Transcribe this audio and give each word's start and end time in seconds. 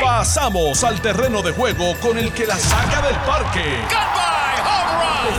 Pasamos 0.00 0.84
al 0.84 1.00
terreno 1.00 1.42
de 1.42 1.52
juego 1.52 1.94
con 2.00 2.18
el 2.18 2.32
que 2.32 2.46
la 2.46 2.56
saca 2.56 3.00
del 3.02 3.16
parque. 3.16 3.64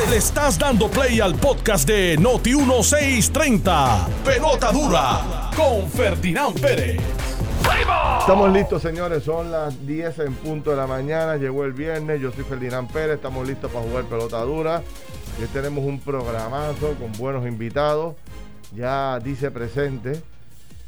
Le 0.10 0.18
estás 0.18 0.58
dando 0.58 0.90
play 0.90 1.20
al 1.20 1.36
podcast 1.36 1.88
de 1.88 2.18
Noti 2.18 2.56
1630. 2.56 4.08
Pelota 4.26 4.72
dura 4.72 5.52
con 5.56 5.90
Ferdinand 5.90 6.60
Pérez. 6.60 7.00
Estamos 8.20 8.52
listos, 8.52 8.82
señores. 8.82 9.24
Son 9.24 9.52
las 9.52 9.86
10 9.86 10.20
en 10.20 10.34
punto 10.34 10.72
de 10.72 10.78
la 10.78 10.88
mañana. 10.88 11.38
Llegó 11.38 11.64
el 11.64 11.74
viernes. 11.74 12.20
Yo 12.20 12.32
soy 12.32 12.44
Ferdinand 12.44 12.92
Pérez. 12.92 13.18
Estamos 13.18 13.48
listos 13.48 13.72
para 13.72 13.86
jugar 13.86 14.06
pelota 14.06 14.42
dura. 14.42 14.82
Y 15.40 15.44
hoy 15.44 15.50
tenemos 15.54 15.84
un 15.86 16.00
programazo 16.00 16.96
con 17.00 17.12
buenos 17.14 17.48
invitados. 17.48 18.16
Ya 18.76 19.20
dice 19.20 19.52
presente 19.52 20.22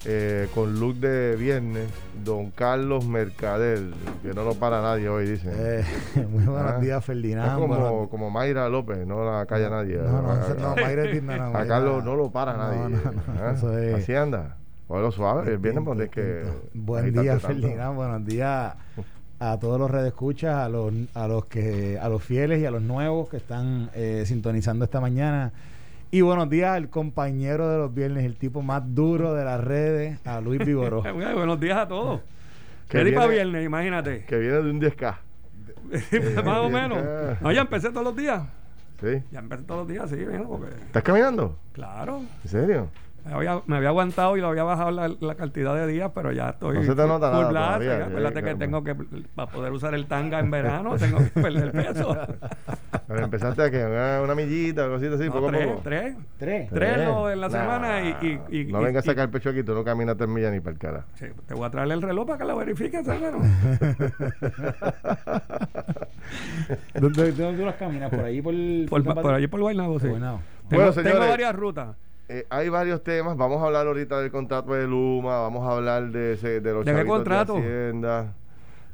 eh, 0.06 0.48
con 0.54 0.80
look 0.80 0.96
de 0.96 1.36
viernes, 1.38 1.88
don 2.26 2.52
Carlos 2.52 3.06
Mercader, 3.06 3.80
que 4.22 4.34
no 4.34 4.44
lo 4.44 4.54
para 4.56 4.82
nadie 4.82 5.08
hoy, 5.10 5.28
dice. 5.28 5.50
Eh, 5.54 5.84
muy 6.30 6.44
buenos 6.44 6.72
Ah, 6.74 6.80
días, 6.80 7.00
Es 7.00 7.06
Ferdinand. 7.06 7.60
como, 7.60 8.10
como 8.10 8.30
Mayra 8.30 8.68
López, 8.70 9.06
no 9.08 9.24
la 9.24 9.46
calla 9.46 9.70
nadie. 9.70 9.98
No, 9.98 10.22
no, 10.22 10.32
a, 10.32 10.54
no, 10.60 10.76
Mayra 10.76 11.06
es 11.06 11.12
digna, 11.14 11.38
no, 11.38 11.58
a 11.58 11.66
Carlos 11.66 12.04
no 12.04 12.16
lo 12.16 12.30
para 12.32 12.54
No, 12.54 12.58
nadie. 12.58 12.80
no, 12.90 13.12
no, 13.12 13.22
¿ah? 13.42 13.54
eso 13.56 13.78
es- 13.78 13.96
Así 13.96 14.14
anda. 14.14 14.58
Cógelo 14.88 15.12
suave, 15.12 15.52
el 15.52 15.58
viernes 15.60 15.86
donde 15.86 16.06
es 16.06 16.10
que. 16.12 16.44
Buen 16.74 17.14
día, 17.14 17.34
tanto. 17.40 17.48
Ferdinand. 17.48 17.96
Buenos 17.96 18.26
días 18.26 18.74
a 19.40 19.58
todos 19.60 19.80
los 19.80 19.90
redescuchas, 19.90 20.56
a 20.56 20.70
los, 20.70 20.94
a 21.16 21.28
los 21.28 21.46
que, 21.46 21.98
a 22.00 22.10
los 22.10 22.22
fieles 22.24 22.62
y 22.62 22.66
a 22.66 22.72
los 22.72 22.82
nuevos 22.82 23.30
que 23.30 23.38
están 23.38 23.90
eh, 23.96 24.24
sintonizando 24.26 24.84
esta 24.86 25.00
mañana. 25.00 25.52
Y 26.14 26.22
buenos 26.22 26.48
días 26.48 26.70
al 26.76 26.92
compañero 26.92 27.68
de 27.72 27.80
los 27.80 27.92
viernes, 27.92 28.24
el 28.24 28.36
tipo 28.36 28.62
más 28.62 28.84
duro 28.94 29.34
de 29.34 29.44
las 29.44 29.60
redes, 29.60 30.20
a 30.28 30.42
Luis 30.42 30.64
Vigoró. 30.64 31.02
Bueno, 31.12 31.34
buenos 31.34 31.60
días 31.60 31.76
a 31.76 31.88
todos. 31.88 32.22
Para 32.88 33.04
viene- 33.04 33.28
viernes, 33.30 33.66
imagínate. 33.66 34.24
Que 34.26 34.38
viene 34.38 34.58
de 34.62 34.70
un 34.70 34.80
10K. 34.80 35.16
Más 36.46 36.58
o 36.60 36.70
menos. 36.70 37.00
No, 37.42 37.52
ya 37.52 37.62
empecé 37.62 37.90
todos 37.90 38.04
los 38.04 38.16
días. 38.16 38.44
¿Sí? 39.02 39.24
Ya 39.32 39.40
empecé 39.40 39.64
todos 39.64 39.80
los 39.80 39.88
días, 39.88 40.08
sí, 40.08 40.18
porque, 40.48 40.76
¿Estás 40.86 41.02
caminando? 41.02 41.58
claro. 41.72 42.22
¿En 42.44 42.48
serio? 42.48 42.90
Me 43.26 43.34
había, 43.34 43.62
me 43.66 43.78
había 43.78 43.90
aguantado 43.90 44.38
y 44.38 44.42
lo 44.42 44.50
había 44.50 44.64
bajado 44.64 44.92
la, 44.92 45.08
la 45.20 45.34
cantidad 45.34 45.74
de 45.76 45.88
días, 45.88 46.12
pero 46.14 46.32
ya 46.32 46.50
estoy. 46.50 46.76
No 46.76 46.84
se 46.84 46.94
te 46.94 47.08
nota 47.08 47.32
nada 47.32 47.50
todavía, 47.50 48.06
Acuérdate 48.06 48.36
que 48.36 48.42
claro. 48.42 48.58
tengo 48.60 48.84
que, 48.84 48.94
para 49.34 49.50
poder 49.52 49.72
usar 49.72 49.96
el 49.96 50.06
tanga 50.06 50.40
en 50.40 50.52
verano, 50.52 50.96
tengo 50.98 51.18
que 51.18 51.42
perder 51.42 51.72
peso. 51.72 52.16
Pero 53.14 53.26
empezaste 53.26 53.62
a 53.62 53.70
que 53.72 53.86
una, 53.86 54.22
una 54.22 54.36
millita, 54.36 54.88
cosita 54.88 55.16
así, 55.16 55.26
No, 55.26 55.34
poco 55.34 55.48
a 55.48 55.52
tres, 55.52 55.68
poco. 55.68 55.82
tres. 55.84 56.16
Tres. 56.40 56.70
Tres 56.72 56.98
en 56.98 57.42
la 57.42 57.48
Nah, 57.48 57.50
semana 57.50 58.02
y. 58.02 58.18
y, 58.50 58.60
y 58.62 58.66
no 58.72 58.82
y- 58.82 58.86
vengas 58.86 59.04
a 59.08 59.12
sacar 59.12 59.26
el 59.26 59.30
pecho 59.32 59.50
aquí, 59.50 59.64
tú 59.64 59.74
no 59.74 59.84
caminas 59.84 60.18
tres 60.18 60.30
millas 60.30 60.52
ni 60.52 60.60
para 60.60 60.74
el 60.74 60.80
cara. 60.80 61.06
Sí, 61.16 61.26
te 61.48 61.54
voy 61.54 61.66
a 61.66 61.70
traer 61.70 61.92
el 61.92 62.02
reloj 62.02 62.26
para 62.28 62.40
que 62.40 62.46
lo 62.46 62.58
verifiques, 62.58 63.08
hermano. 63.08 63.40
¿Dónde, 67.00 67.32
dónde 67.34 67.58
tú 67.60 67.66
las 67.66 67.76
caminas? 67.76 68.10
¿Por 68.10 68.20
ahí? 68.26 68.42
¿Por, 68.42 68.54
por, 69.04 69.22
por 69.22 69.34
allí 69.34 69.48
por 69.48 69.60
Guaynabo, 69.62 70.00
sí. 70.00 70.08
Guaynabo. 70.08 70.40
Tengo, 70.70 70.84
Bueno, 70.84 70.94
tengo 70.94 71.10
señores. 71.10 71.30
varias 71.30 71.56
rutas. 71.56 71.96
Eh, 72.30 72.46
hay 72.50 72.70
varios 72.70 73.04
temas. 73.04 73.36
Vamos 73.38 73.62
a 73.62 73.66
hablar 73.66 73.86
ahorita 73.88 74.20
del 74.22 74.32
contrato 74.32 74.74
de 74.74 74.88
Luma. 74.88 75.42
Vamos 75.42 75.68
a 75.68 75.76
hablar 75.76 76.10
de, 76.10 76.34
ese- 76.34 76.62
de 76.62 76.74
los 76.74 76.86
¿De 76.86 76.96
qué 76.96 77.06
contrato? 77.06 77.58
Hacienda. 77.58 78.34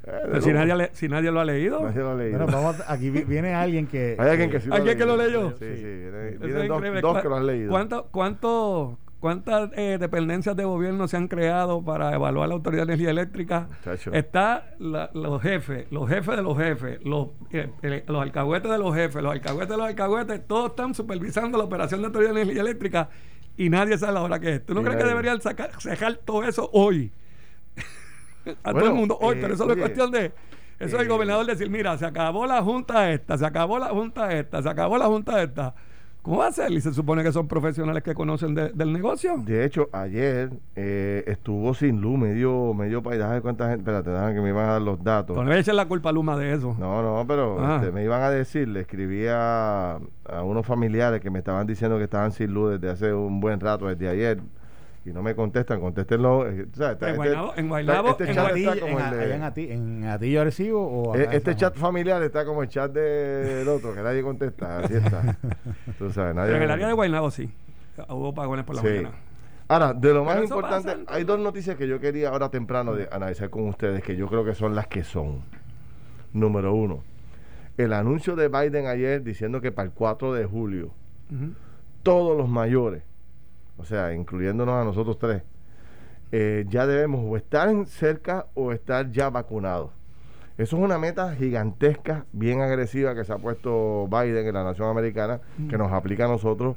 Eh, 0.06 0.12
Pero 0.26 0.42
si, 0.42 0.54
nadie, 0.54 0.76
le- 0.76 0.90
si 0.94 1.08
nadie 1.10 1.32
lo 1.32 1.40
ha 1.42 1.46
leído. 1.46 1.82
Nadie 1.84 2.00
lo 2.02 2.12
ha 2.12 2.16
leído. 2.16 2.38
Bueno, 2.40 2.52
vamos, 2.52 2.80
a- 2.82 2.94
aquí 2.94 3.10
vi- 3.10 3.24
viene 3.24 3.54
alguien 3.54 3.86
que... 3.88 4.16
Hay 4.18 4.30
alguien 4.30 4.50
que 4.50 4.60
sí 4.62 4.70
¿Alguien 4.72 4.98
que 4.98 5.06
lo 5.06 5.18
leyó? 5.18 5.52
Sí, 5.52 5.66
sí. 5.76 5.84
viene- 5.84 6.30
Eso 6.30 6.40
Vienen 6.46 6.62
es 6.64 6.68
dos, 6.70 6.78
increíble. 6.78 7.02
dos 7.02 7.12
¿Cuá- 7.14 7.22
que 7.22 7.30
lo 7.30 7.36
han 7.36 7.46
leído. 7.48 7.70
¿Cuánto, 7.70 8.08
cuánto, 8.12 8.98
¿Cuántas 9.20 9.72
eh, 9.76 9.98
dependencias 10.00 10.56
de 10.56 10.64
gobierno 10.64 11.06
se 11.10 11.18
han 11.18 11.28
creado 11.28 11.84
para 11.84 12.16
evaluar 12.16 12.48
la 12.48 12.56
Autoridad 12.56 12.84
de 12.88 12.94
Energía 12.94 13.10
Eléctrica? 13.10 13.68
Muchacho. 13.68 14.14
Está 14.14 14.72
la- 14.80 15.10
los 15.14 15.42
jefes, 15.42 15.92
los 15.92 16.08
jefes 16.08 16.38
de 16.38 16.42
los 16.42 16.58
jefes, 16.58 17.00
los, 17.04 17.28
eh, 17.52 17.70
eh, 17.84 18.04
los 18.08 18.22
alcahuetes 18.22 18.72
de 18.72 18.78
los 18.78 18.96
jefes, 18.96 19.22
los 19.22 19.34
alcahuetes 19.34 19.70
de 19.70 19.78
los 19.78 19.88
alcahuetes, 19.88 20.48
todos 20.48 20.70
están 20.70 20.96
supervisando 20.96 21.58
la 21.58 21.66
operación 21.66 22.00
de 22.00 22.04
la 22.04 22.08
Autoridad 22.08 22.34
de 22.34 22.42
Energía 22.44 22.62
Eléctrica 22.62 23.10
y 23.58 23.70
nadie 23.70 23.98
sabe 23.98 24.14
la 24.14 24.22
hora 24.22 24.40
que 24.40 24.54
es. 24.56 24.66
¿Tú 24.66 24.74
no 24.74 24.80
Y 24.80 24.84
crees 24.86 24.98
que 24.98 25.10
deberían 25.10 25.42
sacar, 25.42 25.72
sacar 25.82 26.16
todo 26.24 26.46
eso 26.46 26.70
hoy? 26.72 27.12
A 28.64 28.72
todo 28.74 28.88
el 28.88 28.94
mundo 28.94 29.18
hoy, 29.22 29.38
eh, 29.38 29.40
pero 29.42 29.54
eso 29.54 29.66
no 29.66 29.74
es 29.74 29.80
cuestión 29.80 30.12
de... 30.12 30.26
Eso 30.80 30.96
es 30.96 31.02
el 31.02 31.08
eh, 31.08 31.10
gobernador 31.10 31.46
decir, 31.46 31.70
mira, 31.70 31.98
se 31.98 32.06
acabó 32.06 32.46
la 32.46 32.62
junta 32.62 33.12
esta, 33.12 33.38
se 33.38 33.46
acabó 33.46 33.80
la 33.80 33.88
junta 33.90 34.32
esta, 34.34 34.62
se 34.64 34.70
acabó 34.70 34.98
la 34.98 35.08
junta 35.08 35.44
esta. 35.44 35.76
¿Cómo 36.22 36.38
va 36.40 36.48
a 36.48 36.52
ser? 36.52 36.72
Y 36.72 36.80
se 36.82 36.94
supone 36.94 37.24
que 37.24 37.32
son 37.32 37.48
profesionales 37.48 38.04
que 38.04 38.14
conocen 38.14 38.54
de- 38.54 38.70
del 38.70 38.92
negocio. 38.94 39.38
De 39.38 39.64
hecho, 39.66 39.90
ayer 39.94 40.50
eh, 40.76 41.24
estuvo 41.28 41.74
sin 41.74 42.00
luz, 42.02 42.18
medio, 42.20 42.74
medio 42.74 43.02
paisaje 43.02 43.36
de 43.36 43.42
cuánta 43.42 43.66
gente. 43.70 43.80
Espérate, 43.82 44.10
déjame 44.10 44.34
que 44.36 44.42
me 44.42 44.50
iban 44.50 44.68
a 44.70 44.72
dar 44.74 44.82
los 44.82 45.02
datos. 45.04 45.36
No 45.36 45.44
le 45.44 45.58
echen 45.60 45.76
la 45.78 45.86
culpa 45.88 46.10
a 46.10 46.12
Luma 46.12 46.38
de 46.38 46.54
eso. 46.54 46.76
No, 46.78 47.02
no, 47.02 47.26
pero 47.28 47.58
Ah. 47.60 47.78
este, 47.80 47.92
me 47.94 48.04
iban 48.04 48.22
a 48.22 48.30
decir, 48.30 48.68
le 48.68 48.82
escribí 48.82 49.26
a, 49.28 49.96
a 50.26 50.44
unos 50.44 50.66
familiares 50.66 51.22
que 51.22 51.30
me 51.30 51.40
estaban 51.40 51.66
diciendo 51.68 51.98
que 51.98 52.04
estaban 52.06 52.32
sin 52.34 52.54
luz 52.54 52.72
desde 52.80 52.90
hace 52.90 53.14
un 53.14 53.40
buen 53.40 53.60
rato, 53.60 53.88
desde 53.88 54.08
ayer, 54.10 54.40
y 55.06 55.12
no 55.12 55.22
me 55.24 55.34
contestan, 55.36 55.80
contéstenlo. 55.80 56.48
eh, 56.50 56.68
o 56.72 56.76
sea, 56.76 56.92
está- 56.92 57.10
En 57.10 57.16
este- 57.16 57.30
Guaynabo- 57.36 57.54
en 57.56 57.70
Guaynabo- 57.70 58.10
este 58.12 58.24
en 58.30 58.36
chat 58.36 58.52
Atillo- 58.52 58.74
está 58.74 58.82
como 58.86 59.00
en, 59.00 59.06
el 59.06 59.12
de- 59.18 59.24
allá 59.24 59.36
en, 59.36 59.42
Ati- 59.44 59.72
en 59.72 60.04
Atillo 60.06 60.42
Arecibo 60.42 60.82
o 60.88 61.14
acá 61.14 61.24
en 61.24 61.32
este 61.34 61.56
chat 61.56 61.76
familiar 61.76 62.22
está 62.24 62.46
como 62.46 62.62
el 62.64 62.70
chat 62.70 62.92
del 62.92 63.68
otro, 63.68 63.94
que 63.96 64.02
nadie 64.02 64.22
contesta, 64.22 64.80
así 64.80 64.94
está. 64.96 65.38
Tú 65.98 66.12
sabes, 66.12 66.36
nadie 66.36 66.48
Pero 66.52 66.58
en 66.58 66.64
el 66.64 66.72
área 66.72 66.88
de 66.88 66.94
Guaynabo 66.94 67.32
sí. 67.32 67.50
Hubo 68.10 68.34
pagones 68.34 68.66
por 68.66 68.76
la 68.76 68.82
Sí. 68.82 68.88
mañana. 68.88 69.12
Ahora, 69.68 69.94
de 69.94 70.14
lo 70.14 70.24
más 70.24 70.34
Pero 70.36 70.46
importante, 70.46 70.92
pasa, 70.96 71.04
hay 71.16 71.24
dos 71.26 71.40
noticias 71.40 71.76
que 71.78 71.88
yo 71.88 72.00
quería 72.00 72.30
ahora 72.30 72.50
temprano 72.50 72.94
de 72.96 73.08
analizar 73.12 73.50
con 73.52 73.68
ustedes, 73.68 74.02
que 74.04 74.16
yo 74.16 74.28
creo 74.28 74.44
que 74.44 74.56
son 74.56 74.74
las 74.74 74.88
que 74.88 75.04
son. 75.04 75.42
Número 76.34 76.74
uno, 76.74 77.04
el 77.78 77.94
anuncio 77.94 78.36
de 78.36 78.48
Biden 78.50 78.88
ayer 78.88 79.24
diciendo 79.24 79.62
que 79.62 79.72
para 79.72 79.86
el 79.88 79.92
4 79.94 80.34
de 80.34 80.46
julio 80.46 80.92
todos 82.04 82.36
los 82.38 82.48
mayores, 82.50 83.04
o 83.80 83.86
sea, 83.86 84.14
incluyéndonos 84.14 84.76
a 84.76 84.84
nosotros 84.84 85.18
tres, 85.18 85.42
eh, 86.32 86.66
ya 86.70 86.86
debemos 86.86 87.22
o 87.28 87.36
estar 87.38 87.70
en 87.70 87.86
cerca 87.88 88.46
o 88.54 88.72
estar 88.72 89.12
ya 89.12 89.30
vacunados. 89.30 89.92
Eso 90.58 90.76
es 90.78 90.84
una 90.84 90.98
meta 91.00 91.34
gigantesca, 91.36 92.26
bien 92.34 92.62
agresiva 92.62 93.16
que 93.16 93.24
se 93.24 93.32
ha 93.32 93.38
puesto 93.38 94.08
Biden 94.08 94.46
en 94.46 94.54
la 94.54 94.64
nación 94.66 94.90
americana, 94.90 95.40
que 95.70 95.78
nos 95.78 95.92
aplica 95.92 96.26
a 96.26 96.28
nosotros. 96.28 96.76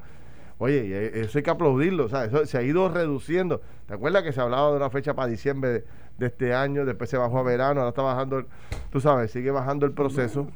Oye, 0.58 0.86
e- 0.86 1.20
eso 1.22 1.38
hay 1.38 1.42
que 1.42 1.50
aplaudirlo, 1.50 2.04
o 2.04 2.08
sea, 2.08 2.24
eso 2.24 2.46
se 2.46 2.56
ha 2.56 2.62
ido 2.62 2.88
reduciendo. 2.88 3.60
¿Te 3.88 3.94
acuerdas 3.94 4.22
que 4.22 4.32
se 4.32 4.40
hablaba 4.40 4.70
de 4.70 4.76
una 4.76 4.90
fecha 4.90 5.14
para 5.14 5.26
diciembre 5.26 5.70
de, 5.70 5.84
de 6.18 6.26
este 6.26 6.54
año, 6.54 6.84
después 6.84 7.10
se 7.10 7.16
bajó 7.18 7.40
a 7.40 7.42
verano, 7.42 7.80
ahora 7.80 7.88
está 7.88 8.02
bajando, 8.02 8.38
el- 8.38 8.46
tú 8.90 9.00
sabes, 9.00 9.32
sigue 9.32 9.50
bajando 9.50 9.84
el 9.84 9.92
proceso 9.92 10.46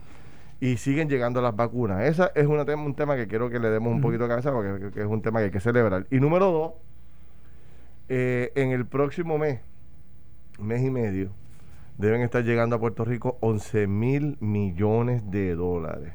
y 0.61 0.77
siguen 0.79 1.09
llegando 1.09 1.41
las 1.43 1.55
vacunas. 1.55 2.03
Ese 2.05 2.25
es 2.35 2.47
tema- 2.65 2.83
un 2.85 2.95
tema 2.95 3.17
que 3.17 3.27
quiero 3.27 3.51
que 3.51 3.59
le 3.59 3.69
demos 3.71 3.93
un 3.93 4.01
poquito 4.01 4.23
de 4.25 4.29
cabeza 4.31 4.53
porque 4.53 4.79
que- 4.87 4.91
que 4.93 5.01
es 5.01 5.07
un 5.07 5.21
tema 5.23 5.41
que 5.41 5.47
hay 5.47 5.51
que 5.51 5.61
celebrar. 5.61 6.07
Y 6.11 6.19
número 6.21 6.51
dos, 6.51 6.73
eh, 8.09 8.53
en 8.55 8.71
el 8.71 8.87
próximo 8.87 9.39
mes, 9.39 9.61
mes 10.59 10.83
y 10.83 10.91
medio, 10.91 11.31
deben 11.99 12.23
estar 12.23 12.43
llegando 12.45 12.77
a 12.77 12.81
Puerto 12.81 13.05
Rico 13.05 13.37
11 13.41 13.87
mil 13.87 14.37
millones 14.41 15.31
de 15.31 15.55
dólares. 15.55 16.13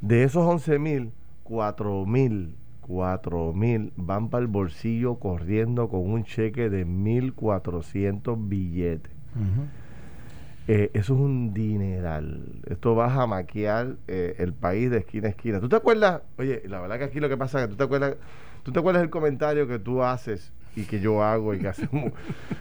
De 0.00 0.24
esos 0.24 0.44
11 0.44 0.78
mil, 0.78 1.12
4 1.44 2.04
mil, 2.06 2.56
4 2.80 3.52
mil 3.52 3.92
van 3.96 4.28
para 4.28 4.42
el 4.42 4.48
bolsillo 4.48 5.16
corriendo 5.16 5.88
con 5.88 6.00
un 6.10 6.24
cheque 6.24 6.68
de 6.70 6.84
1.400 6.84 8.36
billetes. 8.48 9.12
Ujú. 9.36 9.66
Eh, 10.74 10.90
eso 10.94 11.12
es 11.12 11.20
un 11.20 11.52
dineral. 11.52 12.44
Esto 12.66 12.96
va 12.96 13.12
a 13.12 13.26
maquiar 13.26 13.96
eh, 14.08 14.36
el 14.38 14.54
país 14.54 14.90
de 14.90 14.96
esquina 14.96 15.26
a 15.26 15.30
esquina. 15.30 15.60
¿Tú 15.60 15.68
te 15.68 15.76
acuerdas? 15.76 16.22
Oye, 16.38 16.62
la 16.66 16.80
verdad 16.80 16.96
que 16.96 17.04
aquí 17.04 17.20
lo 17.20 17.28
que 17.28 17.36
pasa 17.36 17.60
es 17.60 17.66
que 17.66 17.72
tú 17.72 17.76
te 17.76 17.84
acuerdas, 17.84 18.16
tú 18.62 18.72
te 18.72 18.78
acuerdas 18.78 19.02
el 19.02 19.10
comentario 19.10 19.68
que 19.68 19.78
tú 19.78 20.02
haces 20.02 20.50
y 20.74 20.84
que 20.84 20.98
yo 20.98 21.22
hago 21.22 21.52
y 21.52 21.58
que 21.58 21.68
hacemos 21.74 22.12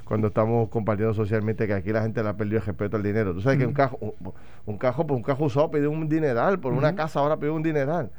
cuando 0.03 0.27
estamos 0.27 0.67
compartiendo 0.67 1.13
socialmente 1.13 1.65
que 1.67 1.73
aquí 1.73 1.93
la 1.93 2.01
gente 2.01 2.21
le 2.21 2.27
ha 2.27 2.35
perdido 2.35 2.57
el 2.57 2.65
respeto 2.65 2.97
al 2.97 3.03
dinero. 3.03 3.33
Tú 3.33 3.39
sabes 3.39 3.59
que 3.59 3.65
un 3.65 3.73
cajo, 3.73 3.97
un, 4.01 4.33
un 4.65 4.77
cajo 4.77 5.07
por 5.07 5.15
un 5.15 5.23
cajo 5.23 5.45
usado 5.45 5.71
pide 5.71 5.87
un 5.87 6.09
dineral, 6.09 6.59
por 6.59 6.73
una 6.73 6.93
casa 6.93 7.21
ahora 7.21 7.37
pide 7.37 7.51
un 7.51 7.63
dineral. 7.63 8.11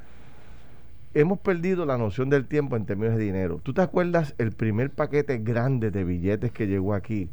Hemos 1.13 1.39
perdido 1.39 1.85
la 1.85 1.99
noción 1.99 2.31
del 2.31 2.47
tiempo 2.47 2.77
en 2.77 2.87
términos 2.87 3.19
de 3.19 3.25
dinero. 3.25 3.61
¿Tú 3.63 3.75
te 3.75 3.83
acuerdas 3.83 4.35
el 4.39 4.53
primer 4.53 4.89
paquete 4.89 5.37
grande 5.37 5.91
de 5.91 6.03
billetes 6.03 6.51
que 6.51 6.67
llegó 6.67 6.95
aquí? 6.95 7.29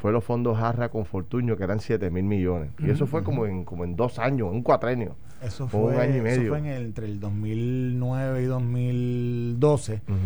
Fue 0.00 0.12
los 0.12 0.24
fondos 0.24 0.56
Jarra 0.58 0.88
con 0.88 1.04
Fortuño, 1.04 1.56
que 1.56 1.64
eran 1.64 1.78
7 1.80 2.10
mil 2.10 2.24
millones. 2.24 2.70
Y 2.78 2.90
eso 2.90 3.06
fue 3.06 3.22
como 3.22 3.44
en, 3.46 3.64
como 3.64 3.84
en 3.84 3.96
dos 3.96 4.18
años, 4.18 4.48
un 4.50 4.62
cuatrenio. 4.62 5.14
Eso 5.42 5.68
Fue 5.68 5.80
fue, 5.80 5.94
un 5.94 6.00
año 6.00 6.14
y 6.14 6.16
eso 6.16 6.22
medio. 6.40 6.48
fue 6.50 6.58
en 6.58 6.66
el- 6.66 6.84
entre 6.86 7.06
el 7.06 7.20
2009 7.20 8.42
y 8.42 8.44
2012. 8.46 9.94
Ujú. 10.08 10.16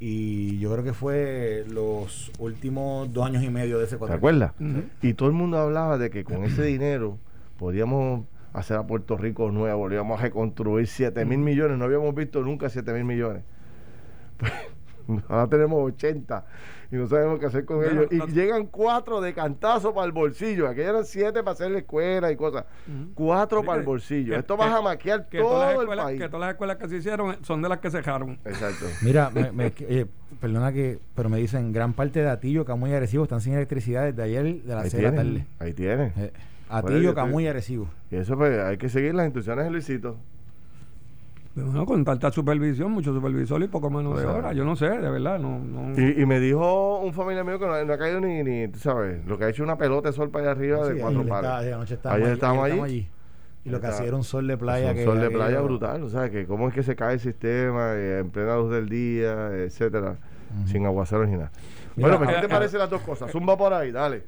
Y 0.00 0.58
yo 0.58 0.72
creo 0.72 0.84
que 0.84 0.92
fue 0.92 1.64
los 1.68 2.30
últimos 2.38 3.12
dos 3.12 3.26
años 3.26 3.42
y 3.44 3.50
medio 3.50 3.78
de 3.78 3.84
ese 3.84 3.94
¿Te 3.96 4.00
contrato. 4.00 4.18
acuerdas? 4.18 4.52
Y 5.02 5.14
todo 5.14 5.28
el 5.28 5.34
mundo 5.34 5.58
hablaba 5.58 5.96
de 5.98 6.10
que 6.10 6.24
con 6.24 6.44
ese 6.44 6.62
dinero 6.64 7.18
podíamos 7.58 8.24
hacer 8.52 8.76
a 8.76 8.86
Puerto 8.86 9.16
Rico 9.16 9.50
nuevo, 9.50 9.88
le 9.88 9.94
íbamos 9.96 10.18
a 10.20 10.22
reconstruir 10.24 10.86
7 10.86 11.24
mil 11.24 11.38
millones. 11.38 11.78
No 11.78 11.84
habíamos 11.84 12.14
visto 12.14 12.40
nunca 12.42 12.68
7 12.68 12.92
mil 12.92 13.04
millones. 13.04 13.42
Ahora 15.28 15.46
tenemos 15.48 15.92
80 15.92 16.44
y 16.94 16.96
no 16.96 17.08
sabemos 17.08 17.40
qué 17.40 17.46
hacer 17.46 17.64
con 17.64 17.84
ellos. 17.84 18.06
Y 18.10 18.20
llegan 18.32 18.66
cuatro 18.66 19.20
de 19.20 19.34
cantazo 19.34 19.92
para 19.92 20.06
el 20.06 20.12
bolsillo. 20.12 20.68
Aquí 20.68 20.80
eran 20.80 21.04
siete 21.04 21.42
para 21.42 21.52
hacer 21.52 21.70
la 21.70 21.78
escuela 21.78 22.30
y 22.30 22.36
cosas. 22.36 22.66
Cuatro 23.14 23.64
para 23.64 23.80
el 23.80 23.84
bolsillo. 23.84 24.36
Esto 24.36 24.56
va 24.56 24.76
a 24.76 24.80
maquiar 24.80 25.26
todo 25.28 25.82
el 25.82 25.88
país. 25.88 26.20
Que 26.20 26.28
todas 26.28 26.40
las 26.42 26.50
escuelas 26.52 26.76
que 26.76 26.88
se 26.88 26.96
hicieron 26.98 27.36
son 27.42 27.62
de 27.62 27.68
las 27.68 27.78
que 27.78 27.90
se 27.90 27.96
dejaron. 27.96 28.38
Exacto. 28.44 28.86
Mira, 29.02 29.30
me, 29.30 29.72
eh, 29.80 30.06
perdona 30.40 30.72
que, 30.72 31.00
pero 31.16 31.28
me 31.28 31.38
dicen, 31.38 31.72
gran 31.72 31.94
parte 31.94 32.20
de 32.20 32.28
Atillo, 32.28 32.64
Camuy 32.64 32.90
y 32.90 32.94
Arecibo 32.94 33.24
están 33.24 33.40
sin 33.40 33.54
electricidad 33.54 34.04
desde 34.04 34.22
ayer 34.22 34.62
de 34.62 34.74
las 34.74 34.90
6 34.90 35.02
de 35.02 35.10
la 35.10 35.16
tarde. 35.16 35.46
Ahí 35.58 35.72
tienen. 35.72 36.12
Eh, 36.16 36.32
Atillo, 36.68 37.14
Camuy 37.14 37.44
y 37.44 37.48
Arecibo. 37.48 37.88
Y 38.10 38.16
eso 38.16 38.36
pues 38.36 38.58
hay 38.58 38.76
que 38.76 38.88
seguir 38.88 39.14
las 39.14 39.26
instrucciones 39.26 39.64
de 39.64 39.70
Luisito. 39.70 40.16
Bueno, 41.54 41.86
con 41.86 42.04
tanta 42.04 42.32
supervisión, 42.32 42.90
mucho 42.90 43.14
supervisor 43.14 43.62
y 43.62 43.68
poco 43.68 43.88
menos 43.88 44.18
de 44.18 44.26
hora. 44.26 44.52
Yo 44.52 44.64
no 44.64 44.74
sé, 44.74 44.88
de 44.88 45.08
verdad. 45.08 45.38
no, 45.38 45.60
no. 45.60 45.92
Y, 46.00 46.26
me 46.26 46.40
dijo 46.40 46.98
un 46.98 47.12
familiar 47.12 47.44
mío 47.44 47.58
que 47.58 47.66
no, 47.66 47.72
ha 47.72 47.98
caído 47.98 48.20
ni, 48.20 48.42
ni, 48.42 48.68
tú 48.68 48.80
sabes, 48.80 49.24
lo 49.24 49.38
que 49.38 49.44
ha 49.44 49.48
hecho 49.50 49.62
una 49.62 49.78
pelota 49.78 50.08
de 50.08 50.14
sol 50.14 50.30
para 50.30 50.50
allá 50.50 50.52
arriba 50.52 50.88
de 50.88 51.00
cuatro 51.00 51.24
palos. 51.26 51.52
Ayer 52.04 52.32
estábamos, 52.32 52.64
allí. 52.64 53.08
Y 53.64 53.70
lo 53.70 53.80
que 53.80 53.86
hacía 53.86 54.06
era 54.06 54.16
un 54.16 54.24
sol 54.24 54.46
de 54.48 54.58
playa. 54.58 54.90
Un 54.90 55.04
sol 55.04 55.20
de 55.20 55.30
playa 55.30 55.60
brutal. 55.60 56.02
O 56.02 56.10
sea, 56.10 56.28
que 56.28 56.46
cómo 56.46 56.68
es 56.68 56.74
que 56.74 56.82
se 56.82 56.96
cae 56.96 57.14
el 57.14 57.20
sistema 57.20 57.94
eh, 57.94 58.18
en 58.18 58.30
plena 58.30 58.56
luz 58.56 58.72
del 58.72 58.88
día, 58.88 59.50
etcétera, 59.54 60.16
sin 60.66 60.84
aguaceros 60.86 61.28
ni 61.28 61.36
nada. 61.36 61.52
bueno, 61.96 62.20
¿qué 62.20 62.34
te 62.40 62.48
parecen 62.48 62.80
las 62.80 62.90
dos 62.90 63.02
cosas? 63.02 63.30
Zumba 63.30 63.56
por 63.56 63.72
ahí, 63.72 63.92
dale. 63.92 64.24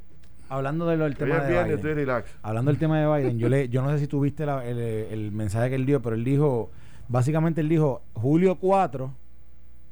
Hablando 0.48 0.86
del 0.86 1.16
tema 1.16 1.40
de 1.40 1.50
Biden. 1.50 1.76
Estoy 1.76 1.94
relax. 1.94 2.30
Hablando 2.40 2.70
del 2.70 2.78
tema 2.78 3.00
de 3.00 3.06
Biden, 3.06 3.36
yo, 3.36 3.48
le, 3.48 3.68
yo 3.68 3.82
no 3.82 3.90
sé 3.90 3.98
si 3.98 4.06
tuviste 4.06 4.44
el, 4.44 4.78
el 4.78 5.32
mensaje 5.32 5.70
que 5.70 5.74
él 5.74 5.86
dio, 5.86 6.00
pero 6.00 6.14
él 6.14 6.22
dijo 6.22 6.70
Básicamente 7.08 7.60
él 7.60 7.68
dijo, 7.68 8.02
julio 8.14 8.56
4, 8.56 9.12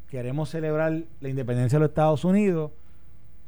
queremos 0.09 0.51
celebrar 0.51 1.03
la 1.21 1.29
independencia 1.29 1.79
de 1.79 1.85
los 1.85 1.91
Estados 1.91 2.25
Unidos 2.25 2.73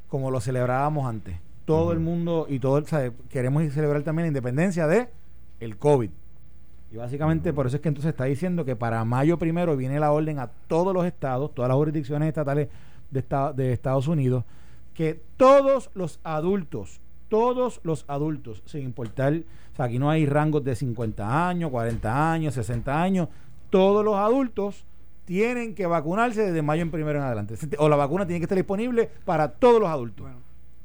como 0.09 0.31
lo 0.31 0.41
celebrábamos 0.41 1.07
antes. 1.07 1.37
Todo 1.65 1.93
el 1.93 1.99
mundo 1.99 2.47
y 2.49 2.61
todo, 2.61 2.79
el, 2.79 2.85
queremos 3.29 3.63
celebrar 3.73 4.03
también 4.03 4.25
la 4.25 4.29
independencia 4.29 4.87
de 4.87 5.09
el 5.61 5.77
COVID. 5.77 6.11
Y 6.93 6.97
básicamente 6.97 7.53
por 7.53 7.67
eso 7.67 7.77
es 7.77 7.83
que 7.83 7.89
entonces 7.89 8.11
está 8.11 8.25
diciendo 8.25 8.65
que 8.65 8.77
para 8.77 9.05
mayo 9.05 9.39
primero 9.39 9.77
viene 9.77 9.99
la 9.99 10.13
orden 10.13 10.39
a 10.39 10.49
todos 10.69 10.95
los 10.95 11.05
estados, 11.05 11.53
todas 11.55 11.69
las 11.69 11.77
jurisdicciones 11.77 12.29
estatales 12.29 12.69
de, 13.11 13.25
de 13.55 13.73
Estados 13.73 14.07
Unidos, 14.07 14.45
que 14.95 15.21
todos 15.37 15.91
los 15.95 16.21
adultos, 16.23 17.01
todos 17.29 17.81
los 17.83 18.05
adultos, 18.07 18.63
sin 18.67 18.83
importar, 18.83 19.35
o 19.35 19.77
sea, 19.77 19.87
aquí 19.87 19.99
no 19.99 20.09
hay 20.09 20.27
rangos 20.27 20.65
de 20.65 20.77
50 20.77 21.49
años, 21.49 21.71
40 21.71 22.33
años, 22.33 22.55
60 22.55 23.03
años, 23.03 23.29
todos 23.71 24.05
los 24.05 24.17
adultos 24.17 24.85
tienen 25.27 25.75
que 25.75 25.87
vacunarse 25.87 26.47
desde 26.47 26.63
mayo 26.63 26.83
en 26.83 26.91
primero 26.91 27.19
en 27.19 27.25
adelante. 27.25 27.55
O 27.79 27.89
la 27.89 27.97
vacuna 27.97 28.27
tiene 28.27 28.41
que 28.41 28.45
estar 28.45 28.57
disponible 28.57 29.11
para 29.25 29.53
todos 29.53 29.81
los 29.81 29.91
adultos. 29.91 30.27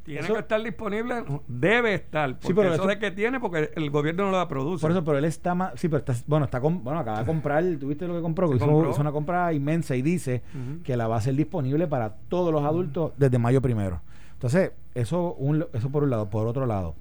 tiene 0.04 0.28
que 0.28 0.40
estar 0.40 0.62
disponible, 0.62 1.24
debe 1.48 1.94
estar. 1.94 2.32
Porque 2.32 2.48
sí, 2.48 2.54
pero 2.54 2.74
eso, 2.74 2.88
de 2.88 2.98
que 2.98 3.12
tiene, 3.12 3.40
porque 3.40 3.72
el 3.76 3.90
gobierno 3.92 4.26
no 4.26 4.32
lo 4.32 4.48
produce. 4.48 4.82
Por 4.82 4.92
eso, 4.92 5.04
pero 5.04 5.20
él 5.20 5.26
está 5.26 5.54
más. 5.54 5.80
Sí, 5.80 5.88
pero 5.88 6.00
está, 6.00 6.16
bueno, 6.26 6.46
está 6.46 6.60
bueno, 6.60 7.00
acaba 7.00 7.20
de 7.20 7.26
comprar, 7.26 7.64
tuviste 7.80 8.08
lo 8.08 8.16
que 8.16 8.22
compró, 8.22 8.54
hizo, 8.54 8.66
una 9.00 9.12
compra 9.12 9.54
inmensa 9.54 9.96
y 9.96 10.02
dice 10.02 10.42
que 10.84 10.98
la 10.98 11.08
va 11.08 11.18
a 11.18 11.22
ser 11.22 11.36
disponible 11.36 11.88
para 11.88 12.16
todos 12.28 12.52
los 12.52 12.64
adultos 12.64 13.14
desde 13.18 13.38
mayo 13.38 13.62
primero. 13.62 14.02
Entonces, 14.34 14.72
eso, 14.96 15.36
un, 15.36 15.68
eso 15.72 15.92
por 15.92 16.04
un 16.04 16.10
lado. 16.10 16.32
Por 16.32 16.48
otro 16.48 16.66
lado, 16.66 16.96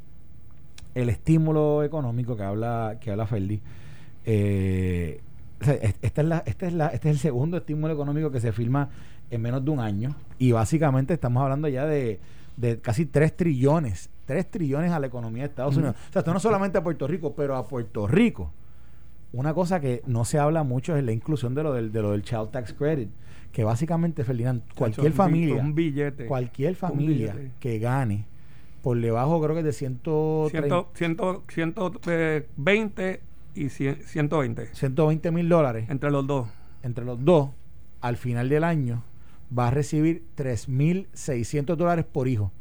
el 0.94 1.08
estímulo 1.08 1.82
económico 1.82 2.36
que 2.36 2.42
habla, 2.42 2.98
que 3.00 3.12
habla 3.12 3.26
Ferdi, 3.26 3.62
eh, 4.26 5.22
esta 5.60 6.22
es 6.22 6.28
la, 6.28 6.42
esta 6.46 6.66
es 6.66 6.72
la, 6.72 6.86
este 6.88 7.10
es 7.10 7.16
el 7.16 7.20
segundo 7.20 7.56
estímulo 7.56 7.92
económico 7.92 8.30
que 8.30 8.40
se 8.40 8.52
firma 8.52 8.88
en 9.30 9.42
menos 9.42 9.64
de 9.64 9.70
un 9.70 9.80
año 9.80 10.14
y 10.38 10.52
básicamente 10.52 11.14
estamos 11.14 11.42
hablando 11.42 11.68
ya 11.68 11.86
de, 11.86 12.20
casi 12.82 13.06
3 13.06 13.36
trillones, 13.36 14.10
3 14.26 14.50
trillones 14.50 14.92
a 14.92 14.98
la 14.98 15.06
economía 15.06 15.44
de 15.44 15.48
Estados 15.48 15.76
Unidos. 15.76 15.96
O 16.08 16.12
sea, 16.12 16.20
esto 16.20 16.32
no 16.32 16.40
solamente 16.40 16.78
a 16.78 16.82
Puerto 16.82 17.06
Rico, 17.06 17.34
pero 17.34 17.56
a 17.56 17.66
Puerto 17.66 18.06
Rico. 18.06 18.52
Una 19.32 19.54
cosa 19.54 19.80
que 19.80 20.02
no 20.06 20.24
se 20.24 20.38
habla 20.38 20.64
mucho 20.64 20.96
es 20.96 21.04
la 21.04 21.12
inclusión 21.12 21.54
de 21.54 21.62
lo 21.62 21.72
del, 21.72 21.92
de 21.92 22.02
lo 22.02 22.12
del 22.12 22.22
Child 22.22 22.50
Tax 22.50 22.72
Credit, 22.72 23.10
que 23.52 23.62
básicamente, 23.62 24.24
Ferdinand, 24.24 24.62
cualquier 24.76 25.12
familia, 25.12 25.62
un 25.62 25.74
billete, 25.74 26.26
cualquier 26.26 26.74
familia 26.74 27.36
que 27.60 27.78
gane 27.78 28.26
por 28.82 29.00
debajo 29.00 29.40
creo 29.42 29.54
que 29.54 29.62
de 29.62 29.72
130, 29.72 30.86
120 30.94 33.20
y 33.54 33.68
120. 33.68 34.74
120 34.74 35.30
mil 35.30 35.48
dólares. 35.48 35.88
Entre 35.88 36.10
los 36.10 36.26
dos. 36.26 36.48
Entre 36.82 37.04
los 37.04 37.24
dos, 37.24 37.50
al 38.00 38.16
final 38.16 38.48
del 38.48 38.64
año, 38.64 39.02
va 39.56 39.68
a 39.68 39.70
recibir 39.70 40.24
3.600 40.36 41.76
dólares 41.76 42.04
por 42.10 42.28
hijo. 42.28 42.52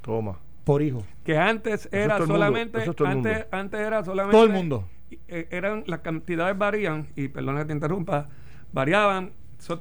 Toma. 0.00 0.38
Por 0.64 0.82
hijo. 0.82 1.04
Que 1.24 1.36
antes 1.36 1.88
era 1.92 2.18
solamente. 2.18 2.82
Antes, 3.04 3.46
antes 3.50 3.80
era 3.80 4.04
solamente. 4.04 4.36
Todo 4.36 4.44
el 4.44 4.52
mundo. 4.52 4.88
Eh, 5.28 5.48
eran, 5.50 5.84
las 5.86 6.00
cantidades 6.00 6.56
varían, 6.56 7.08
y 7.16 7.28
perdona 7.28 7.60
que 7.60 7.66
te 7.66 7.72
interrumpa, 7.72 8.28
variaban. 8.72 9.32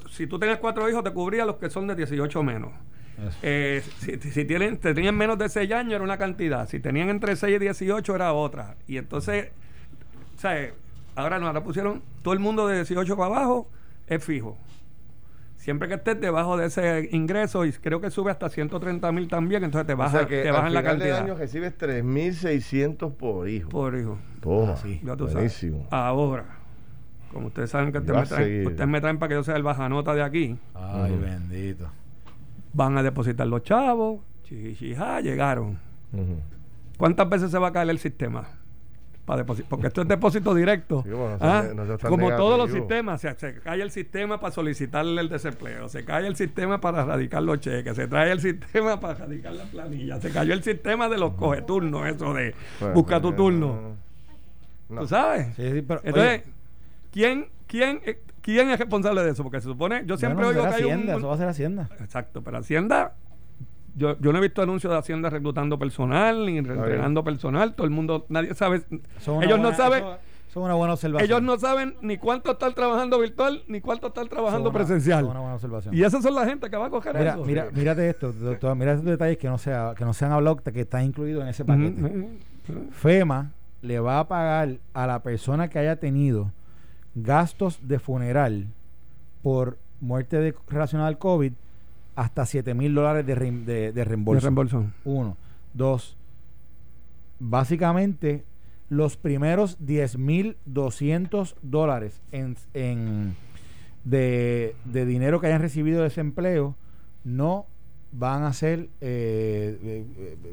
si 0.09 0.27
tú 0.27 0.39
tenías 0.39 0.57
cuatro 0.59 0.89
hijos, 0.89 1.03
te 1.03 1.11
cubría 1.11 1.45
los 1.45 1.55
que 1.55 1.69
son 1.69 1.87
de 1.87 1.95
18 1.95 2.43
menos. 2.43 2.71
Eh, 3.43 3.83
si, 3.99 4.17
si, 4.17 4.45
tienen, 4.45 4.77
tenían 4.77 5.15
menos 5.15 5.37
de 5.37 5.47
6 5.47 5.71
años 5.73 5.93
era 5.93 6.03
una 6.03 6.17
cantidad, 6.17 6.67
si 6.67 6.79
tenían 6.79 7.09
entre 7.09 7.35
6 7.35 7.55
y 7.55 7.59
18 7.59 8.15
era 8.15 8.33
otra. 8.33 8.77
Y 8.87 8.97
entonces 8.97 9.49
sea, 10.41 10.71
ahora 11.15 11.39
no, 11.39 11.47
ahora 11.47 11.63
pusieron 11.63 12.01
todo 12.21 12.33
el 12.33 12.39
mundo 12.39 12.67
de 12.67 12.75
18 12.75 13.15
para 13.15 13.35
abajo 13.35 13.67
es 14.07 14.23
fijo. 14.23 14.57
Siempre 15.57 15.87
que 15.87 15.93
estés 15.93 16.19
debajo 16.19 16.57
de 16.57 16.65
ese 16.65 17.09
ingreso, 17.11 17.65
y 17.65 17.71
creo 17.71 18.01
que 18.01 18.09
sube 18.09 18.31
hasta 18.31 18.49
130 18.49 19.11
mil 19.11 19.27
también, 19.27 19.63
entonces 19.63 19.85
te 19.85 19.93
baja, 19.93 20.25
te 20.25 20.49
bajan 20.49 20.73
la 20.73 20.81
cantidad. 20.81 21.17
De 21.17 21.31
año 21.31 21.35
recibes 21.35 21.77
3.600 21.77 23.13
por 23.13 23.47
hijo. 23.47 23.69
Por 23.69 23.95
hijo. 23.95 24.17
Toma, 24.41 24.75
sí. 24.77 24.99
buenísimo. 25.03 25.85
Ahora, 25.91 26.45
como 27.31 27.47
ustedes 27.47 27.69
saben 27.69 27.91
que 27.91 27.99
ustedes 27.99 28.19
me, 28.19 28.25
traen, 28.25 28.67
ustedes 28.67 28.89
me 28.89 29.01
traen 29.01 29.19
para 29.19 29.29
que 29.29 29.35
yo 29.35 29.43
sea 29.43 29.55
el 29.55 29.61
bajanota 29.61 30.15
de 30.15 30.23
aquí. 30.23 30.57
Ay, 30.73 31.15
bendito. 31.15 31.87
Van 32.73 32.97
a 32.97 33.03
depositar 33.03 33.45
los 33.45 33.61
chavos, 33.61 34.21
chichija, 34.43 35.21
llegaron. 35.21 35.77
¿Cuántas 36.97 37.29
veces 37.29 37.51
se 37.51 37.59
va 37.59 37.67
a 37.67 37.71
caer 37.71 37.91
el 37.91 37.99
sistema? 37.99 38.47
Porque 39.69 39.87
esto 39.87 40.01
es 40.01 40.07
depósito 40.07 40.53
directo. 40.53 41.03
¿ah? 41.39 41.65
Como 42.07 42.29
todos 42.35 42.57
los 42.57 42.71
sistemas, 42.71 43.21
se, 43.21 43.59
cae 43.63 43.81
el 43.81 43.91
sistema 43.91 44.39
para 44.39 44.53
solicitarle 44.53 45.21
el 45.21 45.29
desempleo, 45.29 45.89
se 45.89 46.03
cae 46.03 46.27
el 46.27 46.35
sistema 46.35 46.81
para 46.81 47.05
radicar 47.05 47.43
los 47.43 47.59
cheques, 47.59 47.95
se 47.95 48.07
trae 48.07 48.31
el 48.31 48.41
sistema 48.41 48.99
para 48.99 49.15
radicar 49.15 49.53
la 49.53 49.63
planilla, 49.65 50.19
se 50.19 50.31
cayó 50.31 50.53
el 50.53 50.63
sistema 50.63 51.09
de 51.09 51.17
los 51.17 51.33
cogeturnos, 51.33 52.07
eso 52.07 52.33
de 52.33 52.53
busca 52.93 53.21
tu 53.21 53.33
turno. 53.33 53.95
¿Tú 54.89 55.07
sabes? 55.07 55.57
Entonces, 55.57 56.43
¿quién, 57.11 57.47
quién, 57.67 58.01
eh, 58.05 58.19
¿quién 58.41 58.69
es 58.69 58.79
responsable 58.79 59.23
de 59.23 59.31
eso? 59.31 59.43
Porque 59.43 59.61
se 59.61 59.67
supone, 59.67 60.03
yo 60.05 60.17
siempre 60.17 60.45
oigo 60.45 60.61
que 60.61 60.67
hay 60.67 60.73
Hacienda, 60.73 61.15
eso 61.15 61.27
va 61.27 61.35
a 61.35 61.37
ser 61.37 61.47
Hacienda. 61.47 61.89
Exacto, 62.01 62.41
pero 62.41 62.57
Hacienda 62.57 63.13
yo, 63.95 64.17
yo 64.19 64.31
no 64.31 64.37
he 64.37 64.41
visto 64.41 64.61
anuncios 64.61 64.91
de 64.91 64.99
Hacienda 64.99 65.29
reclutando 65.29 65.77
personal 65.77 66.45
ni 66.45 66.57
entrenando 66.57 67.23
personal. 67.23 67.73
Todo 67.73 67.85
el 67.85 67.91
mundo, 67.91 68.25
nadie 68.29 68.53
sabe. 68.55 68.83
Ellos 69.41 69.59
no 69.59 69.73
saben. 69.73 70.03
Son 70.47 70.63
una 70.63 70.73
buena 70.73 70.93
observación. 70.93 71.25
Ellos 71.25 71.41
no 71.41 71.57
saben 71.57 71.95
ni 72.01 72.17
cuánto 72.17 72.51
están 72.51 72.73
trabajando 72.73 73.17
virtual 73.19 73.63
ni 73.67 73.79
cuánto 73.79 74.07
están 74.07 74.27
trabajando 74.27 74.73
presencial. 74.73 75.23
Una 75.23 75.39
buena 75.39 75.55
observación. 75.55 75.95
Y 75.95 76.03
esas 76.03 76.21
son 76.21 76.35
la 76.35 76.45
gente 76.45 76.69
que 76.69 76.75
va 76.75 76.87
a 76.87 76.89
coger 76.89 77.17
mira, 77.17 77.31
eso. 77.31 77.45
Mira, 77.45 77.69
mírate 77.71 78.09
esto, 78.09 78.33
doctor. 78.33 78.75
Mira 78.75 78.91
estos 78.91 79.05
detalles 79.05 79.37
que 79.37 79.47
no, 79.47 79.57
sea, 79.57 79.93
que 79.97 80.03
no 80.03 80.13
se 80.13 80.25
han 80.25 80.33
hablado, 80.33 80.57
que 80.57 80.81
están 80.81 81.05
incluidos 81.05 81.43
en 81.43 81.49
ese 81.49 81.63
paquete. 81.63 82.27
FEMA 82.91 83.51
le 83.81 83.99
va 84.01 84.19
a 84.19 84.27
pagar 84.27 84.77
a 84.93 85.07
la 85.07 85.23
persona 85.23 85.69
que 85.69 85.79
haya 85.79 85.95
tenido 85.95 86.51
gastos 87.15 87.79
de 87.87 87.99
funeral 87.99 88.67
por 89.41 89.77
muerte 90.01 90.37
de, 90.37 90.53
relacionada 90.67 91.07
al 91.07 91.17
COVID 91.17 91.53
hasta 92.21 92.45
7 92.45 92.75
mil 92.75 92.93
dólares 92.93 93.25
de, 93.25 93.33
de, 93.91 94.05
reembolso. 94.05 94.41
reembolso. 94.41 94.85
Uno. 95.05 95.37
Dos. 95.73 96.15
Básicamente, 97.39 98.45
los 98.89 99.17
primeros 99.17 99.83
10 99.83 100.19
mil 100.19 100.57
200 100.65 101.55
dólares 101.63 102.21
en, 102.31 102.57
en 102.75 103.35
de, 104.03 104.75
de 104.85 105.05
dinero 105.07 105.41
que 105.41 105.47
hayan 105.47 105.61
recibido 105.61 105.97
de 105.97 106.03
desempleo 106.05 106.75
no 107.23 107.65
van 108.11 108.43
a 108.43 108.53
ser, 108.53 108.89
eh, 108.99 110.05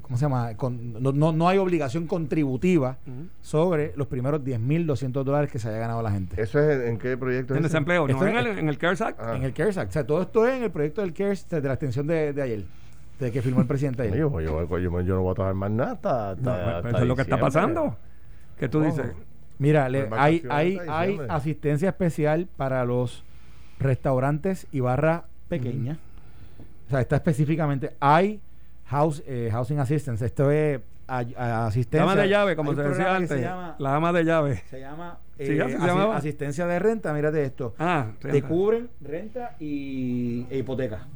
¿cómo 0.02 0.16
se 0.16 0.24
llama? 0.24 0.52
no, 1.00 1.12
no, 1.12 1.32
no, 1.32 1.48
hay 1.48 1.58
obligación 1.58 2.06
contributiva 2.06 2.98
sobre 3.40 3.92
los 3.96 4.06
primeros 4.06 4.42
10.200 4.42 5.24
dólares 5.24 5.50
que 5.50 5.58
se 5.58 5.68
haya 5.68 5.78
ganado 5.78 6.02
la 6.02 6.12
gente. 6.12 6.40
¿Eso 6.40 6.60
es 6.60 6.88
en, 6.88 6.98
qué 6.98 7.16
proyecto? 7.16 7.56
En 7.56 7.62
desempleo, 7.62 8.06
no, 8.06 8.26
en, 8.26 8.36
el, 8.36 8.46
en 8.58 8.68
el 8.68 8.78
CARES 8.78 9.00
Act. 9.00 9.20
Ah. 9.20 9.36
En 9.36 9.42
el 9.42 9.52
CARES 9.52 9.78
Act. 9.78 9.90
O 9.90 9.92
sea, 9.92 10.06
todo 10.06 10.22
esto 10.22 10.46
es 10.46 10.54
en 10.54 10.62
el 10.64 10.70
proyecto 10.70 11.00
del 11.00 11.12
CARES 11.12 11.48
de 11.48 11.60
la 11.62 11.72
extensión 11.72 12.06
de, 12.06 12.32
de 12.32 12.42
ayer, 12.42 12.64
de 13.18 13.32
que 13.32 13.42
firmó 13.42 13.60
el 13.60 13.66
presidente 13.66 14.02
ayer. 14.02 14.16
yo, 14.18 14.40
yo, 14.40 14.78
yo, 14.78 15.14
no 15.14 15.22
voy 15.22 15.32
a 15.32 15.34
trabajar 15.34 15.54
más 15.54 15.70
nada. 15.70 16.36
eso 16.88 16.98
es 16.98 17.06
lo 17.06 17.16
que 17.16 17.22
está 17.22 17.40
pasando. 17.40 17.96
¿Qué 18.58 18.68
tú 18.68 18.80
dices? 18.82 19.06
Mira, 19.58 19.86
hay, 20.12 20.42
hay, 20.48 20.78
hay 20.88 21.20
asistencia 21.28 21.88
especial 21.88 22.48
para 22.56 22.84
los 22.84 23.24
restaurantes 23.80 24.68
y 24.70 24.80
barras 24.80 25.22
pequeñas. 25.48 25.98
O 26.88 26.90
sea, 26.90 27.02
está 27.02 27.16
específicamente, 27.16 27.96
hay 28.00 28.40
house, 28.86 29.22
eh, 29.26 29.50
housing 29.52 29.78
assistance, 29.78 30.24
esto 30.24 30.50
es 30.50 30.80
asistencia. 31.06 32.06
La 32.06 32.12
ama 32.12 32.22
de 32.22 32.28
llave, 32.30 32.56
como 32.56 32.74
se 32.74 32.82
decía 32.82 33.14
antes. 33.14 33.42
la 33.78 33.94
ama 33.94 34.10
de 34.10 34.24
llave. 34.24 34.62
Se 34.70 34.80
llama 34.80 35.18
eh, 35.38 35.62
asistencia 36.14 36.66
de 36.66 36.78
renta, 36.78 37.12
mírate 37.12 37.44
esto. 37.44 37.74
Ah, 37.78 38.06
Te 38.20 38.42
cubren 38.42 38.88
renta 39.02 39.54
y 39.60 40.46
e 40.48 40.58
hipoteca. 40.58 41.06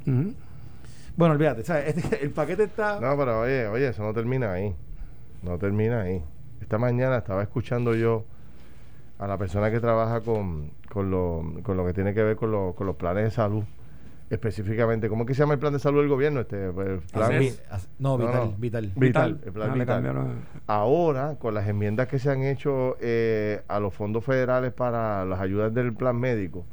Bueno, 1.16 1.34
olvídate, 1.34 1.64
¿sabes? 1.64 1.96
Este, 1.96 2.22
el 2.22 2.32
paquete 2.32 2.64
está... 2.64 3.00
No, 3.00 3.16
pero 3.16 3.40
oye, 3.40 3.66
oye, 3.66 3.88
eso 3.88 4.02
no 4.02 4.12
termina 4.12 4.52
ahí. 4.52 4.74
No 5.42 5.56
termina 5.56 6.02
ahí. 6.02 6.22
Esta 6.60 6.76
mañana 6.76 7.16
estaba 7.16 7.42
escuchando 7.42 7.94
yo 7.94 8.24
a 9.18 9.26
la 9.26 9.38
persona 9.38 9.70
que 9.70 9.80
trabaja 9.80 10.20
con, 10.20 10.70
con, 10.90 11.10
lo, 11.10 11.42
con 11.62 11.78
lo 11.78 11.86
que 11.86 11.94
tiene 11.94 12.12
que 12.12 12.22
ver 12.22 12.36
con, 12.36 12.50
lo, 12.50 12.74
con 12.74 12.86
los 12.86 12.96
planes 12.96 13.24
de 13.24 13.30
salud 13.30 13.64
específicamente, 14.32 15.10
¿cómo 15.10 15.26
que 15.26 15.34
se 15.34 15.40
llama 15.40 15.52
el 15.52 15.60
plan 15.60 15.74
de 15.74 15.78
salud 15.78 16.00
del 16.00 16.08
gobierno? 16.08 16.40
Este, 16.40 16.72
no, 17.98 18.16
vital, 18.16 18.54
vital, 18.56 18.92
vital. 18.96 19.40
El 19.44 19.52
plan 19.52 19.78
vital. 19.78 20.26
Ahora, 20.66 21.36
con 21.38 21.52
las 21.52 21.68
enmiendas 21.68 22.08
que 22.08 22.18
se 22.18 22.30
han 22.30 22.42
hecho 22.42 22.96
eh, 23.00 23.60
a 23.68 23.78
los 23.78 23.92
fondos 23.92 24.24
federales 24.24 24.72
para 24.72 25.26
las 25.26 25.38
ayudas 25.38 25.74
del 25.74 25.92
plan 25.92 26.16
médico, 26.16 26.64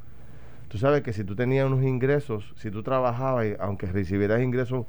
tú 0.69 0.77
sabes 0.77 1.01
que 1.01 1.11
si 1.11 1.25
tú 1.25 1.35
tenías 1.35 1.67
unos 1.67 1.83
ingresos, 1.83 2.53
si 2.55 2.71
tú 2.71 2.81
trabajabas, 2.81 3.47
aunque 3.59 3.87
recibieras 3.87 4.41
ingresos 4.41 4.85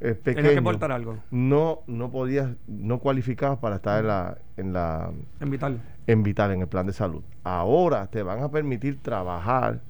eh, 0.00 0.12
pequeños, 0.12 0.52
que 0.52 0.58
aportar 0.58 0.92
algo. 0.92 1.16
no, 1.30 1.80
no 1.86 2.10
podías, 2.10 2.50
no 2.66 2.98
cualificabas 2.98 3.58
para 3.58 3.76
estar 3.76 4.00
en 4.00 4.08
la, 4.08 4.38
en 4.58 4.72
la, 4.74 5.12
en 5.40 5.50
vital, 5.50 5.80
en 6.06 6.22
vital, 6.22 6.50
en 6.50 6.60
el 6.60 6.68
plan 6.68 6.86
de 6.86 6.92
salud. 6.92 7.22
Ahora 7.42 8.06
te 8.08 8.22
van 8.22 8.42
a 8.42 8.50
permitir 8.50 9.00
trabajar 9.00 9.80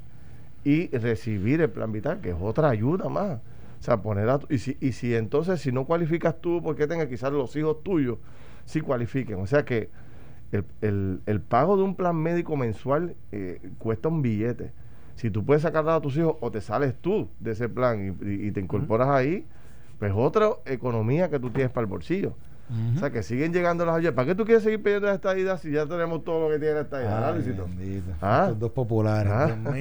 y 0.66 0.88
recibir 0.88 1.60
el 1.60 1.70
plan 1.70 1.92
vital, 1.92 2.20
que 2.20 2.30
es 2.30 2.36
otra 2.40 2.70
ayuda 2.70 3.08
más. 3.08 3.38
O 3.78 3.82
sea, 3.82 4.02
poner 4.02 4.28
a 4.28 4.40
y 4.48 4.58
si, 4.58 4.76
y 4.80 4.90
si 4.90 5.14
entonces 5.14 5.60
si 5.60 5.70
no 5.70 5.84
cualificas 5.84 6.40
tú, 6.40 6.60
porque 6.60 6.88
tenga 6.88 7.08
quizás 7.08 7.32
los 7.32 7.54
hijos 7.54 7.84
tuyos 7.84 8.18
sí 8.64 8.80
cualifiquen. 8.80 9.38
O 9.38 9.46
sea 9.46 9.64
que 9.64 9.90
el, 10.80 11.20
el, 11.24 11.40
pago 11.40 11.76
de 11.76 11.84
un 11.84 11.94
plan 11.94 12.16
médico 12.16 12.56
mensual 12.56 13.14
eh, 13.30 13.60
cuesta 13.78 14.08
un 14.08 14.22
billete. 14.22 14.72
Si 15.14 15.30
tú 15.30 15.44
puedes 15.44 15.62
sacar 15.62 15.88
a 15.88 16.00
tus 16.00 16.16
hijos 16.16 16.34
o 16.40 16.50
te 16.50 16.60
sales 16.60 16.96
tú 17.00 17.28
de 17.38 17.52
ese 17.52 17.68
plan 17.68 18.16
y, 18.20 18.50
te 18.50 18.60
incorporas 18.60 19.08
ahí, 19.08 19.46
pues 20.00 20.12
otra 20.16 20.48
economía 20.64 21.30
que 21.30 21.38
tú 21.38 21.50
tienes 21.50 21.70
para 21.70 21.84
el 21.84 21.90
bolsillo. 21.90 22.34
O 22.96 22.98
sea, 22.98 23.10
que 23.10 23.22
siguen 23.22 23.52
llegando 23.52 23.86
las 23.86 23.96
ayudas. 23.96 24.14
¿Para 24.14 24.26
qué 24.26 24.34
tú 24.34 24.44
quieres 24.44 24.64
seguir 24.64 24.82
pidiendo 24.82 25.06
esta 25.06 25.30
estadidad 25.30 25.60
si 25.60 25.70
ya 25.70 25.86
tenemos 25.86 26.24
todo 26.24 26.48
lo 26.48 26.54
que 26.54 26.58
tiene 26.58 26.80
esta 26.80 27.00
idea? 27.00 27.34
¿Ah? 28.20 28.52
dos 28.56 28.72
populares. 28.72 29.32
¿Ah? 29.32 29.56
¿Para 29.62 29.76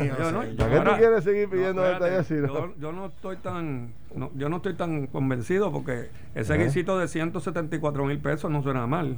qué 0.70 0.80
tú 0.80 0.92
quieres 0.98 1.24
seguir 1.24 1.50
pidiendo 1.50 1.86
esta 1.86 2.08
idea 2.08 2.24
si 2.24 2.36
no? 2.36 2.76
Yo, 2.78 2.92
no 2.92 3.08
estoy 3.08 3.38
tan 3.38 3.94
yo 4.36 4.50
no 4.50 4.58
estoy 4.58 4.76
tan 4.76 5.08
convencido 5.08 5.72
porque 5.72 6.10
ese 6.36 6.58
guisito 6.58 6.98
de 6.98 7.08
174 7.08 8.06
mil 8.06 8.20
pesos 8.20 8.50
no 8.52 8.62
suena 8.62 8.88
mal 8.88 9.18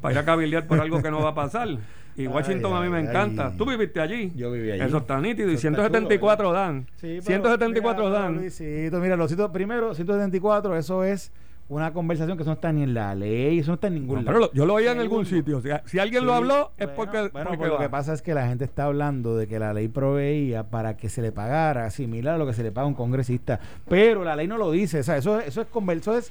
para 0.00 0.12
ir 0.12 0.18
a 0.18 0.24
cabildear 0.24 0.66
por 0.66 0.80
algo 0.80 1.00
que 1.00 1.10
no 1.10 1.22
va 1.22 1.30
a 1.30 1.34
pasar. 1.34 1.68
Y 2.16 2.26
Washington 2.26 2.74
a 2.74 2.80
mí 2.80 2.88
me 2.88 3.00
encanta. 3.00 3.52
Tú 3.56 3.66
viviste 3.66 4.00
allí. 4.00 4.32
Yo 4.34 4.50
viví 4.50 4.70
allí. 4.70 4.82
Eso 4.82 4.98
está 4.98 5.20
nítido. 5.20 5.50
y 5.50 5.58
174 5.58 6.52
dan. 6.52 6.86
Sí, 6.96 7.20
174 7.20 8.10
dan. 8.10 8.36
Luisito, 8.36 8.98
mira, 9.00 9.16
los 9.16 9.34
primero, 9.52 9.94
174, 9.94 10.76
eso 10.76 11.04
es 11.04 11.30
una 11.68 11.92
conversación 11.92 12.36
que 12.36 12.42
eso 12.42 12.50
no 12.50 12.54
está 12.54 12.72
ni 12.72 12.82
en 12.82 12.94
la 12.94 13.14
ley, 13.14 13.58
eso 13.58 13.72
no 13.72 13.74
está 13.74 13.88
en 13.88 13.94
ningún 13.94 14.24
lado. 14.24 14.38
Pero 14.38 14.52
yo 14.52 14.66
lo 14.66 14.74
oía 14.74 14.92
en 14.92 15.00
algún 15.00 15.26
sitio. 15.26 15.60
Si, 15.84 15.98
alguien 15.98 16.24
lo 16.24 16.34
habló, 16.34 16.72
es 16.76 16.88
porque. 16.88 17.28
Bueno, 17.28 17.50
pues 17.56 17.70
lo 17.70 17.78
que 17.78 17.88
pasa 17.88 18.12
es 18.12 18.22
que 18.22 18.34
la 18.34 18.46
gente 18.46 18.64
está 18.64 18.84
hablando 18.84 19.36
de 19.36 19.48
que 19.48 19.58
la 19.58 19.72
ley 19.72 19.88
proveía 19.88 20.64
para 20.64 20.96
que 20.96 21.08
se 21.08 21.22
le 21.22 21.32
pagara 21.32 21.90
similar 21.90 22.34
a 22.34 22.38
lo 22.38 22.46
que 22.46 22.52
se 22.52 22.62
le 22.62 22.70
paga 22.70 22.84
a 22.84 22.88
un 22.88 22.94
congresista. 22.94 23.58
Pero 23.88 24.22
la 24.24 24.36
ley 24.36 24.46
no 24.46 24.58
lo 24.58 24.70
dice. 24.70 25.00
O 25.00 25.02
sea, 25.02 25.16
eso, 25.16 25.40
eso 25.40 25.62
es, 25.62 25.66
eso 25.98 26.16
es 26.16 26.30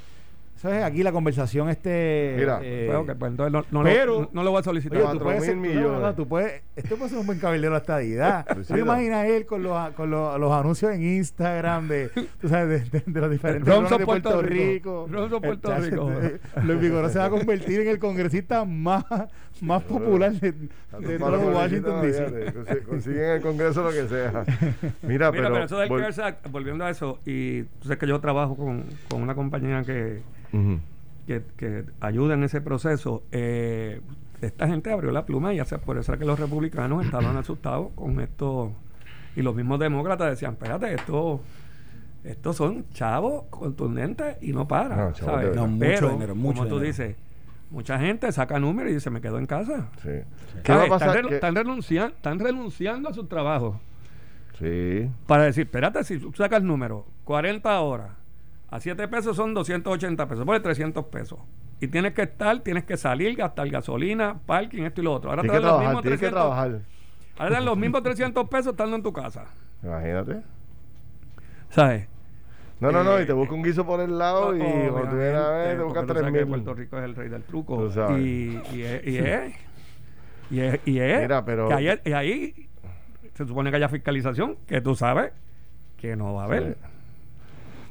eso 0.55 0.71
es 0.71 0.83
aquí 0.83 1.03
la 1.03 1.11
conversación 1.11 1.69
este 1.69 2.35
Mira, 2.37 2.59
eh, 2.63 2.89
pues 3.19 3.31
entonces 3.31 3.51
no, 3.51 3.65
no, 3.71 3.83
pero, 3.83 4.29
no, 4.31 4.41
lo 4.41 4.51
voy 4.51 4.61
a 4.61 4.63
solicitar. 4.63 5.01
Oye, 5.01 5.11
tú 5.11 5.19
puedes 5.19 5.55
millones. 5.55 6.01
No, 6.01 6.15
tú 6.15 6.27
puedes, 6.27 6.63
esto 6.77 6.95
puede 6.95 7.09
ser 7.09 7.19
un 7.19 7.25
buen 7.25 7.39
cabildero 7.39 7.75
hasta 7.75 8.01
edad. 8.01 8.45
¿Tú 8.55 8.63
te 8.63 8.79
imaginas 8.79 9.27
él 9.27 9.45
con 9.45 9.63
los, 9.63 9.89
con 9.91 10.09
los, 10.09 10.39
los, 10.39 10.51
anuncios 10.53 10.93
en 10.93 11.03
Instagram 11.03 11.89
de, 11.89 12.09
tú 12.39 12.47
sabes, 12.47 12.89
de, 12.89 13.03
de, 13.05 13.21
los 13.21 13.29
diferentes 13.29 13.73
Ronzo 13.73 13.97
de 13.97 14.05
Puerto, 14.05 14.41
Rico? 14.41 15.07
Ronzo 15.11 15.41
Puerto 15.41 15.75
Rico. 15.75 16.09
Luis 16.63 16.79
Vigoró 16.79 17.09
se 17.09 17.19
va 17.19 17.25
a 17.25 17.29
convertir 17.29 17.81
en 17.81 17.89
el 17.89 17.99
congresista 17.99 18.63
más, 18.63 19.03
más 19.61 19.83
popular 19.83 20.33
de, 20.33 20.51
de 20.51 21.19
todo 21.19 21.51
Washington 21.51 22.01
DC. 22.01 22.83
Consiguen 22.87 23.23
en 23.23 23.31
el 23.31 23.41
Congreso 23.41 23.83
lo 23.83 23.91
que 23.91 24.07
sea. 24.07 24.43
Mira, 25.03 25.31
pero, 25.31 25.51
pero 25.51 25.63
eso 25.63 25.77
del 25.77 25.89
volviendo 26.49 26.85
a 26.85 26.89
eso, 26.89 27.19
y 27.25 27.63
tú 27.63 27.83
sabes 27.83 27.99
que 27.99 28.07
yo 28.07 28.19
trabajo 28.19 28.55
con, 28.55 28.83
con 29.09 29.21
una 29.21 29.35
compañía 29.35 29.83
que 29.83 30.21
que, 31.27 31.43
que 31.57 31.85
ayuda 31.99 32.35
en 32.35 32.43
ese 32.43 32.61
proceso, 32.61 33.23
eh, 33.31 33.99
esta 34.41 34.67
gente 34.67 34.91
abrió 34.91 35.11
la 35.11 35.25
pluma 35.25 35.53
y 35.53 35.59
hace, 35.59 35.77
por 35.79 35.97
eso 35.97 36.17
que 36.17 36.25
los 36.25 36.39
republicanos 36.39 37.03
estaban 37.03 37.35
asustados 37.37 37.89
con 37.95 38.19
esto. 38.19 38.71
Y 39.35 39.41
los 39.41 39.55
mismos 39.55 39.79
demócratas 39.79 40.29
decían, 40.29 40.53
espérate, 40.53 40.93
esto 40.93 41.41
estos 42.23 42.55
son 42.55 42.85
chavos 42.91 43.43
contundentes 43.51 44.37
y 44.41 44.51
no 44.51 44.67
paran. 44.67 45.13
No, 45.55 45.77
Pero, 45.79 46.17
como 46.35 46.67
tú 46.67 46.79
dices, 46.79 47.15
mucha 47.69 47.99
gente 47.99 48.31
saca 48.31 48.59
números 48.59 48.91
y 48.91 48.95
dice, 48.95 49.09
me 49.09 49.21
quedo 49.21 49.37
en 49.37 49.45
casa. 49.45 49.89
¿Qué 50.03 50.73
va 50.73 50.83
a 50.83 50.87
pasar? 50.87 51.31
Están, 51.31 51.55
renunciando, 51.55 52.15
están 52.15 52.39
renunciando 52.39 53.09
a 53.09 53.13
su 53.13 53.25
trabajo. 53.25 53.79
Sí. 54.59 55.09
Para 55.27 55.43
decir, 55.43 55.65
espérate, 55.65 56.03
si 56.03 56.17
tú 56.17 56.31
sacas 56.33 56.61
el 56.61 56.67
número, 56.67 57.05
40 57.25 57.79
horas, 57.81 58.11
a 58.69 58.79
7 58.79 59.07
pesos 59.07 59.35
son 59.35 59.53
280 59.53 60.27
pesos, 60.27 60.45
por 60.45 60.59
300 60.59 61.05
pesos. 61.05 61.39
Y 61.81 61.87
tienes 61.87 62.13
que 62.13 62.23
estar, 62.23 62.59
tienes 62.59 62.85
que 62.85 62.95
salir, 62.95 63.35
gastar 63.35 63.69
gasolina, 63.69 64.39
parking, 64.45 64.83
esto 64.83 65.01
y 65.01 65.03
lo 65.03 65.13
otro. 65.13 65.29
Ahora 65.29 65.41
te 65.41 65.49
dan 65.49 65.61
los 65.63 65.81
mismos 65.81 66.01
300. 66.03 66.41
Ahora 66.41 67.55
dan 67.55 67.65
los 67.65 67.77
mismos 67.77 68.01
300 68.01 68.49
pesos 68.49 68.71
estando 68.71 68.95
en 68.95 69.03
tu 69.03 69.11
casa. 69.11 69.45
Imagínate. 69.83 70.41
¿Sabes? 71.69 72.07
No, 72.79 72.91
no, 72.91 73.03
no, 73.03 73.21
y 73.21 73.25
te 73.25 73.33
busca 73.33 73.53
un 73.53 73.63
guiso 73.63 73.85
por 73.85 74.01
el 74.01 74.17
lado 74.17 74.55
y 74.55 74.59
por 74.89 75.07
primera 75.09 75.49
vez 75.51 75.77
te 75.77 75.83
busca 75.83 76.05
3 76.05 76.31
mil. 76.31 76.47
Puerto 76.47 76.73
Rico 76.73 76.97
es 76.97 77.03
el 77.05 77.15
rey 77.15 77.29
del 77.29 77.43
truco. 77.43 77.89
Y, 78.17 78.59
y, 78.73 78.81
es, 78.81 79.07
y 79.07 79.17
es. 79.17 79.55
Y 80.51 80.59
es. 80.59 80.79
Y 80.85 80.99
es. 80.99 81.21
Mira, 81.21 81.45
pero. 81.45 81.69
y 81.79 82.11
ahí 82.11 82.69
se 83.33 83.45
supone 83.45 83.69
que 83.69 83.77
haya 83.77 83.89
fiscalización, 83.89 84.57
que 84.67 84.81
tú 84.81 84.95
sabes 84.95 85.31
que 85.97 86.15
no 86.15 86.33
va 86.33 86.43
a 86.43 86.45
haber. 86.45 86.77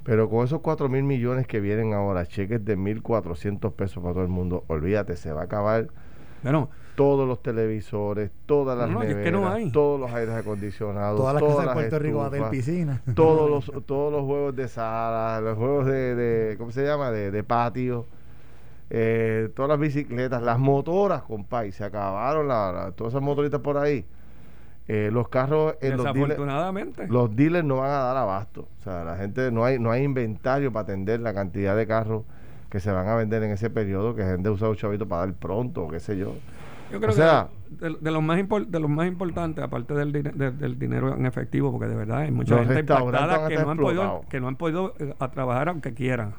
Pero 0.04 0.28
con 0.28 0.44
esos 0.44 0.60
4 0.60 0.88
mil 0.90 1.02
millones 1.02 1.46
que 1.46 1.60
vienen 1.60 1.94
ahora, 1.94 2.26
cheques 2.26 2.62
de 2.62 2.76
1.400 2.76 3.72
pesos 3.72 4.02
para 4.02 4.12
todo 4.12 4.22
el 4.22 4.28
mundo, 4.28 4.64
olvídate, 4.68 5.16
se 5.16 5.32
va 5.32 5.42
a 5.42 5.44
acabar 5.44 5.88
bueno, 6.44 6.68
todos 6.94 7.26
los 7.26 7.42
televisores, 7.42 8.30
todas 8.46 8.78
las 8.78 8.88
neveras, 8.88 9.72
todos 9.72 10.00
los 10.00 10.12
aires 10.12 10.34
acondicionados, 10.34 11.18
todas 11.18 11.34
las 11.34 11.42
casas 11.42 11.66
de 11.66 11.72
Puerto 11.72 11.98
Rico 11.98 12.30
de 12.30 12.42
piscina, 12.44 13.02
todos 13.14 13.50
los, 13.50 13.86
todos 13.86 14.12
los 14.12 14.22
juegos 14.24 14.56
de 14.56 14.68
sala, 14.68 15.40
los 15.40 15.56
juegos 15.58 15.86
de, 15.86 16.14
de 16.14 16.56
¿cómo 16.56 16.70
se 16.70 16.84
llama? 16.84 17.10
De, 17.10 17.30
de 17.30 17.42
patio, 17.42 18.06
eh, 18.90 19.50
todas 19.54 19.68
las 19.68 19.78
bicicletas, 19.78 20.42
las 20.42 20.58
motoras, 20.58 21.22
compadre, 21.22 21.72
se 21.72 21.84
acabaron 21.84 22.48
la, 22.48 22.92
todas 22.96 23.12
esas 23.12 23.22
motoritas 23.22 23.60
por 23.60 23.76
ahí 23.76 24.04
eh, 24.86 25.08
los 25.10 25.28
carros 25.28 25.76
en 25.80 25.96
los 25.96 26.12
dealers, 26.12 27.08
los 27.08 27.34
dealers 27.34 27.64
no 27.64 27.76
van 27.78 27.90
a 27.90 27.98
dar 28.00 28.16
abasto. 28.18 28.68
O 28.80 28.82
sea, 28.82 29.02
la 29.02 29.16
gente 29.16 29.50
no 29.50 29.64
hay 29.64 29.78
no 29.78 29.90
hay 29.90 30.02
inventario 30.02 30.72
para 30.72 30.82
atender 30.82 31.20
la 31.20 31.32
cantidad 31.32 31.74
de 31.74 31.86
carros 31.86 32.24
que 32.68 32.80
se 32.80 32.92
van 32.92 33.08
a 33.08 33.14
vender 33.14 33.42
en 33.44 33.52
ese 33.52 33.70
periodo 33.70 34.14
que 34.14 34.24
gente 34.24 34.50
usa 34.50 34.68
un 34.68 34.76
chavito 34.76 35.08
para 35.08 35.26
dar 35.26 35.34
pronto, 35.34 35.88
qué 35.88 36.00
sé 36.00 36.18
yo. 36.18 36.34
Yo 36.94 37.00
creo 37.00 37.14
que 37.14 37.54
de, 38.00 38.10
los 38.10 38.22
más 38.22 38.38
de 38.68 38.80
los 38.80 38.90
más 38.90 39.06
importantes, 39.06 39.64
aparte 39.64 39.94
del, 39.94 40.12
del 40.12 40.78
dinero 40.78 41.14
en 41.14 41.26
efectivo, 41.26 41.72
porque 41.72 41.88
de 41.88 41.96
verdad 41.96 42.18
hay 42.18 42.30
mucha 42.30 42.58
gente 42.58 42.84
que 42.84 42.92
no, 42.92 43.70
han 43.70 43.78
podido, 43.78 44.24
que 44.28 44.40
no 44.40 44.48
han 44.48 44.56
podido 44.56 44.94
eh, 44.98 45.14
a 45.18 45.30
trabajar 45.30 45.68
aunque 45.68 45.92
quieran. 45.92 46.34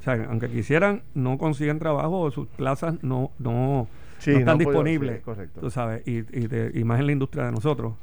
O 0.00 0.02
sea, 0.02 0.26
aunque 0.28 0.48
quisieran, 0.48 1.02
no 1.14 1.38
consiguen 1.38 1.78
trabajo 1.78 2.20
o 2.20 2.30
sus 2.30 2.46
plazas 2.46 3.02
no, 3.02 3.32
no, 3.38 3.88
no 4.24 4.38
están 4.38 4.58
disponibles. 4.58 5.22
Tú 5.60 5.70
sabes, 5.70 6.06
y, 6.06 6.18
y, 6.18 6.84
más 6.84 7.00
en 7.00 7.06
la 7.06 7.12
industria 7.12 7.46
de 7.46 7.52
nosotros. 7.52 7.94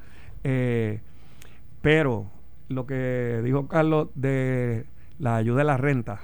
Eh, 0.43 0.99
pero 1.81 2.27
lo 2.67 2.85
que 2.85 3.41
dijo 3.43 3.67
Carlos 3.67 4.09
de 4.15 4.85
la 5.19 5.37
ayuda 5.37 5.59
de 5.59 5.63
la 5.63 5.77
renta, 5.77 6.19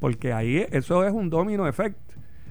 porque 0.00 0.32
ahí 0.32 0.66
eso 0.70 1.04
es 1.04 1.12
un 1.12 1.30
domino 1.30 1.66
effect. 1.66 1.98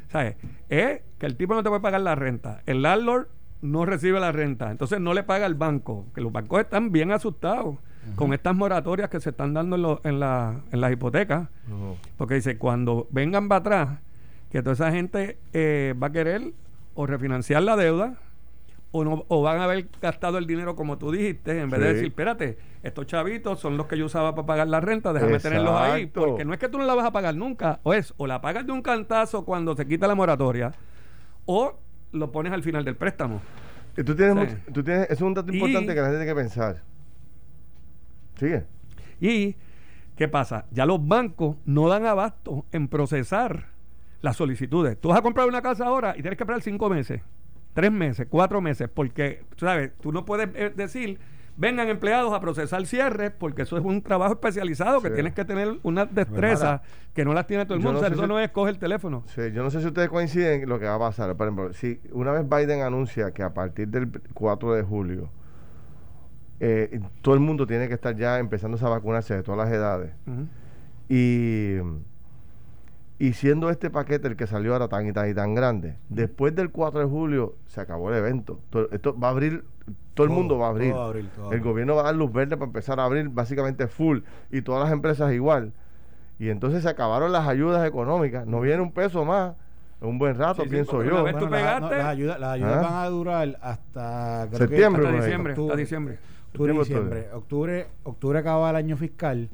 ¿Sabes? 0.09 0.35
Es 0.69 1.01
que 1.17 1.25
el 1.25 1.35
tipo 1.35 1.53
no 1.53 1.63
te 1.63 1.69
puede 1.69 1.81
pagar 1.81 2.01
la 2.01 2.15
renta. 2.15 2.61
El 2.65 2.81
landlord 2.81 3.27
no 3.61 3.85
recibe 3.85 4.19
la 4.19 4.31
renta. 4.31 4.71
Entonces 4.71 4.99
no 4.99 5.13
le 5.13 5.23
paga 5.23 5.45
al 5.45 5.55
banco. 5.55 6.07
Que 6.13 6.21
los 6.21 6.31
bancos 6.31 6.61
están 6.61 6.91
bien 6.91 7.11
asustados 7.11 7.77
con 8.15 8.33
estas 8.33 8.55
moratorias 8.55 9.09
que 9.09 9.19
se 9.19 9.29
están 9.29 9.53
dando 9.53 9.99
en, 10.03 10.09
en, 10.09 10.19
la, 10.19 10.61
en 10.71 10.81
las 10.81 10.91
hipotecas. 10.91 11.49
Porque 12.17 12.35
dice, 12.35 12.57
cuando 12.57 13.07
vengan 13.11 13.47
para 13.47 13.59
atrás, 13.59 13.99
que 14.49 14.61
toda 14.63 14.73
esa 14.73 14.91
gente 14.91 15.37
eh, 15.53 15.93
va 16.01 16.07
a 16.07 16.11
querer 16.11 16.53
o 16.95 17.05
refinanciar 17.05 17.63
la 17.63 17.75
deuda 17.75 18.17
o, 18.91 19.03
no, 19.03 19.25
o 19.27 19.41
van 19.41 19.59
a 19.59 19.65
haber 19.65 19.87
gastado 20.01 20.37
el 20.37 20.47
dinero 20.47 20.75
como 20.75 20.97
tú 20.97 21.11
dijiste, 21.11 21.59
en 21.59 21.69
vez 21.69 21.79
de 21.79 21.93
decir, 21.93 22.07
espérate, 22.07 22.57
estos 22.81 23.05
chavitos 23.05 23.59
son 23.59 23.77
los 23.77 23.85
que 23.85 23.97
yo 23.97 24.05
usaba 24.05 24.33
para 24.33 24.47
pagar 24.47 24.67
la 24.67 24.79
renta, 24.79 25.13
déjame 25.13 25.39
tenerlos 25.39 25.75
ahí, 25.75 26.07
porque 26.07 26.43
no 26.43 26.53
es 26.53 26.59
que 26.59 26.69
tú 26.69 26.77
no 26.77 26.85
la 26.85 26.95
vas 26.95 27.05
a 27.05 27.11
pagar 27.11 27.35
nunca, 27.35 27.79
o 27.83 27.93
es, 27.93 28.13
o 28.17 28.25
la 28.25 28.41
pagas 28.41 28.65
de 28.65 28.71
un 28.71 28.81
cantazo 28.81 29.45
cuando 29.45 29.75
se 29.75 29.87
quita 29.87 30.07
la 30.07 30.15
moratoria, 30.15 30.71
o 31.45 31.77
lo 32.11 32.31
pones 32.31 32.51
al 32.51 32.63
final 32.63 32.83
del 32.83 32.95
préstamo. 32.95 33.41
Y 33.95 34.03
tú 34.03 34.15
tienes, 34.15 34.57
tú 34.73 34.83
tienes, 34.83 35.05
eso 35.05 35.13
es 35.13 35.21
un 35.21 35.33
dato 35.33 35.51
importante 35.51 35.93
que 35.93 36.01
la 36.01 36.07
gente 36.07 36.19
tiene 36.19 36.31
que 36.31 36.41
pensar. 36.41 36.81
Sigue. 38.37 38.65
Y, 39.19 39.55
¿qué 40.15 40.27
pasa? 40.27 40.65
Ya 40.71 40.85
los 40.85 41.05
bancos 41.05 41.57
no 41.65 41.89
dan 41.89 42.05
abasto 42.05 42.65
en 42.71 42.87
procesar 42.87 43.67
las 44.21 44.37
solicitudes. 44.37 44.99
Tú 44.99 45.09
vas 45.09 45.19
a 45.19 45.21
comprar 45.21 45.47
una 45.47 45.61
casa 45.61 45.85
ahora 45.85 46.15
y 46.17 46.21
tienes 46.21 46.37
que 46.37 46.43
esperar 46.43 46.61
cinco 46.61 46.89
meses 46.89 47.21
tres 47.79 47.93
meses, 47.93 48.27
cuatro 48.29 48.59
meses, 48.59 48.89
porque, 48.93 49.45
¿sabes? 49.55 49.93
Tú 50.01 50.11
no 50.11 50.25
puedes 50.25 50.49
eh, 50.53 50.73
decir, 50.75 51.17
vengan 51.55 51.87
empleados 51.87 52.33
a 52.33 52.41
procesar 52.41 52.85
cierres, 52.85 53.31
porque 53.31 53.61
eso 53.61 53.77
es 53.77 53.85
un 53.85 54.01
trabajo 54.01 54.33
especializado 54.33 55.01
que 55.01 55.09
tienes 55.11 55.33
que 55.33 55.45
tener 55.45 55.79
una 55.83 56.05
destreza 56.05 56.81
que 57.13 57.23
no 57.23 57.33
las 57.33 57.47
tiene 57.47 57.65
todo 57.65 57.75
el 57.77 57.81
mundo. 57.81 58.05
eso 58.05 58.27
no 58.27 58.37
es 58.37 58.51
coger 58.51 58.73
el 58.73 58.79
teléfono. 58.81 59.23
Sí, 59.27 59.53
yo 59.53 59.63
no 59.63 59.71
sé 59.71 59.79
si 59.79 59.87
ustedes 59.87 60.09
coinciden 60.09 60.63
en 60.63 60.67
lo 60.67 60.77
que 60.77 60.87
va 60.87 60.95
a 60.95 60.99
pasar. 60.99 61.33
Por 61.37 61.47
ejemplo, 61.47 61.71
si 61.71 62.01
una 62.11 62.33
vez 62.33 62.43
Biden 62.49 62.81
anuncia 62.81 63.31
que 63.31 63.43
a 63.43 63.53
partir 63.53 63.87
del 63.87 64.11
4 64.33 64.73
de 64.73 64.83
julio 64.83 65.29
eh, 66.59 66.99
todo 67.21 67.33
el 67.33 67.39
mundo 67.39 67.65
tiene 67.65 67.87
que 67.87 67.93
estar 67.93 68.13
ya 68.13 68.39
empezando 68.39 68.77
a 68.85 68.89
vacunarse 68.89 69.35
de 69.35 69.43
todas 69.43 69.69
las 69.69 69.73
edades. 69.73 70.11
Y 71.07 71.77
y 73.19 73.33
siendo 73.33 73.69
este 73.69 73.89
paquete 73.89 74.29
el 74.29 74.37
que 74.37 74.47
salió 74.47 74.71
ahora 74.73 74.87
tan 74.87 75.05
y 75.05 75.11
tan 75.11 75.29
y 75.29 75.33
tan 75.33 75.53
grande, 75.53 75.97
después 76.07 76.55
del 76.55 76.71
4 76.71 77.01
de 77.01 77.05
julio 77.05 77.55
se 77.67 77.81
acabó 77.81 78.09
el 78.09 78.15
evento. 78.15 78.61
esto 78.91 79.19
va 79.19 79.27
a 79.27 79.31
abrir, 79.31 79.65
todo 80.13 80.25
el 80.25 80.31
mundo 80.31 80.57
va 80.57 80.67
a 80.67 80.69
abrir. 80.69 80.95
el 81.51 81.59
gobierno 81.59 81.95
va 81.95 82.01
a 82.01 82.05
dar 82.05 82.15
luz 82.15 82.31
verde 82.31 82.55
para 82.55 82.67
empezar 82.67 82.97
a 83.01 83.03
abrir 83.03 83.27
básicamente 83.27 83.87
full 83.87 84.19
y 84.49 84.61
todas 84.61 84.83
las 84.85 84.93
empresas 84.93 85.33
igual. 85.33 85.73
Y 86.39 86.47
entonces 86.47 86.83
se 86.83 86.89
acabaron 86.89 87.33
las 87.33 87.45
ayudas 87.45 87.85
económicas. 87.85 88.47
No 88.47 88.61
viene 88.61 88.81
un 88.81 88.93
peso 88.93 89.25
más. 89.25 89.55
Un 89.99 90.17
buen 90.17 90.37
rato, 90.37 90.63
pienso 90.63 91.03
yo. 91.03 91.27
las 91.27 92.05
ayudas, 92.05 92.39
¿Ah? 92.41 92.81
van 92.81 92.93
a 92.93 93.09
durar 93.09 93.59
hasta 93.61 94.47
septiembre. 94.53 95.05
hasta 95.05 95.21
diciembre. 95.21 95.51
Octubre, 95.51 95.77
diciembre. 95.77 96.17
Octubre, 96.53 97.29
octubre, 97.33 97.87
octubre 98.03 98.39
acaba 98.39 98.69
el 98.69 98.77
año 98.77 98.95
fiscal 98.95 99.49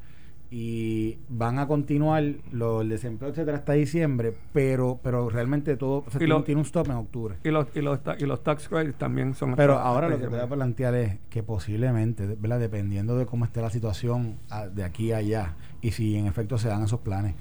y 0.51 1.17
van 1.27 1.59
a 1.59 1.67
continuar 1.67 2.23
lo, 2.51 2.81
el 2.81 2.89
desempleo 2.89 3.31
etcétera 3.31 3.57
hasta 3.57 3.73
diciembre 3.73 4.33
pero 4.53 4.99
pero 5.01 5.29
realmente 5.29 5.75
todo 5.75 6.05
se 6.09 6.19
tiene, 6.19 6.35
un 6.35 6.61
stop 6.61 6.87
en 6.87 6.93
octubre 6.93 7.35
y 7.43 7.49
los 7.49 7.67
y 7.75 7.81
los, 7.81 7.99
y 8.19 8.25
los 8.25 8.43
tax 8.43 8.69
credits 8.69 8.97
también 8.97 9.33
son 9.33 9.55
pero 9.55 9.79
ahora 9.79 10.07
lo 10.07 10.17
que 10.17 10.23
te 10.23 10.29
voy 10.29 10.39
a 10.39 10.47
plantear 10.47 10.95
es 10.95 11.17
que 11.29 11.41
posiblemente 11.41 12.27
¿verdad? 12.39 12.59
dependiendo 12.59 13.17
de 13.17 13.25
cómo 13.25 13.45
esté 13.45 13.61
la 13.61 13.69
situación 13.69 14.37
ah, 14.49 14.67
de 14.67 14.83
aquí 14.83 15.11
a 15.11 15.17
allá 15.17 15.55
y 15.81 15.91
si 15.91 16.15
en 16.15 16.27
efecto 16.27 16.57
se 16.57 16.67
dan 16.67 16.83
esos 16.83 16.99
planes 16.99 17.33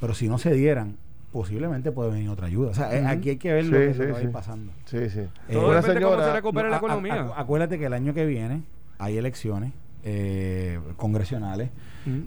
pero 0.00 0.14
si 0.14 0.28
no 0.28 0.38
se 0.38 0.52
dieran 0.54 0.96
posiblemente 1.32 1.92
puede 1.92 2.12
venir 2.12 2.30
otra 2.30 2.46
ayuda. 2.46 2.70
O 2.70 2.74
sea, 2.74 2.96
eh, 2.96 3.04
aquí 3.06 3.30
hay 3.30 3.36
que 3.36 3.52
ver 3.52 3.66
lo 3.66 3.76
que, 3.76 4.10
va 4.10 4.18
a 4.18 4.22
ir 4.22 4.32
pasando. 4.32 4.72
Sí, 4.86 5.10
sí. 5.10 5.20
Eh, 5.20 5.30
Todo 5.52 5.66
cómo 5.66 5.82
se 5.82 6.32
recupera 6.32 6.70
la 6.70 6.78
economía. 6.78 7.30
acuérdate 7.36 7.78
que 7.78 7.84
el 7.84 7.92
año 7.92 8.14
que 8.14 8.24
viene 8.24 8.62
hay 8.98 9.18
elecciones 9.18 9.74
eh, 10.08 10.78
congresionales 10.96 11.70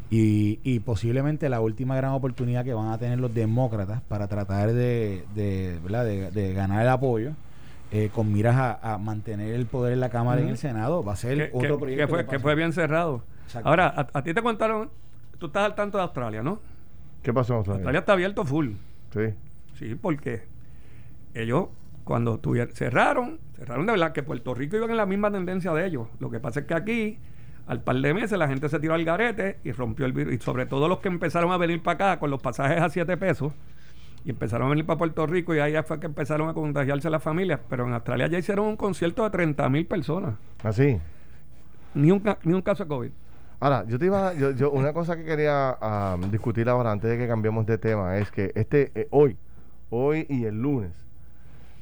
y, 0.10 0.60
y, 0.64 0.80
posiblemente 0.82 1.48
la 1.48 1.62
última 1.62 1.96
gran 1.96 2.12
oportunidad 2.12 2.66
que 2.66 2.74
van 2.74 2.92
a 2.92 2.98
tener 2.98 3.18
los 3.18 3.34
demócratas 3.34 4.02
para 4.02 4.28
tratar 4.28 4.74
de, 4.74 5.24
de, 5.34 5.80
de, 6.34 6.54
ganar 6.54 6.82
el 6.82 6.90
apoyo 6.90 7.32
eh, 7.92 8.10
con 8.14 8.34
miras 8.34 8.78
a, 8.82 8.98
mantener 8.98 9.54
el 9.54 9.66
poder 9.66 9.94
en 9.94 10.02
la 10.02 10.10
Cámara 10.10 10.42
y 10.42 10.44
en 10.44 10.50
el 10.50 10.58
Senado 10.58 11.06
va 11.06 11.14
a 11.14 11.16
ser 11.16 11.52
otro 11.54 11.80
proyecto. 11.80 12.28
Que 12.28 12.40
fue, 12.40 12.56
bien 12.56 12.74
cerrado. 12.74 13.24
Ahora, 13.64 14.10
a, 14.14 14.22
ti 14.24 14.34
te 14.34 14.42
contaron, 14.42 14.90
tú 15.38 15.46
estás 15.46 15.64
al 15.64 15.76
tanto 15.76 15.98
de 15.98 16.04
Australia, 16.04 16.44
¿no? 16.44 16.60
¿Qué 17.24 17.32
pasó 17.32 17.54
en 17.54 17.58
Australia? 17.60 17.80
Australia 17.80 18.00
está 18.02 18.12
abierto 18.12 18.44
full. 18.44 18.72
Sí. 19.14 19.34
Sí, 19.76 19.96
porque 19.96 20.44
ellos 21.34 21.70
cuando 22.04 22.40
tuvieron, 22.40 22.76
cerraron, 22.76 23.40
cerraron 23.56 23.86
de 23.86 23.94
verdad 23.94 24.12
que 24.12 24.24
Puerto 24.24 24.54
Rico 24.54 24.76
iba 24.76 24.88
en 24.88 24.98
la 24.98 25.06
misma 25.06 25.32
tendencia 25.32 25.72
de 25.72 25.86
ellos. 25.86 26.10
Lo 26.20 26.30
que 26.30 26.42
pasa 26.42 26.60
es 26.60 26.66
que 26.66 26.74
aquí 26.74 27.20
al 27.70 27.84
par 27.84 27.98
de 27.98 28.16
meses 28.16 28.38
la 28.38 28.48
gente 28.48 28.68
se 28.68 28.80
tiró 28.80 28.96
al 28.96 29.06
garete 29.06 29.60
y 29.64 29.72
rompió 29.72 30.08
el 30.08 30.12
virus. 30.12 30.34
Y 30.34 30.40
sobre 30.40 30.66
todo 30.66 30.88
los 30.88 31.00
que 31.02 31.08
empezaron 31.08 31.52
a 31.52 31.58
venir 31.58 31.84
para 31.84 32.14
acá 32.14 32.20
con 32.20 32.32
los 32.32 32.42
pasajes 32.42 32.82
a 32.82 32.90
7 32.90 33.16
pesos 33.16 33.54
y 34.26 34.32
empezaron 34.32 34.66
a 34.66 34.70
venir 34.72 34.88
para 34.88 34.98
Puerto 34.98 35.28
Rico 35.28 35.54
y 35.54 35.60
ahí 35.60 35.76
fue 35.86 36.00
que 36.00 36.08
empezaron 36.08 36.50
a 36.50 36.56
contagiarse 36.56 37.12
las 37.12 37.22
familias. 37.22 37.60
Pero 37.70 37.86
en 37.86 37.94
Australia 37.94 38.26
ya 38.26 38.40
hicieron 38.40 38.66
un 38.66 38.76
concierto 38.76 39.24
de 39.24 39.30
30 39.30 39.70
mil 39.70 39.86
personas. 39.86 40.34
¿Así? 40.64 41.00
¿Ah, 41.00 41.20
ni 41.94 42.10
un, 42.10 42.24
ni 42.44 42.54
un 42.54 42.62
caso 42.64 42.86
de 42.86 42.88
COVID. 42.88 43.12
Ahora, 43.60 43.86
yo 43.88 44.00
te 44.00 44.06
iba, 44.08 44.34
yo, 44.34 44.50
yo 44.52 44.72
una 44.72 44.92
cosa 44.92 45.16
que 45.16 45.24
quería 45.24 45.78
discutir 46.32 46.70
ahora 46.70 46.92
antes 46.92 47.08
de 47.08 47.20
que 47.20 47.28
cambiemos 47.28 47.68
de 47.68 47.78
tema 47.78 48.18
es 48.18 48.32
que 48.32 48.52
este 48.56 48.92
eh, 48.96 49.08
hoy, 49.12 49.38
hoy 49.92 50.26
y 50.28 50.46
el 50.46 50.60
lunes 50.60 50.94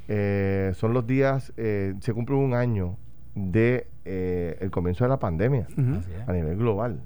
eh, 0.10 0.74
son 0.76 0.94
los 0.94 1.08
días, 1.08 1.54
eh, 1.56 1.94
se 2.02 2.14
cumple 2.14 2.36
un 2.36 2.54
año 2.54 2.98
de 3.38 3.88
eh, 4.06 4.58
el 4.60 4.72
comienzo 4.72 5.04
de 5.04 5.10
la 5.10 5.20
pandemia 5.20 5.68
a 6.26 6.34
nivel 6.34 6.58
global. 6.58 7.00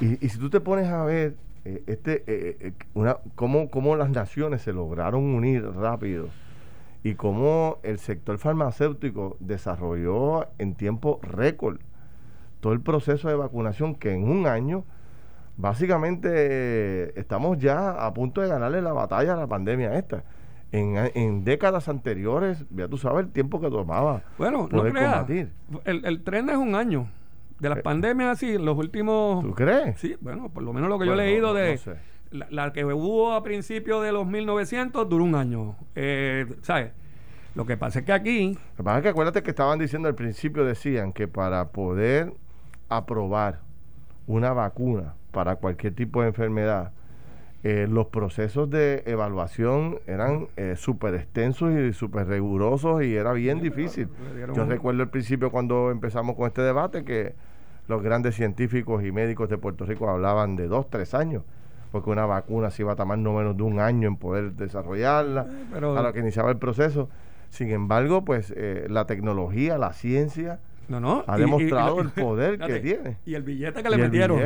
Y, 0.00 0.28
si 0.28 0.38
tú 0.38 0.50
te 0.50 0.60
pones 0.60 0.88
a 0.88 1.04
ver 1.04 1.36
eh, 1.64 1.82
este 1.86 2.24
eh, 2.26 2.72
una 2.94 3.18
cómo, 3.34 3.70
cómo 3.70 3.94
las 3.96 4.10
naciones 4.10 4.62
se 4.62 4.72
lograron 4.72 5.22
unir 5.22 5.64
rápido 5.64 6.28
y 7.04 7.14
cómo 7.14 7.78
el 7.82 7.98
sector 7.98 8.38
farmacéutico 8.38 9.36
desarrolló 9.40 10.48
en 10.58 10.74
tiempo 10.74 11.20
récord 11.22 11.78
todo 12.60 12.72
el 12.72 12.80
proceso 12.80 13.28
de 13.28 13.34
vacunación 13.34 13.94
que 13.94 14.12
en 14.12 14.28
un 14.28 14.46
año 14.46 14.84
básicamente 15.56 17.18
estamos 17.18 17.58
ya 17.58 18.06
a 18.06 18.14
punto 18.14 18.40
de 18.40 18.48
ganarle 18.48 18.80
la 18.80 18.92
batalla 18.92 19.34
a 19.34 19.36
la 19.36 19.46
pandemia 19.46 19.94
esta 19.98 20.24
en, 20.72 21.44
décadas 21.44 21.88
anteriores, 21.88 22.64
ya 22.70 22.88
tú 22.88 22.96
sabes 22.96 23.26
el 23.26 23.32
tiempo 23.32 23.60
que 23.60 23.70
tomaba 23.70 24.22
bueno, 24.38 24.68
poder 24.68 24.94
no 24.94 25.00
combatir. 25.00 25.52
El, 25.84 26.04
el 26.04 26.22
tren 26.22 26.48
es 26.48 26.56
un 26.56 26.74
año. 26.74 27.08
De 27.60 27.68
las 27.68 27.78
eh, 27.78 27.82
pandemias 27.82 28.30
así, 28.30 28.58
los 28.58 28.76
últimos... 28.76 29.44
¿Tú 29.44 29.54
crees? 29.54 29.98
Sí, 30.00 30.16
bueno, 30.20 30.48
por 30.48 30.62
lo 30.62 30.72
menos 30.72 30.88
lo 30.88 30.98
que 30.98 31.06
yo 31.06 31.12
he 31.12 31.16
leído 31.16 31.54
de... 31.54 31.78
la, 32.30 32.72
que 32.72 32.84
hubo 32.84 33.34
a 33.34 33.42
principios 33.44 34.02
de 34.02 34.10
los 34.10 34.26
1900 34.26 35.08
duró 35.08 35.22
un 35.22 35.36
año. 35.36 35.76
Eh, 35.94 36.46
¿Sabes? 36.62 36.90
Lo 37.54 37.66
que 37.66 37.76
pasa 37.76 38.00
es 38.00 38.04
que 38.04 38.12
aquí... 38.12 38.54
Lo 38.54 38.76
que 38.78 38.82
pasa 38.82 38.96
es 38.98 39.02
que 39.02 39.08
acuérdate 39.10 39.42
que 39.42 39.50
estaban 39.50 39.78
diciendo 39.78 40.08
al 40.08 40.14
principio, 40.14 40.64
decían 40.64 41.12
que 41.12 41.28
para 41.28 41.68
poder 41.68 42.32
aprobar 42.88 43.60
una 44.26 44.52
vacuna 44.52 45.14
para 45.30 45.56
cualquier 45.56 45.94
tipo 45.94 46.22
de 46.22 46.28
enfermedad, 46.28 46.92
eh, 47.64 47.86
los 47.88 48.08
procesos 48.08 48.68
de 48.70 49.04
evaluación 49.06 50.00
eran 50.08 50.48
eh, 50.56 50.74
súper 50.76 51.14
extensos 51.14 51.72
y 51.72 51.92
súper 51.92 52.26
rigurosos 52.26 53.04
y 53.04 53.14
era 53.14 53.32
bien 53.32 53.60
difícil. 53.60 54.08
Yo 54.54 54.64
recuerdo 54.64 55.02
al 55.02 55.10
principio 55.10 55.52
cuando 55.52 55.92
empezamos 55.92 56.34
con 56.34 56.48
este 56.48 56.62
debate 56.62 57.04
que 57.04 57.34
los 57.86 58.02
grandes 58.02 58.34
científicos 58.34 59.04
y 59.04 59.12
médicos 59.12 59.48
de 59.48 59.58
Puerto 59.58 59.84
Rico 59.84 60.08
hablaban 60.08 60.56
de 60.56 60.66
dos, 60.66 60.90
tres 60.90 61.14
años, 61.14 61.44
porque 61.92 62.10
una 62.10 62.26
vacuna 62.26 62.70
se 62.70 62.82
iba 62.82 62.92
a 62.92 62.96
tomar 62.96 63.18
no 63.18 63.32
menos 63.34 63.56
de 63.56 63.62
un 63.62 63.78
año 63.78 64.08
en 64.08 64.16
poder 64.16 64.54
desarrollarla, 64.54 65.46
Pero, 65.72 65.96
a 65.96 66.02
lo 66.02 66.12
que 66.12 66.18
iniciaba 66.18 66.50
el 66.50 66.58
proceso. 66.58 67.08
Sin 67.50 67.70
embargo, 67.70 68.24
pues 68.24 68.52
eh, 68.56 68.86
la 68.88 69.06
tecnología, 69.06 69.78
la 69.78 69.92
ciencia, 69.92 70.58
no, 70.88 71.00
no. 71.00 71.24
Ha 71.26 71.38
demostrado 71.38 72.00
el 72.00 72.10
poder 72.10 72.58
que 72.58 72.80
tiene. 72.80 73.18
Y 73.24 73.34
el 73.34 73.42
billete 73.42 73.82
que 73.82 73.90
le 73.90 73.96
metieron. 73.96 74.40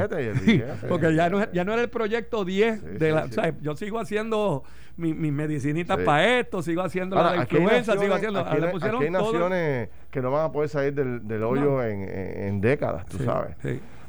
Porque 0.88 1.14
ya 1.14 1.28
no, 1.28 1.50
ya 1.52 1.64
no 1.64 1.72
era 1.72 1.82
el 1.82 1.88
proyecto 1.88 2.44
10 2.44 2.98
de 2.98 3.12
la, 3.12 3.28
yo 3.60 3.76
sigo 3.76 3.98
haciendo 3.98 4.62
mis 4.96 5.14
mi 5.14 5.30
medicinitas 5.30 5.98
para 5.98 6.38
esto, 6.38 6.62
sigo 6.62 6.82
haciendo 6.82 7.16
la 7.16 7.36
influenza, 7.36 7.96
sigo 7.98 8.14
haciendo. 8.14 8.40
Aquí, 8.40 8.62
hay 9.00 9.10
naciones 9.10 9.88
que 10.10 10.22
no 10.22 10.30
van 10.30 10.46
a 10.46 10.52
poder 10.52 10.68
salir 10.68 10.94
del, 10.94 11.26
del 11.26 11.42
hoyo 11.42 11.82
en, 11.82 12.02
en, 12.02 12.60
décadas, 12.60 13.06
tú 13.06 13.18
sabes. 13.18 13.56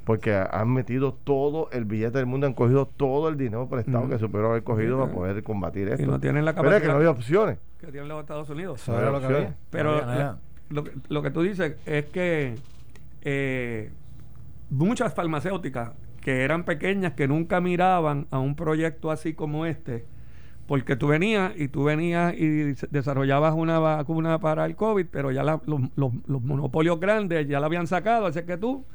Porque 0.05 0.33
han 0.33 0.71
metido 0.71 1.13
todo 1.13 1.69
el 1.73 1.83
billete 1.83 2.17
del 2.17 2.27
mundo, 2.27 2.47
han 2.47 2.53
cogido 2.53 2.85
todo 2.85 3.27
el 3.27 3.35
dinero 3.35 3.67
prestado 3.67 4.07
que 4.07 4.17
superó 4.17 4.51
haber 4.51 4.63
cogido 4.63 4.99
para 4.99 5.11
poder 5.11 5.43
combatir 5.43 5.89
esto. 5.89 6.03
Y 6.03 6.05
no 6.05 6.19
tienen 6.19 6.45
la 6.45 6.53
capacidad. 6.53 6.69
Pero 6.69 6.77
es 6.77 6.81
que 6.83 6.87
no 6.87 6.95
había 6.95 7.11
opciones. 7.11 7.57
Que 7.77 7.87
tienen 7.87 8.07
los 8.07 8.21
Estados 8.21 8.49
Unidos. 8.49 8.81
Pero 9.69 10.37
lo, 10.69 10.84
lo 11.10 11.21
que 11.21 11.32
tú 11.32 11.41
dices 11.41 11.75
es 11.86 12.06
que 12.06 12.56
eh, 13.21 13.91
muchas 14.69 15.13
farmacéuticas 15.13 15.91
que 16.21 16.43
eran 16.43 16.65
pequeñas, 16.65 17.13
que 17.13 17.27
nunca 17.27 17.62
miraban 17.62 18.27
a 18.32 18.39
un 18.39 18.56
proyecto 18.56 19.12
así 19.12 19.34
como 19.34 19.65
este, 19.65 20.06
porque 20.67 20.97
tú 20.97 21.08
venías 21.08 21.53
y 21.56 21.69
tú 21.69 21.86
venías 21.86 22.34
y 22.34 22.73
desarrollabas 22.91 23.53
una 23.56 23.80
vacuna 23.80 24.39
para 24.39 24.65
el 24.65 24.75
COVID, 24.75 25.06
pero 25.10 25.32
ya 25.32 25.43
los, 25.43 25.62
los, 25.65 26.43
monopolios 26.43 26.99
grandes 26.99 27.47
ya 27.47 27.62
la 27.62 27.67
habían 27.67 27.88
sacado, 27.88 28.25
así 28.25 28.43
que 28.43 28.58
tú 28.58 28.86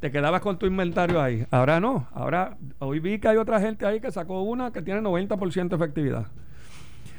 te 0.00 0.10
quedabas 0.10 0.42
con 0.42 0.58
tu 0.58 0.66
inventario 0.66 1.22
ahí. 1.22 1.46
Ahora 1.50 1.80
no, 1.80 2.06
ahora 2.12 2.58
hoy 2.80 3.00
vi 3.00 3.18
que 3.18 3.28
hay 3.28 3.38
otra 3.38 3.60
gente 3.60 3.86
ahí 3.86 4.00
que 4.00 4.12
sacó 4.12 4.42
una 4.42 4.70
que 4.70 4.82
tiene 4.82 5.00
90% 5.00 5.68
de 5.68 5.76
efectividad. 5.76 6.26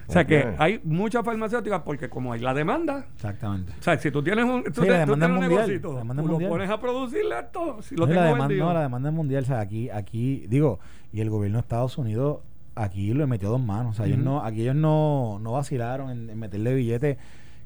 O 0.07 0.11
sea 0.11 0.25
que 0.25 0.55
hay 0.57 0.79
muchas 0.83 1.25
farmacéuticas 1.25 1.81
porque 1.81 2.09
como 2.09 2.33
hay 2.33 2.39
la 2.39 2.53
demanda. 2.53 3.05
Exactamente. 3.15 3.73
O 3.79 3.83
sea, 3.83 3.97
si 3.97 4.11
tú 4.11 4.23
tienes 4.23 4.45
un, 4.45 4.63
tú, 4.63 4.83
la 4.83 4.99
demanda 4.99 5.27
un 5.27 5.39
negocio, 5.39 5.81
tú 5.81 5.93
lo 6.27 6.49
pones 6.49 6.69
a 6.69 6.79
producirle 6.79 7.39
esto. 7.39 7.81
Si 7.81 7.95
lo 7.95 8.05
la, 8.05 8.25
demanda, 8.25 8.55
no, 8.55 8.73
la 8.73 8.81
demanda 8.81 9.09
es 9.09 9.15
mundial. 9.15 9.43
O 9.43 9.47
sea, 9.47 9.59
aquí, 9.59 9.89
aquí, 9.89 10.45
digo, 10.47 10.79
y 11.11 11.21
el 11.21 11.29
gobierno 11.29 11.57
de 11.57 11.61
Estados 11.61 11.97
Unidos 11.97 12.39
aquí 12.75 13.13
lo 13.13 13.25
metió 13.27 13.49
dos 13.49 13.61
manos. 13.61 13.93
O 13.93 13.97
sea, 13.97 14.05
ellos 14.05 14.19
no, 14.19 14.43
aquí 14.43 14.61
ellos 14.61 14.75
no, 14.75 15.39
no 15.41 15.53
vacilaron 15.53 16.11
en, 16.11 16.37
meterle 16.37 16.75
billetes 16.75 17.17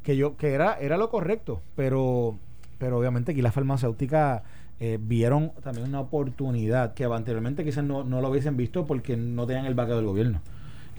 que 0.04 0.16
yo, 0.16 0.38
que 0.38 0.54
era, 0.54 0.76
era 0.80 0.98
lo 0.98 1.10
correcto, 1.10 1.62
pero, 1.76 2.38
pero 2.78 2.98
obviamente 2.98 3.34
aquí 3.34 3.42
las 3.42 3.54
farmacéuticas 3.54 4.44
eh, 4.80 4.98
vieron 5.02 5.52
también 5.62 5.88
una 5.88 6.00
oportunidad 6.00 6.94
que 6.94 7.04
anteriormente 7.04 7.66
quizás 7.66 7.84
no, 7.84 8.06
no 8.06 8.22
lo 8.22 8.30
hubiesen 8.30 8.56
visto 8.56 8.86
porque 8.86 9.18
no 9.18 9.46
tenían 9.46 9.66
el 9.66 9.74
vaqueo 9.74 9.98
del 9.98 10.06
gobierno 10.06 10.42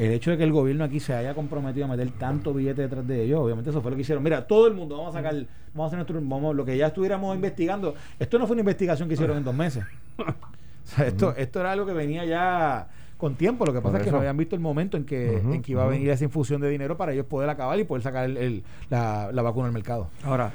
el 0.01 0.13
hecho 0.13 0.31
de 0.31 0.39
que 0.39 0.45
el 0.45 0.53
gobierno 0.53 0.83
aquí 0.83 0.99
se 0.99 1.13
haya 1.13 1.35
comprometido 1.35 1.85
a 1.85 1.89
meter 1.89 2.11
tanto 2.13 2.55
billete 2.55 2.81
detrás 2.81 3.07
de 3.07 3.23
ellos, 3.23 3.39
obviamente 3.41 3.69
eso 3.69 3.83
fue 3.83 3.91
lo 3.91 3.97
que 3.99 4.01
hicieron. 4.01 4.25
Mira, 4.25 4.47
todo 4.47 4.67
el 4.67 4.73
mundo, 4.73 4.97
vamos 4.97 5.15
a 5.15 5.19
sacar, 5.19 5.35
vamos 5.75 5.85
a 5.85 5.87
hacer 5.89 5.99
nuestro, 5.99 6.21
vamos, 6.23 6.57
lo 6.57 6.65
que 6.65 6.75
ya 6.75 6.87
estuviéramos 6.87 7.35
investigando. 7.35 7.95
Esto 8.19 8.39
no 8.39 8.47
fue 8.47 8.55
una 8.55 8.61
investigación 8.61 9.09
que 9.09 9.15
hicieron 9.15 9.37
en 9.37 9.45
dos 9.45 9.55
meses. 9.55 9.85
esto, 11.05 11.35
esto 11.37 11.61
era 11.61 11.73
algo 11.73 11.85
que 11.85 11.93
venía 11.93 12.25
ya 12.25 12.89
con 13.19 13.35
tiempo. 13.35 13.67
Lo 13.67 13.75
que 13.75 13.83
pasa 13.83 13.99
es 13.99 14.05
que 14.05 14.11
no 14.11 14.17
habían 14.17 14.39
visto 14.39 14.57
el 14.57 14.63
momento 14.63 14.97
en 14.97 15.05
que, 15.05 15.37
en 15.37 15.61
que 15.61 15.73
iba 15.73 15.85
a 15.85 15.87
venir 15.87 16.09
esa 16.09 16.25
infusión 16.25 16.63
de 16.63 16.71
dinero 16.71 16.97
para 16.97 17.13
ellos 17.13 17.27
poder 17.27 17.51
acabar 17.51 17.79
y 17.79 17.85
poder 17.85 18.03
sacar 18.03 18.25
el, 18.25 18.63
la, 18.89 19.31
la 19.33 19.43
vacuna 19.43 19.67
al 19.67 19.75
mercado. 19.75 20.09
Ahora, 20.25 20.51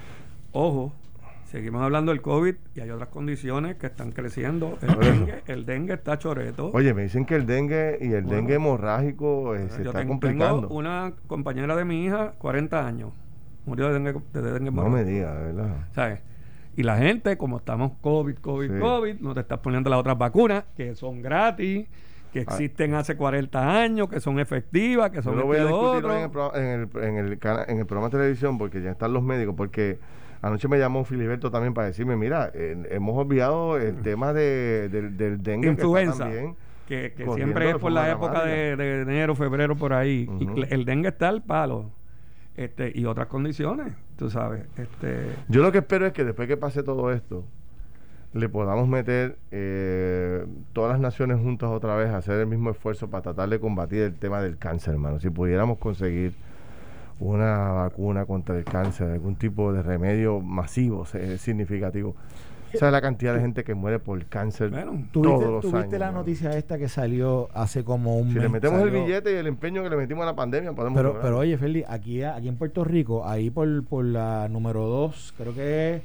ojo, 0.54 0.92
Seguimos 1.56 1.84
hablando 1.84 2.12
del 2.12 2.22
COVID 2.22 2.54
y 2.76 2.82
hay 2.82 2.90
otras 2.90 3.08
condiciones 3.08 3.78
que 3.78 3.88
están 3.88 4.12
creciendo. 4.12 4.78
El 4.82 5.00
dengue, 5.00 5.44
el 5.48 5.66
dengue 5.66 5.94
está 5.94 6.20
choreto. 6.20 6.70
Oye, 6.74 6.94
me 6.94 7.04
dicen 7.04 7.26
que 7.26 7.36
el 7.36 7.46
dengue 7.46 7.98
y 8.02 8.12
el 8.12 8.28
dengue 8.28 8.56
hemorrágico 8.56 9.56
eh, 9.56 9.70
se 9.70 9.84
está 9.84 10.06
complicando. 10.06 10.68
Tengo 10.68 10.76
una 10.76 11.14
compañera 11.28 11.78
de 11.78 11.86
mi 11.86 12.04
hija, 12.04 12.34
40 12.40 12.86
años, 12.86 13.14
murió 13.66 13.88
de 13.88 13.94
dengue, 13.94 14.20
de 14.34 14.42
dengue 14.42 14.68
hemorrágico. 14.68 14.98
No 14.98 15.06
me 15.06 15.10
digas, 15.10 15.34
¿verdad? 15.34 15.88
¿Sabes? 15.94 16.20
Y 16.76 16.84
la 16.84 16.98
gente, 16.98 17.38
como 17.38 17.56
estamos 17.60 17.94
COVID, 18.02 18.36
COVID, 18.36 18.78
COVID, 18.78 19.20
no 19.22 19.34
te 19.34 19.40
estás 19.40 19.60
poniendo 19.60 19.90
las 19.90 20.00
otras 20.00 20.18
vacunas 20.18 20.66
que 20.76 20.94
son 20.94 21.22
gratis 21.22 21.88
que 22.34 22.40
ah. 22.40 22.42
existen 22.42 22.96
hace 22.96 23.16
40 23.16 23.82
años, 23.82 24.10
que 24.10 24.20
son 24.20 24.42
efectivas, 24.42 25.10
que 25.10 25.22
son... 25.22 25.36
Yo 25.36 25.40
lo 25.40 25.46
voy 25.46 25.56
a 25.56 25.66
discutir 25.68 26.04
en 26.62 26.68
el, 26.68 26.90
en, 27.02 27.18
el, 27.18 27.40
en 27.70 27.80
el 27.80 27.86
programa 27.86 28.10
de 28.10 28.18
televisión 28.18 28.58
porque 28.58 28.82
ya 28.82 28.92
están 28.92 29.14
los 29.14 29.24
médicos, 29.24 29.56
porque 29.56 30.00
Anoche 30.46 30.68
me 30.68 30.78
llamó 30.78 31.04
Filiberto 31.04 31.50
también 31.50 31.74
para 31.74 31.88
decirme, 31.88 32.16
mira, 32.16 32.52
hemos 32.54 33.18
olvidado 33.18 33.78
el 33.80 33.96
tema 34.04 34.32
de, 34.32 34.90
del 34.90 35.42
dengue. 35.42 35.70
Influenza. 35.70 36.30
Que, 36.88 37.14
que, 37.14 37.28
siempre 37.34 37.72
es 37.72 37.78
por 37.78 37.92
la 37.92 38.12
época 38.12 38.46
de, 38.46 39.02
enero, 39.02 39.34
febrero, 39.34 39.76
por 39.76 39.92
ahí. 39.92 40.30
Y 40.40 40.72
el 40.72 40.86
dengue 40.86 41.08
está 41.08 41.30
al 41.30 41.42
palo. 41.42 41.90
Este, 42.56 42.92
y 42.94 43.06
otras 43.06 43.26
condiciones, 43.26 43.96
tú 44.18 44.30
sabes. 44.30 44.68
Este, 44.78 45.32
Yo 45.50 45.64
lo 45.64 45.72
que 45.72 45.80
espero 45.80 46.06
es 46.06 46.14
que 46.14 46.24
después 46.24 46.48
que 46.48 46.58
pase 46.58 46.84
todo 46.84 47.12
esto, 47.12 47.44
le 48.34 48.48
podamos 48.48 48.88
meter 48.88 49.40
eh, 49.50 50.46
todas 50.74 50.92
las 50.92 51.00
naciones 51.00 51.40
juntas 51.40 51.72
otra 51.72 51.96
vez 51.96 52.10
a 52.10 52.18
hacer 52.18 52.40
el 52.40 52.46
mismo 52.46 52.70
esfuerzo 52.70 53.10
para 53.10 53.24
tratar 53.24 53.50
de 53.50 53.60
combatir 53.60 54.04
el 54.04 54.14
tema 54.14 54.44
del 54.44 54.60
cáncer, 54.60 54.94
hermano. 54.94 55.20
Si 55.20 55.32
pudiéramos 55.32 55.80
conseguir 55.80 56.34
una 57.20 57.72
vacuna 57.72 58.26
contra 58.26 58.58
el 58.58 58.64
cáncer, 58.64 59.12
algún 59.12 59.36
tipo 59.36 59.72
de 59.72 59.82
remedio 59.82 60.42
masivo, 60.42 61.06
significativo. 61.38 62.16
Esa 62.74 62.88
es 62.88 62.92
la 62.92 63.02
cantidad 63.02 63.34
de 63.34 63.40
gente 63.40 63.64
que 63.64 63.74
muere 63.74 64.00
por 64.00 64.26
cáncer 64.26 64.72
todos 65.12 65.44
los 65.44 65.62
¿tú 65.62 65.72
viste 65.72 65.98
la 65.98 66.12
noticia 66.12 66.58
esta 66.58 66.78
que 66.78 66.90
salió 66.90 67.50
hace 67.54 67.86
como 67.86 68.18
un 68.18 68.34
si 68.34 68.40
le 68.40 68.50
metemos 68.50 68.82
el 68.82 68.92
billete 68.92 69.32
y 69.32 69.36
el 69.36 69.48
empeño 69.48 69.82
que 69.82 69.90
le 69.90 69.96
metimos 69.96 70.24
a 70.24 70.26
la 70.26 70.36
pandemia, 70.36 70.74
podemos 70.74 70.98
Pero, 70.98 71.20
pero 71.22 71.38
oye, 71.38 71.58
Feli, 71.58 71.86
aquí, 71.88 72.22
aquí 72.24 72.50
en 72.50 72.58
Puerto 72.58 72.84
Rico, 72.84 73.26
ahí 73.26 73.50
por, 73.50 73.86
por 73.86 74.04
la 74.04 74.50
número 74.50 74.86
2, 74.88 75.36
creo 75.38 75.56
que 75.56 75.96
es 75.96 76.02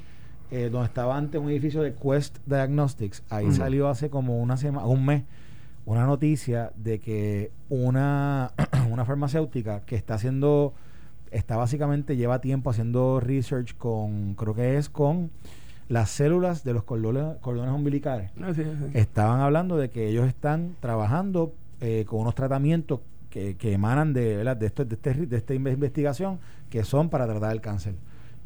eh, 0.52 0.68
donde 0.70 0.86
estaba 0.86 1.16
antes 1.16 1.40
un 1.40 1.50
edificio 1.50 1.82
de 1.82 1.94
Quest 1.94 2.38
Diagnostics, 2.46 3.24
ahí 3.30 3.50
salió 3.52 3.88
hace 3.88 4.10
como 4.10 4.40
una 4.40 4.56
semana, 4.56 4.86
un 4.86 5.04
mes, 5.04 5.24
una 5.86 6.06
noticia 6.06 6.72
de 6.76 7.00
que 7.00 7.50
una, 7.68 8.52
una 8.90 9.04
farmacéutica 9.04 9.80
que 9.80 9.96
está 9.96 10.14
haciendo 10.14 10.74
está 11.30 11.56
básicamente, 11.56 12.16
lleva 12.16 12.40
tiempo 12.40 12.70
haciendo 12.70 13.20
research 13.20 13.76
con, 13.76 14.34
creo 14.34 14.54
que 14.54 14.76
es 14.76 14.88
con 14.88 15.30
las 15.88 16.10
células 16.10 16.62
de 16.62 16.72
los 16.72 16.84
cordones, 16.84 17.36
umbilicales. 17.72 18.30
Ah, 18.40 18.52
Estaban 18.94 19.40
hablando 19.40 19.76
de 19.76 19.90
que 19.90 20.08
ellos 20.08 20.28
están 20.28 20.76
trabajando 20.80 21.52
eh, 21.80 22.04
con 22.06 22.20
unos 22.20 22.34
tratamientos 22.34 23.00
que, 23.28 23.56
que 23.56 23.72
emanan 23.72 24.12
de, 24.12 24.44
de, 24.54 24.66
esto, 24.66 24.84
de, 24.84 24.94
este, 24.94 25.14
de 25.14 25.36
esta 25.36 25.54
investigación 25.54 26.38
que 26.68 26.84
son 26.84 27.08
para 27.08 27.26
tratar 27.26 27.52
el 27.52 27.60
cáncer. 27.60 27.94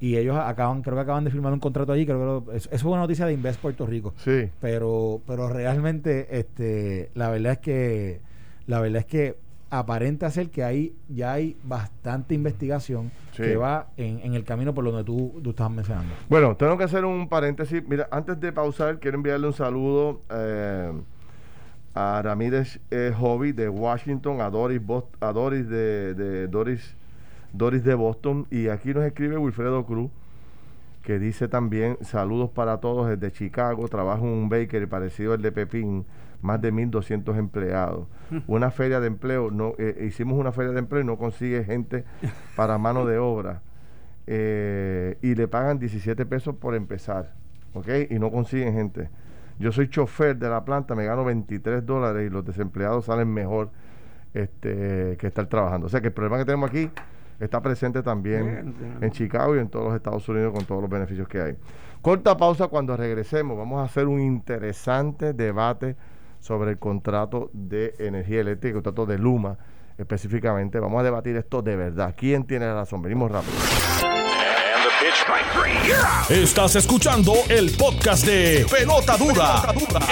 Y 0.01 0.17
ellos 0.17 0.37
acaban, 0.37 0.83
creo 0.83 0.97
que 0.97 1.03
acaban 1.03 1.25
de 1.25 1.31
firmar 1.31 1.53
un 1.53 1.61
contrato 1.61 1.93
allí, 1.93 2.05
creo 2.05 2.45
que 2.45 2.57
eso, 2.57 2.69
es 2.73 2.83
una 2.83 2.99
noticia 2.99 3.27
de 3.27 3.33
Invest 3.33 3.61
Puerto 3.61 3.87
Rico. 3.87 4.13
Sí. 4.19 4.51
Pero, 4.61 5.21
pero 5.27 5.49
realmente, 5.49 6.39
este, 6.39 7.11
la 7.15 7.31
verdad 7.31 7.53
es 7.53 7.59
que, 7.59 8.21
la 8.67 8.81
verdad 8.81 9.01
es 9.01 9.07
que 9.07 9.37
aparenta 9.79 10.31
ser 10.31 10.51
que 10.51 10.63
ahí 10.63 10.95
ya 11.09 11.33
hay 11.33 11.57
bastante 11.65 12.35
investigación 12.35 13.11
que 13.37 13.57
va 13.57 13.89
en, 13.97 14.35
el 14.35 14.45
camino 14.45 14.73
por 14.73 14.85
donde 14.85 15.03
tú, 15.05 15.41
tú 15.43 15.51
estás 15.51 15.71
mencionando. 15.71 16.15
Bueno, 16.29 16.57
tengo 16.57 16.79
que 16.79 16.85
hacer 16.85 17.05
un 17.05 17.29
paréntesis. 17.29 17.83
Mira, 17.87 18.09
antes 18.11 18.39
de 18.41 18.53
pausar, 18.53 19.01
quiero 19.01 19.17
enviarle 19.17 19.49
un 19.49 19.53
saludo 19.53 20.21
eh, 20.31 20.93
a 21.95 22.23
Ramírez 22.23 22.81
eh, 22.91 23.13
Hobby 23.19 23.53
de 23.53 23.69
Washington, 23.69 24.41
a 24.41 24.51
Doris, 24.51 24.81
a 25.21 25.33
Doris 25.33 25.69
de, 25.69 26.47
Doris, 26.49 26.95
Doris 27.53 27.83
de 27.83 27.95
Boston, 27.95 28.47
y 28.51 28.69
aquí 28.69 28.95
nos 28.95 29.05
escribe 29.05 29.37
Wilfredo 29.39 29.85
Cruz 29.85 30.11
que 31.03 31.19
dice 31.19 31.49
también 31.49 31.99
saludos 32.01 32.49
para 32.49 32.79
todos 32.79 33.09
desde 33.11 33.31
Chicago, 33.31 33.89
trabajo 33.89 34.25
en 34.25 34.33
un 34.33 34.49
bakery 34.49 34.87
parecido 34.87 35.35
al 35.35 35.43
de 35.43 35.53
Pepín 35.53 36.07
más 36.45 36.61
de 36.61 36.73
1.200 36.73 37.37
empleados. 37.39 38.07
Una 38.47 38.71
feria 38.71 39.01
de 39.01 39.07
empleo, 39.07 39.51
no 39.51 39.73
eh, 39.79 40.05
hicimos 40.07 40.39
una 40.39 40.53
feria 40.53 40.73
de 40.73 40.79
empleo 40.79 41.01
y 41.01 41.05
no 41.05 41.17
consigue 41.17 41.65
gente 41.65 42.05
para 42.55 42.77
mano 42.79 43.07
de 43.07 43.19
obra. 43.19 43.63
Eh, 44.27 45.19
y 45.23 45.35
le 45.35 45.49
pagan 45.49 45.79
17 45.79 46.25
pesos 46.27 46.55
por 46.57 46.75
empezar, 46.75 47.33
¿ok? 47.73 47.89
Y 48.11 48.19
no 48.19 48.31
consiguen 48.31 48.75
gente. 48.75 49.09
Yo 49.59 49.73
soy 49.73 49.89
chofer 49.89 50.37
de 50.37 50.49
la 50.49 50.65
planta, 50.65 50.95
me 50.95 51.05
gano 51.05 51.25
23 51.25 51.85
dólares 51.85 52.27
y 52.27 52.31
los 52.31 52.45
desempleados 52.45 53.07
salen 53.07 53.33
mejor 53.33 53.71
este, 54.35 55.17
que 55.19 55.27
estar 55.27 55.47
trabajando. 55.47 55.87
O 55.87 55.91
sea 55.91 56.01
que 56.01 56.09
el 56.09 56.13
problema 56.13 56.39
que 56.39 56.45
tenemos 56.45 56.69
aquí 56.69 56.91
está 57.41 57.63
presente 57.63 58.03
también 58.03 58.75
en 59.01 59.11
Chicago 59.11 59.57
y 59.57 59.61
en 59.61 59.69
todos 59.69 59.87
los 59.87 59.95
Estados 59.95 60.29
Unidos 60.29 60.53
con 60.53 60.65
todos 60.65 60.83
los 60.83 60.91
beneficios 60.91 61.29
que 61.29 61.41
hay. 61.41 61.57
Corta 62.03 62.37
pausa 62.37 62.69
cuando 62.69 62.97
regresemos. 62.97 63.57
Vamos 63.57 63.81
a 63.81 63.85
hacer 63.85 64.07
un 64.07 64.21
interesante 64.21 65.33
debate 65.33 65.97
sobre 66.45 66.73
el 66.73 66.79
contrato 66.79 67.49
de 67.55 67.95
energía 67.99 68.41
eléctrica, 68.43 68.77
el 68.77 68.83
contrato 68.83 69.07
de 69.07 69.17
Luma 69.17 69.57
específicamente. 69.97 70.79
Vamos 70.79 71.01
a 71.01 71.03
debatir 71.03 71.37
esto 71.37 71.63
de 71.63 71.75
verdad. 71.75 72.15
¿Quién 72.17 72.45
tiene 72.45 72.67
la 72.67 72.75
razón? 72.75 73.01
Venimos 73.01 73.31
rápido. 73.31 73.55
Estás 76.29 76.77
escuchando 76.77 77.33
el 77.49 77.71
podcast 77.79 78.27
de 78.27 78.67
Pelota 78.71 79.17
Dura, 79.17 79.63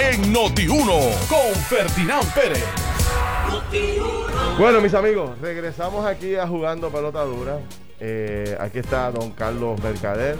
en 0.01 0.33
Noti1 0.33 1.27
con 1.27 1.55
Ferdinand 1.65 2.33
Pérez. 2.33 2.65
Bueno, 4.57 4.81
mis 4.81 4.93
amigos, 4.95 5.37
regresamos 5.39 6.05
aquí 6.05 6.35
a 6.35 6.47
Jugando 6.47 6.89
Pelota 6.89 7.23
Dura. 7.23 7.59
Eh, 7.99 8.57
aquí 8.59 8.79
está 8.79 9.11
don 9.11 9.31
Carlos 9.31 9.81
Mercader, 9.83 10.35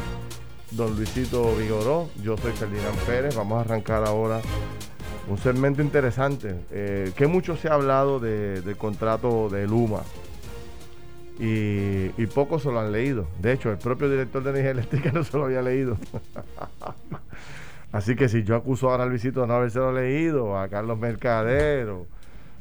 don 0.71 0.95
Luisito 0.95 1.56
Vigoró, 1.56 2.10
yo 2.23 2.36
soy 2.38 2.51
Ferdinand 2.53 2.97
Pérez. 3.06 3.36
Vamos 3.36 3.60
a 3.60 3.62
arrancar 3.62 4.08
ahora 4.08 4.41
un 5.27 5.38
segmento 5.38 5.81
interesante, 5.81 6.55
eh, 6.71 7.12
que 7.15 7.27
mucho 7.27 7.55
se 7.55 7.69
ha 7.69 7.73
hablado 7.73 8.19
del 8.19 8.75
contrato 8.77 9.49
de 9.49 9.67
Luma 9.67 10.01
y, 11.39 12.12
y 12.21 12.27
pocos 12.27 12.63
se 12.63 12.71
lo 12.71 12.79
han 12.79 12.91
leído. 12.91 13.27
De 13.39 13.53
hecho, 13.53 13.71
el 13.71 13.77
propio 13.77 14.09
director 14.09 14.43
de 14.43 14.49
energía 14.51 14.71
eléctrica 14.71 15.12
no 15.13 15.23
se 15.23 15.38
lo 15.38 15.45
había 15.45 15.62
leído. 15.62 15.97
Así 17.91 18.15
que 18.15 18.27
si 18.27 18.43
yo 18.43 18.55
acuso 18.55 18.89
ahora 18.89 19.03
al 19.03 19.12
visito 19.12 19.41
de 19.41 19.47
no 19.47 19.53
haberse 19.53 19.79
lo 19.79 19.93
leído, 19.93 20.57
a 20.57 20.67
Carlos 20.67 20.97
Mercadero, 20.97 22.07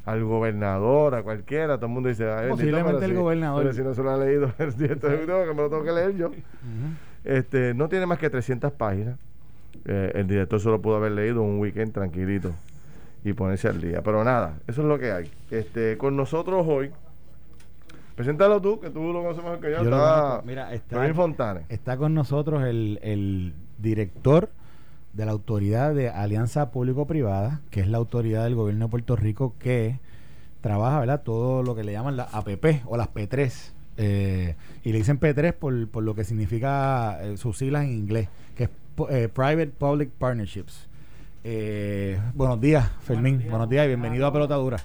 al 0.05 0.23
gobernador, 0.23 1.15
a 1.15 1.23
cualquiera, 1.23 1.77
todo 1.77 1.87
el 1.87 1.91
mundo 1.93 2.09
dice, 2.09 2.25
posiblemente 2.49 3.05
el 3.05 3.15
gobernador. 3.15 3.63
Pero 3.63 3.73
si 3.73 3.81
no 3.81 3.93
se 3.95 4.03
lo 4.03 4.11
ha 4.11 4.17
leído 4.17 4.53
el 4.59 4.77
director 4.77 5.11
ejecutivo, 5.11 5.45
que 5.45 5.53
me 5.53 5.61
lo 5.63 5.69
tengo 5.69 5.83
que 5.83 5.91
leer 5.91 6.15
yo. 6.15 6.31
este, 7.23 7.73
no 7.73 7.89
tiene 7.89 8.05
más 8.05 8.19
que 8.19 8.29
300 8.29 8.71
páginas. 8.73 9.17
Eh, 9.85 10.11
el 10.15 10.27
director 10.27 10.59
solo 10.59 10.81
pudo 10.81 10.95
haber 10.95 11.11
leído 11.11 11.41
un 11.41 11.59
weekend 11.59 11.93
tranquilito 11.93 12.51
y 13.23 13.33
ponerse 13.33 13.67
al 13.67 13.81
día. 13.81 14.01
Pero 14.01 14.23
nada, 14.23 14.59
eso 14.67 14.81
es 14.81 14.87
lo 14.87 14.97
que 14.99 15.11
hay. 15.11 15.31
Este, 15.51 15.97
con 15.97 16.15
nosotros 16.15 16.65
hoy, 16.67 16.91
preséntalo 18.15 18.61
tú, 18.61 18.79
que 18.79 18.89
tú 18.89 19.11
lo 19.11 19.21
conoces 19.21 19.43
mejor 19.43 19.59
que 19.59 19.71
yo. 19.71 19.77
está, 19.77 20.41
Mira, 20.45 20.73
está, 20.73 21.05
está 21.69 21.97
con 21.97 22.13
nosotros 22.13 22.63
el, 22.63 22.99
el 23.01 23.53
director 23.77 24.49
de 25.13 25.25
la 25.25 25.31
autoridad 25.31 25.93
de 25.93 26.09
Alianza 26.09 26.71
Público-Privada, 26.71 27.61
que 27.69 27.81
es 27.81 27.87
la 27.87 27.97
autoridad 27.97 28.43
del 28.43 28.55
gobierno 28.55 28.85
de 28.85 28.91
Puerto 28.91 29.15
Rico 29.15 29.53
que 29.59 29.99
trabaja, 30.61 30.99
¿verdad? 30.99 31.21
Todo 31.23 31.61
lo 31.61 31.75
que 31.75 31.83
le 31.83 31.91
llaman 31.91 32.17
la 32.17 32.23
APP 32.23 32.83
o 32.85 32.97
las 32.97 33.13
P3. 33.13 33.71
Eh, 33.97 34.55
y 34.83 34.91
le 34.91 34.97
dicen 34.97 35.19
P3 35.19 35.53
por, 35.53 35.87
por 35.89 36.03
lo 36.03 36.15
que 36.15 36.23
significa 36.23 37.19
eh, 37.21 37.37
sus 37.37 37.59
siglas 37.59 37.83
en 37.83 37.91
inglés, 37.91 38.27
que 38.55 38.63
es 38.63 38.69
eh, 39.09 39.29
Private 39.33 39.71
Public 39.77 40.09
Partnerships. 40.11 40.87
buenos 42.33 42.61
días, 42.61 42.89
Fermín. 43.01 43.45
Buenos 43.49 43.69
días, 43.69 43.85
y 43.85 43.87
bienvenido 43.87 44.27
a 44.27 44.33
Pelotadura. 44.33 44.77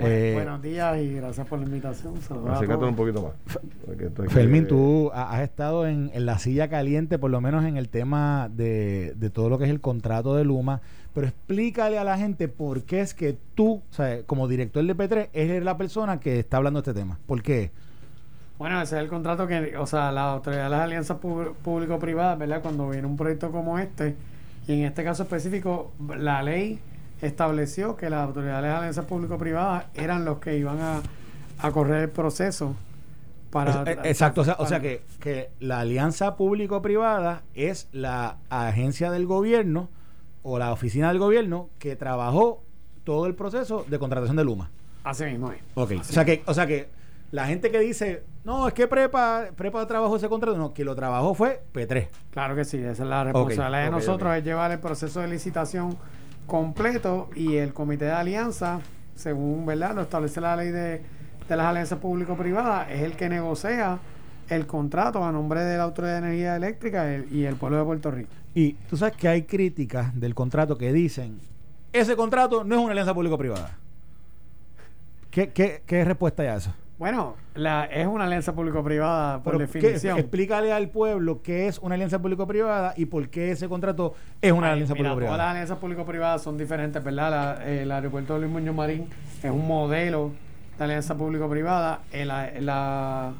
Eh, 0.00 0.32
Buenos 0.34 0.60
días 0.60 1.00
y 1.00 1.14
gracias 1.14 1.46
por 1.46 1.60
la 1.60 1.66
invitación. 1.66 2.14
Acércate 2.16 2.84
un 2.84 2.96
poquito 2.96 3.22
más. 3.22 4.32
Fermín, 4.32 4.66
tú 4.66 5.12
has 5.14 5.40
estado 5.42 5.86
en, 5.86 6.10
la 6.14 6.38
silla 6.38 6.68
caliente, 6.68 7.16
por 7.18 7.30
lo 7.30 7.40
menos 7.40 7.64
en 7.64 7.76
el 7.76 7.88
tema 7.88 8.50
de, 8.52 9.14
todo 9.32 9.48
lo 9.48 9.58
que 9.58 9.64
es 9.64 9.70
el 9.70 9.80
contrato 9.80 10.34
de 10.34 10.44
Luma, 10.44 10.80
pero 11.14 11.28
explícale 11.28 11.96
a 11.96 12.02
la 12.02 12.18
gente 12.18 12.48
por 12.48 12.82
qué 12.82 13.02
es 13.02 13.14
que 13.14 13.36
tú, 13.54 13.82
como 14.26 14.48
director 14.48 14.84
de 14.84 14.96
P3, 14.96 15.28
eres 15.32 15.62
la 15.62 15.76
persona 15.76 16.18
que 16.18 16.40
está 16.40 16.56
hablando 16.56 16.82
de 16.82 16.90
este 16.90 17.00
tema. 17.00 17.20
¿Por 17.26 17.40
qué? 17.42 17.70
Bueno, 18.64 18.80
ese 18.80 18.96
es 18.96 19.02
el 19.02 19.10
contrato 19.10 19.46
que, 19.46 19.76
o 19.76 19.86
sea, 19.86 20.10
la 20.10 20.32
autoridad 20.32 20.64
de 20.64 20.70
las 20.70 20.80
alianzas 20.80 21.18
público-privadas, 21.18 22.38
¿verdad? 22.38 22.62
Cuando 22.62 22.88
viene 22.88 23.06
un 23.06 23.14
proyecto 23.14 23.52
como 23.52 23.78
este, 23.78 24.16
y 24.66 24.72
en 24.72 24.84
este 24.86 25.04
caso 25.04 25.24
específico, 25.24 25.92
la 26.16 26.42
ley 26.42 26.80
estableció 27.20 27.94
que 27.94 28.08
las 28.08 28.26
autoridades 28.26 28.62
de 28.62 28.70
alianzas 28.70 29.04
público-privadas 29.04 29.84
eran 29.92 30.24
los 30.24 30.38
que 30.38 30.56
iban 30.56 30.78
a, 30.80 31.70
correr 31.72 32.04
el 32.04 32.08
proceso 32.08 32.74
para... 33.50 33.82
Eh, 33.82 33.98
exacto, 34.04 34.40
o 34.40 34.44
sea, 34.44 34.56
o 34.58 34.66
sea 34.66 34.80
que, 34.80 35.02
que 35.20 35.50
la 35.60 35.80
alianza 35.80 36.34
público-privada 36.34 37.42
es 37.54 37.88
la 37.92 38.38
agencia 38.48 39.10
del 39.10 39.26
gobierno 39.26 39.90
o 40.42 40.58
la 40.58 40.72
oficina 40.72 41.08
del 41.08 41.18
gobierno 41.18 41.68
que 41.78 41.96
trabajó 41.96 42.62
todo 43.04 43.26
el 43.26 43.34
proceso 43.34 43.84
de 43.90 43.98
contratación 43.98 44.38
de 44.38 44.44
Luma. 44.44 44.70
Así 45.02 45.24
mismo 45.24 45.52
es. 45.52 45.58
Ok, 45.74 45.92
o 46.00 46.04
sea 46.04 46.24
que, 46.24 46.42
o 46.46 46.54
sea 46.54 46.66
que 46.66 47.03
la 47.34 47.48
gente 47.48 47.72
que 47.72 47.80
dice, 47.80 48.22
no, 48.44 48.68
es 48.68 48.74
que 48.74 48.86
Prepa, 48.86 49.46
Prepa 49.56 49.84
trabajó 49.88 50.14
ese 50.14 50.28
contrato, 50.28 50.56
no, 50.56 50.72
que 50.72 50.84
lo 50.84 50.94
trabajó 50.94 51.34
fue 51.34 51.64
P3. 51.74 52.06
Claro 52.30 52.54
que 52.54 52.64
sí, 52.64 52.78
esa 52.78 53.02
es 53.02 53.08
la 53.08 53.24
responsabilidad 53.24 53.86
de 53.86 53.90
nosotros, 53.90 54.36
es 54.36 54.44
llevar 54.44 54.70
el 54.70 54.78
proceso 54.78 55.20
de 55.20 55.26
licitación 55.26 55.96
completo 56.46 57.30
y 57.34 57.56
el 57.56 57.74
comité 57.74 58.04
de 58.04 58.12
alianza, 58.12 58.78
según 59.16 59.66
verdad 59.66 59.96
lo 59.96 60.02
establece 60.02 60.40
la 60.40 60.54
ley 60.54 60.70
de, 60.70 61.02
las 61.48 61.66
alianzas 61.66 61.98
público-privadas, 61.98 62.88
es 62.92 63.02
el 63.02 63.16
que 63.16 63.28
negocia 63.28 63.98
el 64.48 64.68
contrato 64.68 65.24
a 65.24 65.32
nombre 65.32 65.64
de 65.64 65.76
la 65.76 65.82
Autoridad 65.82 66.20
de 66.20 66.28
Energía 66.28 66.54
Eléctrica 66.54 67.18
y 67.32 67.46
el 67.46 67.56
pueblo 67.56 67.78
de 67.78 67.84
Puerto 67.84 68.12
Rico. 68.12 68.30
Y 68.54 68.74
tú 68.88 68.96
sabes 68.96 69.16
que 69.16 69.26
hay 69.26 69.42
críticas 69.42 70.14
del 70.14 70.36
contrato 70.36 70.78
que 70.78 70.92
dicen, 70.92 71.40
ese 71.92 72.14
contrato 72.14 72.62
no 72.62 72.76
es 72.76 72.80
una 72.80 72.92
alianza 72.92 73.12
público-privada. 73.12 73.76
¿Qué, 75.32 75.48
qué, 75.48 75.82
qué 75.84 76.04
respuesta 76.04 76.44
hay 76.44 76.48
a 76.50 76.54
eso? 76.58 76.72
Bueno, 77.04 77.36
la, 77.54 77.84
es 77.84 78.06
una 78.06 78.24
alianza 78.24 78.54
público-privada 78.54 79.42
por 79.42 79.58
definición. 79.58 80.18
explícale 80.18 80.72
al 80.72 80.88
pueblo 80.88 81.42
qué 81.42 81.68
es 81.68 81.78
una 81.80 81.96
alianza 81.96 82.18
público-privada 82.18 82.94
y 82.96 83.04
por 83.04 83.28
qué 83.28 83.50
ese 83.50 83.68
contrato 83.68 84.14
es 84.40 84.52
una 84.52 84.72
alianza 84.72 84.94
público-privada. 84.94 85.36
Todas 85.36 85.46
las 85.46 85.50
alianzas 85.50 85.78
público-privadas 85.80 86.40
son 86.40 86.56
diferentes, 86.56 87.04
¿verdad? 87.04 87.68
el 87.68 87.92
aeropuerto 87.92 88.32
de 88.32 88.40
Luis 88.40 88.52
Muñoz 88.52 88.74
Marín 88.74 89.06
es 89.42 89.50
un 89.50 89.68
modelo 89.68 90.30
de 90.78 90.84
alianza 90.84 91.14
público-privada. 91.14 92.00
La, 92.14 93.34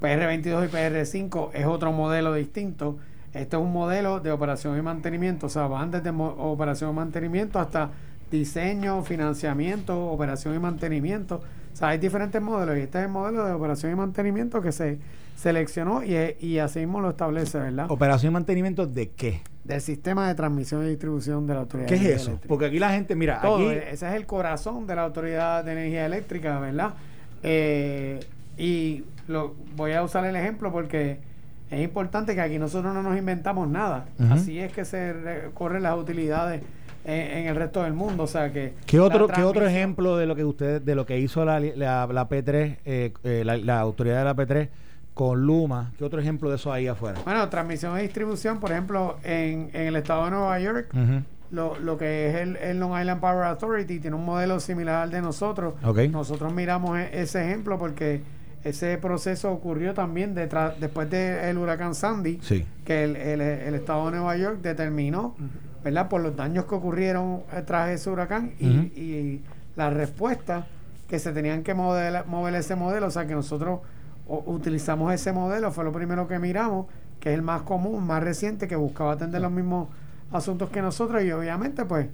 PR22 0.00 0.66
y 0.66 0.72
PR5 0.72 1.50
es 1.54 1.64
otro 1.64 1.92
modelo 1.92 2.34
distinto. 2.34 2.98
Este 3.32 3.54
es 3.54 3.62
un 3.62 3.72
modelo 3.72 4.18
de 4.18 4.32
operación 4.32 4.76
y 4.76 4.82
mantenimiento, 4.82 5.46
o 5.46 5.48
sea, 5.48 5.68
van 5.68 5.92
desde 5.92 6.10
operación 6.10 6.90
y 6.90 6.94
mantenimiento 6.94 7.60
hasta 7.60 7.88
diseño, 8.32 9.04
financiamiento, 9.04 10.06
operación 10.08 10.56
y 10.56 10.58
mantenimiento. 10.58 11.40
O 11.76 11.78
sea, 11.78 11.88
hay 11.88 11.98
diferentes 11.98 12.40
modelos 12.40 12.78
y 12.78 12.80
este 12.80 13.00
es 13.00 13.04
el 13.04 13.10
modelo 13.10 13.44
de 13.44 13.52
operación 13.52 13.92
y 13.92 13.96
mantenimiento 13.96 14.62
que 14.62 14.72
se 14.72 14.98
seleccionó 15.36 16.02
y, 16.02 16.16
y 16.40 16.58
así 16.58 16.78
mismo 16.78 17.02
lo 17.02 17.10
establece, 17.10 17.58
¿verdad? 17.58 17.90
¿Operación 17.90 18.30
y 18.30 18.32
mantenimiento 18.32 18.86
de 18.86 19.10
qué? 19.10 19.42
Del 19.62 19.82
sistema 19.82 20.26
de 20.26 20.34
transmisión 20.34 20.86
y 20.86 20.88
distribución 20.88 21.46
de 21.46 21.52
la 21.52 21.60
Autoridad 21.60 21.86
¿Qué 21.86 21.96
es 21.96 22.02
eso? 22.22 22.40
Porque 22.48 22.64
aquí 22.64 22.78
la 22.78 22.92
gente, 22.92 23.14
mira, 23.14 23.42
aquí... 23.42 23.66
Ese 23.66 24.08
es 24.08 24.14
el 24.14 24.24
corazón 24.24 24.86
de 24.86 24.94
la 24.94 25.02
Autoridad 25.02 25.64
de 25.64 25.72
Energía 25.72 26.06
Eléctrica, 26.06 26.58
¿verdad? 26.60 26.94
Eh, 27.42 28.20
y 28.56 29.04
lo, 29.28 29.54
voy 29.76 29.92
a 29.92 30.02
usar 30.02 30.24
el 30.24 30.34
ejemplo 30.34 30.72
porque 30.72 31.18
es 31.70 31.84
importante 31.84 32.34
que 32.34 32.40
aquí 32.40 32.58
nosotros 32.58 32.94
no 32.94 33.02
nos 33.02 33.18
inventamos 33.18 33.68
nada. 33.68 34.06
Así 34.30 34.58
es 34.58 34.72
que 34.72 34.86
se 34.86 35.50
corren 35.52 35.82
las 35.82 35.98
utilidades 35.98 36.62
en, 37.06 37.46
el 37.46 37.56
resto 37.56 37.82
del 37.82 37.92
mundo. 37.92 38.24
O 38.24 38.26
sea 38.26 38.52
que. 38.52 38.74
¿Qué 38.86 39.00
otro, 39.00 39.28
¿qué 39.28 39.42
otro 39.42 39.66
ejemplo 39.66 40.16
de 40.16 40.26
lo 40.26 40.34
que 40.34 40.44
usted, 40.44 40.82
de 40.82 40.94
lo 40.94 41.06
que 41.06 41.18
hizo 41.18 41.44
la, 41.44 41.60
la, 41.60 42.06
la 42.06 42.28
P3, 42.28 42.78
eh, 42.84 43.12
eh, 43.24 43.42
la, 43.44 43.80
autoridad 43.80 44.18
de 44.18 44.24
la 44.24 44.36
P3 44.36 44.68
con 45.14 45.40
Luma? 45.46 45.92
¿Qué 45.96 46.04
otro 46.04 46.20
ejemplo 46.20 46.50
de 46.50 46.56
eso 46.56 46.72
ahí 46.72 46.86
afuera? 46.86 47.20
Bueno, 47.24 47.48
transmisión 47.48 47.98
y 47.98 48.02
distribución, 48.02 48.60
por 48.60 48.72
ejemplo, 48.72 49.18
en, 49.22 49.70
en 49.72 49.86
el 49.86 49.96
estado 49.96 50.24
de 50.24 50.30
Nueva 50.32 50.58
York. 50.60 50.94
Lo, 51.52 51.78
lo, 51.78 51.96
que 51.96 52.28
es 52.28 52.34
el, 52.34 52.56
el, 52.56 52.80
Long 52.80 53.00
Island 53.00 53.20
Power 53.20 53.44
Authority 53.44 54.00
tiene 54.00 54.16
un 54.16 54.24
modelo 54.24 54.58
similar 54.58 55.04
al 55.04 55.10
de 55.12 55.22
nosotros. 55.22 55.74
Nosotros 56.10 56.52
miramos 56.52 56.98
e, 56.98 57.20
ese 57.22 57.44
ejemplo 57.44 57.78
porque 57.78 58.20
ese 58.64 58.98
proceso 58.98 59.52
ocurrió 59.52 59.94
también 59.94 60.34
detrás, 60.34 60.74
después 60.80 61.08
del 61.08 61.56
huracán 61.56 61.94
Sandy, 61.94 62.40
que 62.84 63.04
el, 63.04 63.14
el, 63.14 63.40
el, 63.40 63.74
estado 63.76 64.06
de 64.06 64.16
Nueva 64.16 64.36
York 64.36 64.58
determinó 64.60 65.36
¿verdad? 65.86 66.08
Por 66.08 66.20
los 66.20 66.34
daños 66.34 66.64
que 66.64 66.74
ocurrieron 66.74 67.42
tras 67.64 67.90
ese 67.90 68.10
huracán 68.10 68.54
y, 68.58 68.66
y 68.66 69.42
la 69.76 69.88
respuesta 69.88 70.66
que 71.08 71.20
se 71.20 71.30
tenían 71.30 71.62
que 71.62 71.74
mover 71.74 72.54
ese 72.56 72.74
modelo, 72.74 73.06
o 73.06 73.10
sea 73.12 73.24
que 73.28 73.34
nosotros 73.34 73.82
utilizamos 74.26 75.14
ese 75.14 75.32
modelo, 75.32 75.70
fue 75.70 75.84
lo 75.84 75.92
primero 75.92 76.26
que 76.26 76.40
miramos, 76.40 76.86
que 77.20 77.30
es 77.30 77.36
el 77.36 77.42
más 77.42 77.62
común, 77.62 78.04
más 78.04 78.20
reciente, 78.20 78.66
que 78.66 78.74
buscaba 78.74 79.12
atender 79.12 79.40
los 79.40 79.52
mismos 79.52 79.88
asuntos 80.32 80.70
que 80.70 80.82
nosotros 80.82 81.22
y 81.22 81.30
obviamente 81.30 81.84
pues 81.84 82.08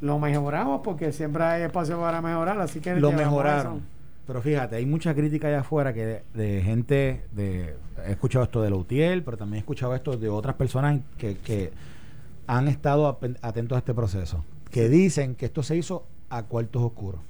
lo 0.00 0.18
mejoramos 0.18 0.80
porque 0.82 1.12
siempre 1.12 1.44
hay 1.44 1.62
espacio 1.64 2.00
para 2.00 2.22
mejorar, 2.22 2.58
así 2.62 2.80
que 2.80 2.94
lo 2.94 3.12
mejoraron. 3.12 3.82
Pero 4.26 4.40
fíjate, 4.40 4.76
hay 4.76 4.86
mucha 4.86 5.14
crítica 5.14 5.48
allá 5.48 5.60
afuera 5.60 5.92
que 5.92 6.22
de, 6.32 6.62
gente, 6.62 7.26
de 7.32 7.74
he 8.06 8.12
escuchado 8.12 8.44
esto 8.44 8.62
de 8.62 8.70
Lautiel, 8.70 9.22
pero 9.22 9.36
también 9.36 9.56
he 9.56 9.60
escuchado 9.60 9.94
esto 9.94 10.16
de 10.16 10.30
otras 10.30 10.54
personas 10.54 11.00
que, 11.18 11.36
que 11.36 11.72
han 12.48 12.66
estado 12.66 13.06
atentos 13.42 13.76
a 13.76 13.78
este 13.78 13.94
proceso, 13.94 14.44
que 14.70 14.88
dicen 14.88 15.36
que 15.36 15.46
esto 15.46 15.62
se 15.62 15.76
hizo 15.76 16.06
a 16.30 16.44
cuartos 16.44 16.82
oscuros. 16.82 17.20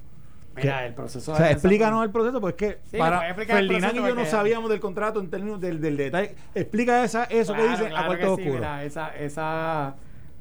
Mira, 0.55 0.85
el 0.85 0.93
proceso. 0.93 1.33
O 1.33 1.35
sea, 1.35 1.51
explícanos 1.51 2.03
el 2.03 2.11
proceso, 2.11 2.41
porque 2.41 2.79
es 2.85 2.91
que 2.91 2.97
para 2.97 3.33
Ferdinand 3.35 3.95
y 3.95 3.99
yo 3.99 4.15
no 4.15 4.25
sabíamos 4.25 4.69
del 4.69 4.79
contrato 4.79 5.19
en 5.19 5.29
términos 5.29 5.59
del, 5.59 5.79
detalle. 5.79 6.35
Explica 6.55 7.03
esa, 7.03 7.25
eso 7.25 7.53
que 7.53 7.67
dice 7.67 7.87
a 7.95 8.05
cuartos 8.05 8.29
oscuros. 8.29 8.55
Mira, 8.55 8.83
esa, 8.83 9.09
esa 9.09 9.95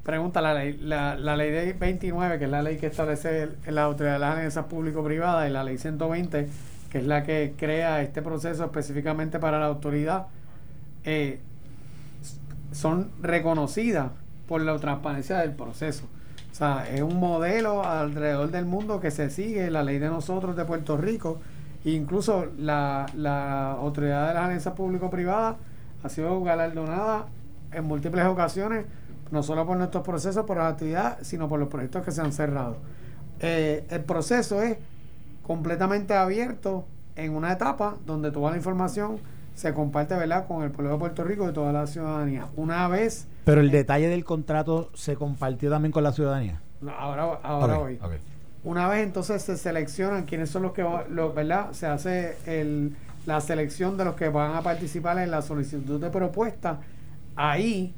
pregunta, 0.05 0.41
la 0.41 0.55
ley, 0.55 0.79
la, 0.81 1.17
la 1.17 1.37
ley 1.37 1.51
de 1.51 1.73
29, 1.73 2.39
que 2.39 2.45
es 2.45 2.51
la 2.51 2.63
ley 2.63 2.79
que 2.79 2.87
establece 2.87 3.49
la 3.67 3.83
autoridad 3.83 4.15
de 4.15 4.19
las 4.21 4.35
alianzas 4.37 4.65
público-privadas, 4.67 5.49
y 5.49 5.53
la 5.53 5.65
ley 5.65 5.77
120, 5.77 6.49
que 6.91 6.99
es 6.99 7.05
la 7.05 7.25
que 7.25 7.55
crea 7.57 8.01
este 8.01 8.23
proceso 8.23 8.65
específicamente 8.65 9.39
para 9.39 9.59
la 9.59 9.67
autoridad, 9.67 10.29
eh, 11.05 11.41
son 12.73 13.11
reconocidas 13.21 14.13
por 14.49 14.63
la 14.63 14.77
transparencia 14.79 15.39
del 15.39 15.53
proceso. 15.53 16.07
O 16.51 16.55
sea, 16.55 16.89
es 16.91 17.03
un 17.03 17.21
modelo 17.21 17.85
alrededor 17.85 18.51
del 18.51 18.65
mundo 18.65 18.99
que 19.01 19.11
se 19.11 19.31
sigue, 19.31 19.71
la 19.71 19.85
ley 19.85 19.99
de 19.99 20.09
nosotros 20.09 20.57
de 20.57 20.65
Puerto 20.65 20.97
Rico, 20.97 21.39
incluso 21.85 22.47
la, 22.59 23.07
la 23.15 23.73
Autoridad 23.73 24.29
de 24.29 24.35
las 24.35 24.45
Alianzas 24.45 24.75
Público-Privadas 24.75 25.57
ha 26.03 26.09
sido 26.09 26.43
galardonada 26.43 27.27
en 27.73 27.85
múltiples 27.85 28.25
ocasiones, 28.27 28.87
no 29.31 29.43
solo 29.43 29.67
por 29.67 29.77
nuestros 29.77 30.03
procesos, 30.03 30.45
por 30.47 30.57
la 30.57 30.69
actividad, 30.69 31.19
sino 31.23 31.49
por 31.49 31.61
los 31.61 31.69
proyectos 31.69 32.05
que 32.05 32.11
se 32.11 32.23
han 32.23 32.33
cerrado. 32.33 32.77
Eh, 33.41 33.87
el 33.91 34.01
proceso 34.01 34.63
es 34.63 34.79
completamente 35.43 36.15
abierto 36.15 36.87
en 37.15 37.35
una 37.35 37.53
etapa 37.53 37.97
donde 38.07 38.31
toda 38.31 38.51
la 38.51 38.57
información 38.57 39.19
se 39.55 39.75
comparte 39.75 40.15
¿verdad? 40.15 40.47
con 40.47 40.63
el 40.63 40.71
pueblo 40.71 40.93
de 40.93 40.99
Puerto 40.99 41.25
Rico 41.25 41.49
y 41.49 41.53
toda 41.53 41.73
la 41.73 41.87
ciudadanía. 41.87 42.47
Una 42.57 42.89
vez... 42.89 43.27
Pero 43.49 43.63
el 43.63 43.71
detalle 43.71 44.09
del 44.09 44.25
contrato 44.25 44.91
se 44.93 45.17
compartió 45.17 45.71
también 45.71 45.91
con 45.91 46.05
la 46.05 46.13
ciudadanía. 46.13 46.61
ahora 46.99 47.41
ahora 47.43 47.79
hoy. 47.79 47.99
Una 48.63 48.87
vez 48.89 49.03
entonces 49.03 49.41
se 49.41 49.57
seleccionan 49.57 50.27
quiénes 50.27 50.51
son 50.51 50.65
los 50.65 50.73
que, 50.73 50.87
los, 51.09 51.35
¿verdad? 51.35 51.73
Se 51.73 51.87
hace 51.87 52.37
el, 52.45 52.95
la 53.25 53.41
selección 53.41 53.97
de 53.97 54.05
los 54.05 54.17
que 54.17 54.29
van 54.29 54.55
a 54.55 54.61
participar 54.61 55.19
en 55.21 55.31
la 55.31 55.41
solicitud 55.41 55.99
de 55.99 56.11
propuesta. 56.11 56.81
Ahí 57.37 57.95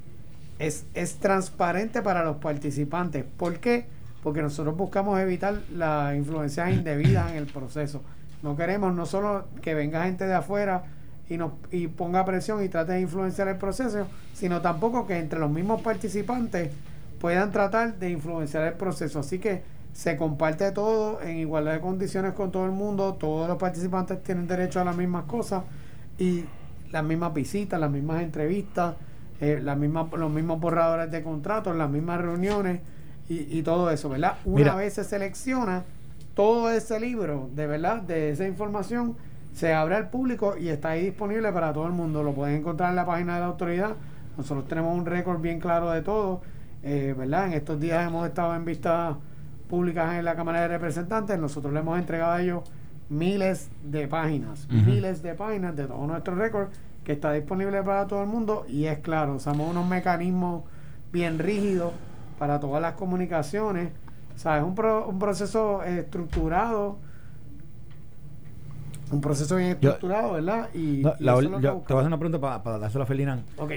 es, 0.61 0.87
es 0.95 1.17
transparente 1.17 2.01
para 2.01 2.23
los 2.23 2.37
participantes. 2.37 3.25
¿Por 3.37 3.59
qué? 3.59 3.87
Porque 4.23 4.43
nosotros 4.43 4.77
buscamos 4.77 5.19
evitar 5.19 5.63
las 5.75 6.15
influencias 6.15 6.71
indebidas 6.71 7.29
en 7.33 7.39
el 7.39 7.47
proceso. 7.47 8.03
No 8.45 8.57
queremos 8.57 8.95
no 8.95 9.05
solo 9.05 9.47
que 9.63 9.75
venga 9.75 10.05
gente 10.05 10.29
de 10.29 10.35
afuera, 10.35 10.85
y, 11.31 11.39
nos, 11.39 11.53
y 11.71 11.87
ponga 11.87 12.25
presión 12.25 12.63
y 12.63 12.69
trate 12.69 12.93
de 12.93 13.01
influenciar 13.01 13.49
el 13.49 13.57
proceso, 13.57 14.07
sino 14.35 14.61
tampoco 14.61 15.07
que 15.07 15.17
entre 15.17 15.39
los 15.39 15.51
mismos 15.51 15.81
participantes 15.81 16.73
puedan 17.21 17.53
tratar 17.53 17.99
de 17.99 18.11
influenciar 18.11 18.65
el 18.65 18.75
proceso. 18.75 19.21
Así 19.21 19.39
que 19.39 19.63
se 19.93 20.17
comparte 20.17 20.73
todo 20.73 21.23
en 21.23 21.39
igualdad 21.39 21.75
de 21.75 21.81
condiciones 21.81 22.33
con 22.35 22.51
todo 22.51 22.67
el 22.67 22.73
mundo, 22.73 23.15
todos 23.15 23.49
los 23.49 23.59
participantes 23.59 24.23
tienen 24.23 24.49
derecho 24.49 24.81
a 24.81 24.85
las 24.85 24.97
mismas 24.97 25.25
cosas 25.25 25.63
y 26.19 26.45
las 26.91 27.05
mismas 27.05 27.33
visitas, 27.33 27.79
las 27.79 27.91
mismas 27.91 28.23
entrevistas, 28.23 28.97
eh, 29.41 29.61
las 29.63 29.79
mismas, 29.79 30.13
los 30.13 30.31
mismos 30.31 30.61
borradores 30.61 31.11
de 31.13 31.23
contratos, 31.23 31.77
las 31.77 31.89
mismas 31.89 32.21
reuniones 32.21 32.81
y, 33.29 33.63
todo 33.63 33.89
eso, 33.93 34.09
¿verdad? 34.09 34.39
Una 34.45 34.75
vez 34.75 34.95
se 34.95 35.05
selecciona 35.05 35.85
todo 36.35 36.69
ese 36.69 36.99
libro, 36.99 37.49
de 37.55 37.69
verdad, 37.69 38.03
de 38.03 38.31
esa 38.31 38.45
información, 38.45 39.17
se 39.53 39.75
abre 39.75 39.97
al 39.97 40.11
público 40.11 40.57
y 40.57 40.69
está 40.69 40.91
ahí 40.91 41.07
disponible 41.07 41.53
para 41.53 41.73
todo 41.73 41.87
el 41.87 41.93
mundo. 41.93 42.23
Lo 42.23 42.33
pueden 42.33 42.57
encontrar 42.57 42.91
en 42.91 42.97
la 42.97 43.07
página 43.07 43.35
de 43.35 43.41
la 43.41 43.47
autoridad. 43.47 43.97
Nosotros 44.37 44.67
tenemos 44.69 44.97
un 44.97 45.07
récord 45.07 45.41
bien 45.41 45.61
claro 45.61 45.91
de 45.91 46.03
todo, 46.03 46.41
eh, 46.83 47.15
¿verdad? 47.17 47.47
En 47.47 47.53
estos 47.55 47.81
días 47.81 48.07
hemos 48.07 48.27
estado 48.27 48.55
en 48.55 48.65
vistas 48.65 49.17
públicas 49.69 50.15
en 50.15 50.25
la 50.25 50.35
Cámara 50.35 50.63
de 50.63 50.69
Representantes. 50.69 51.39
Nosotros 51.39 51.73
le 51.73 51.81
hemos 51.81 51.99
entregado 51.99 52.33
a 52.33 52.43
ellos 52.43 52.63
miles 53.09 53.71
de 53.83 54.07
páginas, 54.07 54.69
miles 54.71 55.23
de 55.23 55.35
páginas 55.35 55.75
de 55.75 55.87
todo 55.87 56.07
nuestro 56.07 56.37
récord 56.37 56.69
que 57.05 57.13
está 57.13 57.33
disponible 57.33 57.83
para 57.83 58.07
todo 58.07 58.23
el 58.23 58.29
mundo 58.29 58.65
y 58.69 58.85
es 58.85 58.99
claro, 59.01 59.35
usamos 59.35 59.69
unos 59.69 59.89
mecanismos 59.89 60.63
bien 61.13 61.39
rígidos 61.39 61.93
para 62.39 62.61
todas 62.61 62.81
las 62.81 62.95
comunicaciones. 62.95 63.91
O 64.35 64.39
sea, 64.39 64.59
es 64.59 64.63
un, 64.63 64.79
un 64.79 65.19
proceso 65.19 65.83
estructurado, 65.83 66.99
un 69.11 69.21
proceso 69.21 69.57
bien 69.57 69.71
estructurado, 69.71 70.33
¿verdad? 70.33 70.69
Y, 70.75 71.03
te 71.03 71.09
voy 71.19 71.29
a 71.29 71.35
hacer 71.35 72.07
una 72.07 72.19
pregunta 72.19 72.41
para, 72.41 72.63
para 72.63 72.79
dárselo 72.79 73.05
a 73.05 73.07
Ferdinand. 73.07 73.45
Ok. 73.57 73.73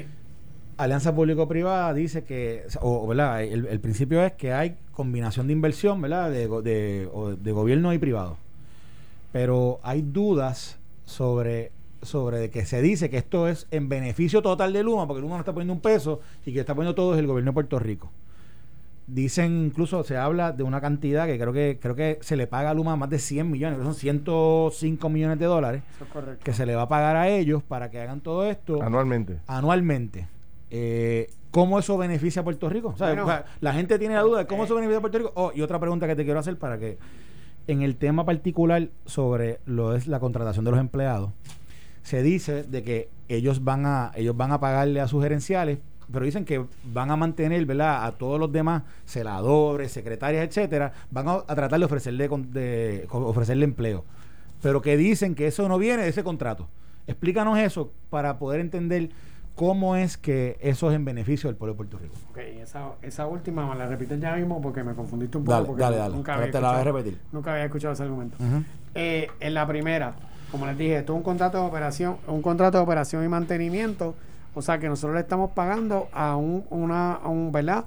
Alianza 0.77 1.13
Público-Privada 1.13 1.93
dice 1.93 2.23
que, 2.23 2.65
o, 2.81 3.07
¿verdad? 3.07 3.43
El, 3.43 3.79
principio 3.79 4.23
es 4.23 4.33
que 4.33 4.53
hay 4.53 4.75
combinación 4.91 5.47
de 5.47 5.53
inversión, 5.53 6.01
¿verdad? 6.01 6.31
De, 6.31 6.47
de, 6.47 7.37
de 7.39 7.51
gobierno 7.51 7.93
y 7.93 7.99
privado. 7.99 8.37
Pero 9.31 9.79
hay 9.83 10.01
dudas 10.01 10.77
sobre 11.05 11.71
sobre 12.03 12.49
que 12.49 12.65
se 12.65 12.81
dice 12.81 13.09
que 13.09 13.17
esto 13.17 13.47
es 13.47 13.67
en 13.71 13.89
beneficio 13.89 14.41
total 14.41 14.73
de 14.73 14.83
Luma, 14.83 15.07
porque 15.07 15.21
Luma 15.21 15.35
no 15.35 15.39
está 15.39 15.53
poniendo 15.53 15.73
un 15.73 15.79
peso 15.79 16.19
y 16.45 16.53
que 16.53 16.59
está 16.59 16.75
poniendo 16.75 16.95
todo 16.95 17.13
es 17.13 17.19
el 17.19 17.27
gobierno 17.27 17.51
de 17.51 17.53
Puerto 17.53 17.79
Rico. 17.79 18.11
Dicen, 19.05 19.65
incluso 19.65 20.03
se 20.03 20.15
habla 20.15 20.53
de 20.53 20.63
una 20.63 20.79
cantidad 20.79 21.25
que 21.25 21.37
creo 21.37 21.51
que 21.51 21.77
creo 21.81 21.95
que 21.95 22.19
se 22.21 22.37
le 22.37 22.47
paga 22.47 22.69
a 22.69 22.73
Luma 22.73 22.95
más 22.95 23.09
de 23.09 23.19
100 23.19 23.51
millones, 23.51 23.77
que 23.77 23.83
son 23.83 23.95
105 23.95 25.09
millones 25.09 25.39
de 25.39 25.45
dólares, 25.45 25.83
que 26.43 26.53
se 26.53 26.65
le 26.65 26.75
va 26.75 26.83
a 26.83 26.87
pagar 26.87 27.17
a 27.17 27.27
ellos 27.27 27.63
para 27.63 27.89
que 27.89 27.99
hagan 27.99 28.21
todo 28.21 28.45
esto. 28.45 28.81
Anualmente. 28.81 29.39
Anualmente. 29.47 30.27
Eh, 30.69 31.29
¿Cómo 31.51 31.77
eso 31.77 31.97
beneficia 31.97 32.41
a 32.41 32.43
Puerto 32.43 32.67
Rico? 32.69 32.95
la 33.59 33.73
gente 33.73 33.99
tiene 33.99 34.15
la 34.15 34.21
duda 34.21 34.39
de 34.39 34.47
cómo 34.47 34.63
eso 34.63 34.73
beneficia 34.73 34.97
a 34.97 35.01
Puerto 35.01 35.17
Rico. 35.19 35.31
Oh, 35.35 35.51
y 35.53 35.61
otra 35.61 35.79
pregunta 35.79 36.07
que 36.07 36.15
te 36.15 36.23
quiero 36.23 36.39
hacer 36.39 36.57
para 36.57 36.79
que 36.79 36.97
en 37.67 37.81
el 37.81 37.95
tema 37.95 38.25
particular 38.25 38.89
sobre 39.05 39.59
lo 39.65 39.95
es 39.95 40.07
la 40.07 40.19
contratación 40.19 40.65
de 40.65 40.71
los 40.71 40.79
empleados, 40.79 41.31
se 42.01 42.23
dice 42.23 42.63
de 42.63 42.83
que 42.83 43.09
ellos 43.29 43.63
van 43.63 43.85
a 43.85 44.11
ellos 44.15 44.35
van 44.35 44.51
a 44.51 44.59
pagarle 44.59 44.99
a 44.99 45.07
sus 45.07 45.23
gerenciales, 45.23 45.79
pero 46.11 46.25
dicen 46.25 46.45
que 46.45 46.65
van 46.85 47.11
a 47.11 47.15
mantener, 47.15 47.65
¿verdad? 47.65 48.05
A 48.05 48.11
todos 48.13 48.39
los 48.39 48.51
demás 48.51 48.83
celadores, 49.05 49.91
secretarias, 49.91 50.47
etcétera, 50.47 50.93
van 51.11 51.27
a, 51.27 51.41
tratar 51.41 51.79
de 51.79 51.85
ofrecerle 51.85 52.27
de 52.27 53.07
ofrecerle 53.09 53.65
empleo. 53.65 54.05
Pero 54.61 54.81
que 54.81 54.97
dicen 54.97 55.35
que 55.35 55.47
eso 55.47 55.67
no 55.67 55.77
viene 55.77 56.03
de 56.03 56.09
ese 56.09 56.23
contrato. 56.23 56.67
Explícanos 57.05 57.59
eso 57.59 57.91
para 58.09 58.39
poder 58.39 58.61
entender 58.61 59.09
¿Cómo 59.55 59.95
es 59.95 60.17
que 60.17 60.57
eso 60.61 60.89
es 60.89 60.95
en 60.95 61.05
beneficio 61.05 61.47
del 61.47 61.55
pueblo 61.55 61.73
de 61.73 61.77
Puerto 61.77 61.97
Rico? 61.99 62.15
Ok, 62.31 62.39
esa, 62.59 62.93
esa 63.03 63.27
última 63.27 63.67
me 63.67 63.75
la 63.75 63.85
repites 63.85 64.19
ya 64.19 64.35
mismo 64.35 64.59
porque 64.59 64.83
me 64.83 64.95
confundiste 64.95 65.37
un 65.37 65.43
poco. 65.43 65.53
Dale, 65.53 65.67
porque 65.67 65.81
dale, 65.83 65.97
dale. 65.97 66.15
Nunca 66.15 66.33
había 66.33 66.51
te 66.51 66.59
la 66.59 66.71
voy 66.71 66.81
a 66.81 66.83
repetir. 66.83 67.19
Nunca 67.31 67.51
había 67.51 67.65
escuchado 67.65 67.93
ese 67.93 68.01
argumento. 68.01 68.37
Eh, 68.95 69.29
en 69.39 69.53
la 69.53 69.67
primera, 69.67 70.15
como 70.51 70.65
les 70.65 70.75
dije, 70.75 70.97
esto 70.97 71.13
es 71.13 71.17
un 71.17 71.23
contrato 71.23 71.59
de 71.59 71.67
operación, 71.67 72.17
un 72.27 72.41
contrato 72.41 72.79
de 72.79 72.83
operación 72.83 73.23
y 73.23 73.27
mantenimiento. 73.27 74.15
O 74.55 74.61
sea 74.61 74.79
que 74.79 74.87
nosotros 74.87 75.15
le 75.15 75.21
estamos 75.21 75.51
pagando 75.51 76.09
a 76.13 76.35
un, 76.35 76.65
una, 76.69 77.13
a 77.13 77.27
un, 77.27 77.51
¿verdad? 77.51 77.85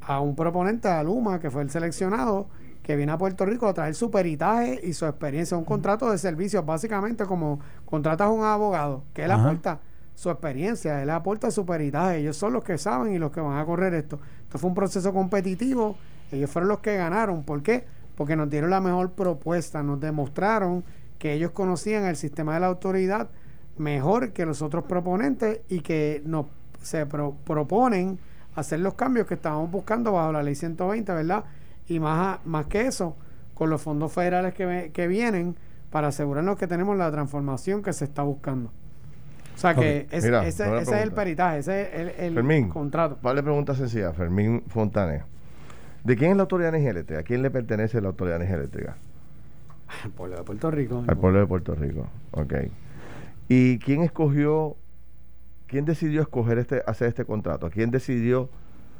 A 0.00 0.20
un 0.20 0.34
proponente, 0.34 0.88
a 0.88 1.02
Luma, 1.02 1.38
que 1.38 1.50
fue 1.50 1.62
el 1.62 1.70
seleccionado, 1.70 2.48
que 2.82 2.96
viene 2.96 3.12
a 3.12 3.18
Puerto 3.18 3.44
Rico 3.44 3.68
a 3.68 3.74
traer 3.74 3.94
su 3.94 4.10
peritaje 4.10 4.80
y 4.82 4.94
su 4.94 5.04
experiencia. 5.04 5.56
Un 5.56 5.64
contrato 5.64 6.10
de 6.10 6.18
servicios, 6.18 6.64
básicamente 6.64 7.24
como 7.26 7.60
contratas 7.84 8.28
a 8.28 8.30
un 8.30 8.44
abogado, 8.44 9.04
que 9.12 9.22
es 9.22 9.28
la 9.28 9.42
puerta 9.42 9.80
su 10.18 10.30
experiencia, 10.30 11.00
él 11.00 11.10
aporta 11.10 11.48
su 11.52 11.64
peritaje, 11.64 12.18
ellos 12.18 12.36
son 12.36 12.52
los 12.52 12.64
que 12.64 12.76
saben 12.76 13.14
y 13.14 13.18
los 13.20 13.30
que 13.30 13.40
van 13.40 13.56
a 13.56 13.64
correr 13.64 13.94
esto. 13.94 14.18
Esto 14.42 14.58
fue 14.58 14.68
un 14.68 14.74
proceso 14.74 15.12
competitivo, 15.12 15.96
ellos 16.32 16.50
fueron 16.50 16.68
los 16.68 16.80
que 16.80 16.96
ganaron. 16.96 17.44
¿Por 17.44 17.62
qué? 17.62 17.84
Porque 18.16 18.34
nos 18.34 18.50
dieron 18.50 18.70
la 18.70 18.80
mejor 18.80 19.12
propuesta, 19.12 19.80
nos 19.84 20.00
demostraron 20.00 20.82
que 21.20 21.34
ellos 21.34 21.52
conocían 21.52 22.04
el 22.04 22.16
sistema 22.16 22.54
de 22.54 22.60
la 22.60 22.66
autoridad 22.66 23.28
mejor 23.78 24.32
que 24.32 24.46
los 24.46 24.62
otros 24.62 24.84
proponentes 24.84 25.60
y 25.68 25.80
que 25.80 26.22
nos 26.24 26.46
se 26.82 27.06
proponen 27.06 28.18
hacer 28.54 28.80
los 28.80 28.94
cambios 28.94 29.26
que 29.26 29.34
estábamos 29.34 29.70
buscando 29.70 30.12
bajo 30.12 30.32
la 30.32 30.42
ley 30.42 30.54
120, 30.54 31.12
¿verdad? 31.12 31.44
Y 31.86 32.00
más, 32.00 32.44
más 32.44 32.66
que 32.66 32.82
eso, 32.82 33.16
con 33.54 33.70
los 33.70 33.80
fondos 33.80 34.12
federales 34.12 34.54
que, 34.54 34.90
que 34.92 35.06
vienen 35.06 35.56
para 35.90 36.08
asegurarnos 36.08 36.56
que 36.56 36.66
tenemos 36.66 36.96
la 36.96 37.10
transformación 37.10 37.82
que 37.82 37.92
se 37.92 38.04
está 38.04 38.22
buscando. 38.22 38.70
O 39.54 39.60
sea 39.60 39.74
que 39.74 40.06
ese, 40.12 40.30
es 40.46 40.88
el 40.92 41.10
peritaje, 41.12 41.58
ese 41.58 41.82
es 41.82 42.18
el, 42.20 42.38
el 42.38 42.68
contrato. 42.68 43.18
Vale, 43.22 43.42
pregunta 43.42 43.74
sencilla, 43.74 44.12
Fermín 44.12 44.62
Fontané. 44.68 45.22
¿De 46.04 46.16
quién 46.16 46.30
es 46.30 46.36
la 46.36 46.44
autoridad 46.44 46.72
eléctrica? 46.74 47.20
¿A 47.20 47.24
quién 47.24 47.42
le 47.42 47.50
pertenece 47.50 48.00
la 48.00 48.08
autoridad 48.08 48.40
eléctrica? 48.40 48.96
Al 50.04 50.10
pueblo 50.10 50.36
de 50.36 50.44
Puerto 50.44 50.70
Rico. 50.70 51.04
Al 51.06 51.16
pueblo 51.16 51.40
de 51.40 51.46
Puerto 51.46 51.74
Rico, 51.74 52.06
ok. 52.30 52.54
¿Y 53.48 53.78
quién 53.78 54.02
escogió, 54.02 54.76
quién 55.66 55.84
decidió 55.84 56.20
escoger 56.20 56.58
este, 56.58 56.82
hacer 56.86 57.08
este 57.08 57.24
contrato? 57.24 57.70
¿Quién 57.70 57.90
decidió 57.90 58.50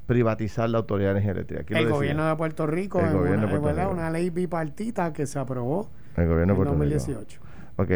privatizar 0.07 0.71
la 0.71 0.79
autoridad 0.79 1.09
de 1.09 1.21
energía 1.21 1.33
eléctrica? 1.33 1.79
el 1.79 1.91
gobierno 1.91 2.27
de 2.27 2.35
Puerto 2.37 2.67
Rico, 2.67 3.01
el 3.01 3.13
gobierno 3.13 3.47
una, 3.47 3.53
de 3.53 3.61
Puerto 3.61 3.81
Rico. 3.81 3.93
una 3.93 4.11
ley 4.11 4.31
bipartita 4.31 5.13
que 5.13 5.27
se 5.27 5.39
aprobó 5.39 5.91
el 6.17 6.27
gobierno 6.27 6.55
de 6.55 6.61
en 6.61 6.67
2018. 6.67 7.41
Ok. 7.77 7.91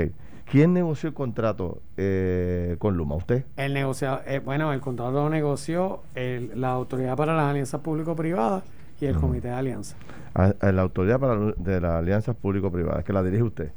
¿Quién 0.44 0.74
negoció 0.74 1.08
el 1.08 1.14
contrato 1.14 1.80
eh, 1.96 2.76
con 2.78 2.96
Luma? 2.96 3.14
¿Usted? 3.14 3.46
El 3.56 3.72
negocio, 3.72 4.20
eh, 4.26 4.38
bueno, 4.38 4.72
el 4.74 4.80
contrato 4.80 5.12
lo 5.12 5.30
negoció 5.30 6.02
la 6.14 6.70
Autoridad 6.72 7.16
para 7.16 7.34
las 7.34 7.46
Alianzas 7.46 7.80
Público-Privadas 7.80 8.62
y 9.00 9.06
el 9.06 9.16
Comité 9.16 9.48
de 9.48 9.54
Alianza. 9.54 9.96
Ah, 10.34 10.52
eh, 10.60 10.72
la 10.72 10.82
Autoridad 10.82 11.18
para 11.18 11.36
de 11.56 11.80
las 11.80 11.92
Alianzas 11.92 12.36
Público-Privadas, 12.36 13.02
que 13.04 13.12
la 13.14 13.22
dirige 13.22 13.42
usted. 13.42 13.72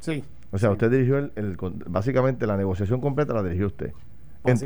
Sí. 0.00 0.24
O 0.56 0.58
sea, 0.58 0.70
usted 0.70 0.90
dirigió 0.90 1.18
el, 1.18 1.58
básicamente 1.86 2.46
la 2.46 2.56
negociación 2.56 2.98
completa 2.98 3.34
la 3.34 3.42
dirigió 3.42 3.66
usted. 3.66 3.92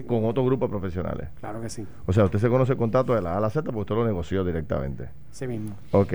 con 0.07 0.25
otro 0.25 0.45
grupo 0.45 0.67
de 0.67 0.71
profesionales. 0.71 1.31
Claro 1.41 1.61
que 1.61 1.69
sí. 1.69 1.85
O 2.07 2.13
sea, 2.13 2.25
usted 2.27 2.39
se 2.39 2.49
conoce 2.49 2.73
el 2.73 2.79
contrato 2.79 3.13
de 3.13 3.21
la 3.21 3.33
A 3.35 3.39
a 3.39 3.41
la 3.41 3.51
Z 3.51 3.65
porque 3.65 3.81
usted 3.81 3.95
lo 3.97 4.07
negoció 4.07 4.45
directamente. 4.45 5.09
Sí 5.33 5.49
mismo. 5.49 5.75
Ok. 5.91 6.15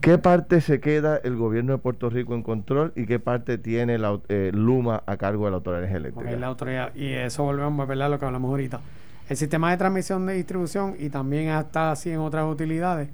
¿Qué 0.00 0.18
parte 0.18 0.60
se 0.60 0.80
queda 0.80 1.16
el 1.18 1.36
gobierno 1.36 1.74
de 1.74 1.78
Puerto 1.78 2.10
Rico 2.10 2.34
en 2.34 2.42
control 2.42 2.92
y 2.96 3.06
qué 3.06 3.20
parte 3.20 3.56
tiene 3.56 3.98
la 3.98 4.18
eh, 4.28 4.50
Luma 4.52 5.04
a 5.06 5.16
cargo 5.16 5.44
de 5.44 5.52
la 5.52 5.56
autoridad 5.58 5.94
eléctrica? 5.94 6.32
la 6.32 6.46
autoridad, 6.48 6.92
y 6.96 7.12
eso 7.12 7.44
volvemos 7.44 7.80
a 7.80 7.86
ver 7.86 7.98
lo 7.98 8.18
que 8.18 8.24
hablamos 8.24 8.48
ahorita. 8.50 8.80
El 9.28 9.36
sistema 9.36 9.70
de 9.70 9.76
transmisión 9.76 10.26
de 10.26 10.34
distribución 10.34 10.96
y 10.98 11.08
también 11.08 11.50
hasta 11.50 11.92
así 11.92 12.10
en 12.10 12.18
otras 12.18 12.50
utilidades 12.50 13.10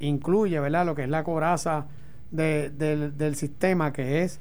incluye 0.00 0.58
¿verdad? 0.58 0.84
lo 0.84 0.96
que 0.96 1.04
es 1.04 1.08
la 1.08 1.22
coraza 1.22 1.86
del 2.30 3.34
sistema, 3.34 3.92
que 3.92 4.22
es 4.22 4.40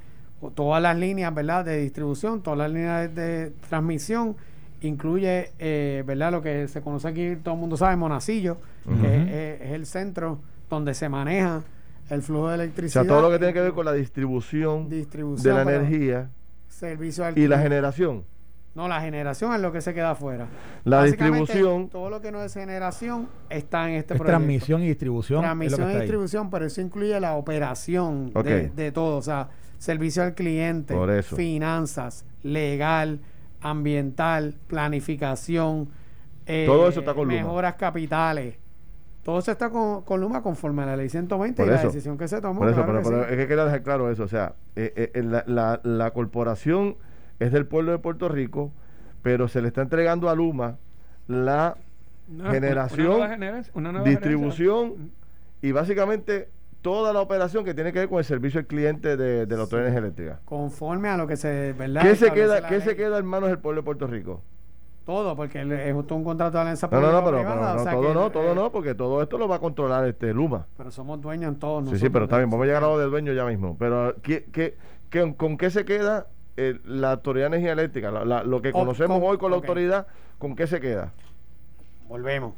todas 0.56 0.82
las 0.82 0.98
líneas 0.98 1.34
¿verdad? 1.34 1.66
de 1.66 1.82
distribución, 1.82 2.42
todas 2.42 2.60
las 2.60 2.72
líneas 2.72 3.14
de, 3.14 3.54
transmisión, 3.70 4.36
incluye 4.82 5.52
eh, 5.60 6.04
¿verdad? 6.06 6.32
lo 6.32 6.42
que 6.42 6.68
se 6.68 6.82
conoce 6.82 7.08
aquí, 7.08 7.36
todo 7.44 7.56
el 7.56 7.60
mundo 7.60 7.78
sabe, 7.78 7.96
Monacillo, 7.96 8.58
que 9.02 9.60
es 9.62 9.72
el 9.72 9.86
centro 9.86 10.40
donde 10.70 10.94
se 10.94 11.10
maneja 11.10 11.64
el 12.10 12.22
flujo 12.22 12.50
de 12.50 12.56
electricidad. 12.56 13.04
O 13.04 13.06
sea, 13.06 13.14
todo 13.14 13.22
lo 13.22 13.32
que 13.32 13.40
tiene 13.40 13.54
que 13.54 13.62
ver 13.62 13.74
con 13.74 13.86
la 13.86 13.94
distribución, 13.94 14.90
de 14.90 15.06
la 15.44 15.62
energía 15.62 16.30
servicio 16.78 17.26
y 17.36 17.48
la 17.48 17.60
generación. 17.60 18.24
No, 18.78 18.88
la 18.88 19.02
generación 19.02 19.56
es 19.56 19.60
lo 19.60 19.72
que 19.72 19.82
se 19.82 19.92
queda 19.92 20.12
afuera. 20.12 20.46
La 20.84 21.04
distribución. 21.04 21.90
Todo 21.90 22.12
lo 22.12 22.22
que 22.22 22.32
no 22.32 22.44
es 22.44 22.54
generación 22.54 23.28
está 23.50 23.90
en 23.90 23.96
este 23.96 24.14
es 24.14 24.22
Transmisión 24.22 24.84
y 24.84 24.88
distribución. 24.90 25.42
Transmisión 25.42 25.90
y 25.90 25.96
distribución, 25.96 26.52
pero 26.52 26.68
eso 26.68 26.80
incluye 26.80 27.20
la 27.20 27.38
operación 27.38 28.32
de, 28.32 28.92
todo. 28.92 29.18
O 29.18 29.22
sea, 29.24 29.50
servicio 29.80 30.22
al 30.22 30.36
cliente, 30.36 30.96
finanzas, 31.24 32.24
legal, 32.44 33.20
ambiental, 33.62 34.54
planificación. 34.68 35.90
todo 36.46 36.90
eso 36.90 37.00
está 37.00 37.16
con 37.16 37.30
Mejoras 37.30 37.74
capitales 37.78 38.60
todo 39.24 39.42
se 39.42 39.52
está 39.52 39.70
con, 39.70 40.22
Luma 40.22 40.42
conforme 40.42 40.84
a 40.84 40.86
la 40.86 40.96
ley 40.96 41.10
120 41.10 41.62
y 41.62 41.66
la 41.66 41.84
decisión 41.84 42.18
que 42.18 42.30
se 42.30 42.40
tomó. 42.40 42.62
Por 42.62 42.70
eso, 42.70 42.86
pero, 42.86 43.26
es 43.26 43.36
que 43.36 43.46
quiero 43.46 43.66
dejar 43.66 43.84
claro 43.84 44.10
eso. 44.10 44.24
O 44.24 44.28
sea, 44.30 44.54
eh, 44.78 45.12
eh, 45.14 45.22
la, 45.22 45.82
la, 45.84 46.12
corporación 46.12 46.96
es 47.40 47.52
del 47.52 47.66
pueblo 47.66 47.92
de 47.92 48.00
Puerto 48.00 48.30
Rico, 48.30 48.72
pero 49.22 49.48
se 49.48 49.62
le 49.62 49.68
está 49.68 49.82
entregando 49.82 50.30
a 50.30 50.36
Luma 50.36 50.78
la 51.28 51.78
generación, 52.52 53.40
distribución 54.04 55.12
y 55.62 55.72
básicamente 55.72 56.50
toda 56.82 57.12
la 57.14 57.22
operación 57.22 57.66
que 57.66 57.74
tiene 57.74 57.92
que 57.92 58.00
ver 58.00 58.10
con 58.10 58.20
el 58.20 58.26
servicio 58.26 58.60
al 58.60 58.68
cliente 58.68 59.18
de, 59.18 59.46
de 59.46 59.56
la 59.56 59.64
autoridad 59.64 59.96
eléctrica. 59.96 60.40
Conforme 60.46 61.10
a 61.10 61.18
lo 61.18 61.28
que 61.28 61.36
se, 61.36 61.74
¿verdad? 61.74 62.02
¿Qué 62.02 62.16
se 62.16 62.32
queda, 62.32 62.68
¿qué 62.68 62.82
se 62.82 62.96
queda 62.96 63.18
en 63.18 63.26
manos 63.26 63.50
del 63.50 63.60
pueblo 63.60 63.82
de 63.82 63.86
Puerto 63.86 64.08
Rico? 64.08 64.42
Todo, 65.06 65.38
porque 65.38 65.62
es 65.62 65.94
justo 65.94 66.16
un 66.16 66.24
contrato 66.26 66.58
de 66.58 66.62
alianza 66.64 66.90
no, 66.92 67.00
no, 67.00 67.12
no, 67.14 67.24
pero, 67.24 67.42
todo 67.92 68.14
no, 68.14 68.30
todo 68.30 68.54
no, 68.54 68.72
porque 68.74 68.94
todo 68.94 69.22
esto 69.22 69.38
lo 69.38 69.48
va 69.48 69.56
a 69.56 69.60
controlar 69.60 70.06
este 70.06 70.34
Luma. 70.34 70.68
Pero 70.76 70.92
somos 70.92 71.22
dueños 71.22 71.54
en 71.54 71.60
todos. 71.60 71.90
Sí, 71.90 71.98
sí, 71.98 72.10
pero 72.10 72.26
está 72.26 72.38
bien, 72.38 72.50
vamos 72.50 72.66
a 72.66 72.68
llegar 72.68 72.84
a 72.84 72.88
lo 72.88 73.00
del 73.00 73.10
dueño 73.10 73.32
ya 73.32 73.46
mismo. 73.46 73.78
Pero 73.80 74.16
¿qué, 74.22 74.46
qué, 74.52 74.76
qué, 75.10 75.34
¿con 75.38 75.58
qué 75.58 75.70
se 75.70 75.86
queda 75.86 76.28
eh, 76.58 76.80
la 76.86 77.14
Autoridad 77.14 77.50
de 77.50 77.58
Energía 77.58 77.74
Eléctrica? 77.74 78.12
lo 78.12 78.62
que 78.62 78.72
conocemos 78.72 79.22
hoy 79.24 79.38
con 79.38 79.52
la 79.52 79.58
autoridad, 79.58 80.08
¿con 80.38 80.56
qué 80.56 80.68
se 80.68 80.82
queda? 80.82 81.14
Volvemos 82.08 82.54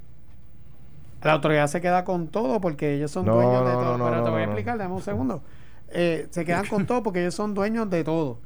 la 1.24 1.34
autoridad 1.34 1.68
se 1.68 1.82
queda 1.82 2.04
con 2.04 2.28
todo 2.28 2.62
porque 2.62 2.96
ellos 2.96 3.12
son 3.12 3.26
dueños 3.26 3.66
de 3.66 3.74
todo. 3.74 3.98
Pero 3.98 4.24
te 4.24 4.30
voy 4.30 4.42
a 4.42 4.44
explicar, 4.46 4.78
dame 4.78 4.94
un 4.94 5.02
segundo. 5.02 5.44
Eh, 5.90 6.28
se 6.30 6.46
quedan 6.46 6.66
con 6.68 6.86
todo 6.86 7.04
porque 7.04 7.22
ellos 7.22 7.36
son 7.36 7.54
dueños 7.54 7.90
de 7.90 8.04
todo. 8.04 8.40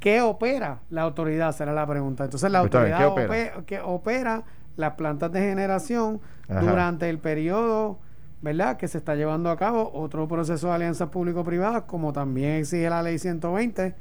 ¿Qué 0.00 0.20
opera 0.20 0.80
la 0.90 1.02
autoridad? 1.02 1.52
Será 1.52 1.72
la 1.72 1.86
pregunta. 1.86 2.24
Entonces, 2.24 2.50
la 2.50 2.60
autoridad 2.60 3.06
opera? 3.08 3.84
opera 3.84 4.44
las 4.76 4.94
plantas 4.94 5.32
de 5.32 5.40
generación 5.40 6.20
durante 6.48 7.08
el 7.08 7.18
periodo 7.18 7.98
¿verdad? 8.42 8.76
que 8.76 8.88
se 8.88 8.98
está 8.98 9.14
llevando 9.14 9.50
a 9.50 9.56
cabo 9.56 9.90
otro 9.94 10.28
proceso 10.28 10.68
de 10.68 10.74
alianzas 10.74 11.08
público-privadas, 11.08 11.84
como 11.84 12.12
también 12.12 12.56
exige 12.56 12.90
la 12.90 13.02
ley 13.02 13.18
120, 13.18 13.94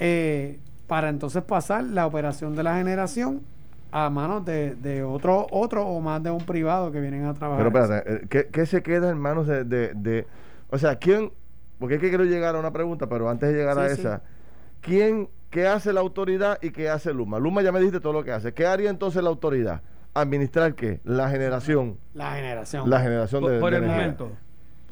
eh, 0.00 0.58
para 0.86 1.10
entonces 1.10 1.42
pasar 1.44 1.84
la 1.84 2.06
operación 2.06 2.56
de 2.56 2.62
la 2.62 2.74
generación 2.76 3.42
a 3.92 4.08
manos 4.08 4.44
de, 4.46 4.74
de 4.76 5.02
otro 5.02 5.46
otro 5.50 5.86
o 5.86 6.00
más 6.00 6.22
de 6.22 6.30
un 6.30 6.44
privado 6.44 6.90
que 6.90 7.00
vienen 7.00 7.26
a 7.26 7.34
trabajar. 7.34 7.70
Pero 7.70 7.84
espérate, 7.84 8.36
eh, 8.36 8.46
¿qué, 8.50 8.66
se 8.66 8.82
queda 8.82 9.10
en 9.10 9.18
manos 9.18 9.46
de, 9.46 9.64
de, 9.64 10.26
O 10.70 10.78
sea, 10.78 10.96
¿quién...? 10.96 11.30
Porque 11.78 11.96
es 11.96 12.00
que 12.00 12.08
quiero 12.08 12.24
llegar 12.24 12.56
a 12.56 12.60
una 12.60 12.72
pregunta, 12.72 13.08
pero 13.08 13.28
antes 13.28 13.50
de 13.50 13.54
llegar 13.54 13.78
a 13.78 13.86
esa, 13.86 14.22
¿quién, 14.80 15.28
qué 15.48 15.66
hace 15.66 15.92
la 15.92 16.00
autoridad 16.00 16.58
y 16.60 16.70
qué 16.70 16.90
hace 16.90 17.12
Luma? 17.12 17.38
Luma 17.38 17.62
ya 17.62 17.72
me 17.72 17.78
dijiste 17.78 18.00
todo 18.00 18.12
lo 18.12 18.24
que 18.24 18.32
hace. 18.32 18.52
¿Qué 18.52 18.66
haría 18.66 18.90
entonces 18.90 19.22
la 19.22 19.30
autoridad? 19.30 19.80
¿Administrar 20.12 20.74
qué? 20.74 21.00
La 21.04 21.30
generación. 21.30 21.96
La 22.12 22.32
generación. 22.32 22.90
La 22.90 23.00
generación 23.00 23.44
de, 23.44 23.60
por, 23.60 23.72
el 23.72 23.82
momento. 23.82 24.30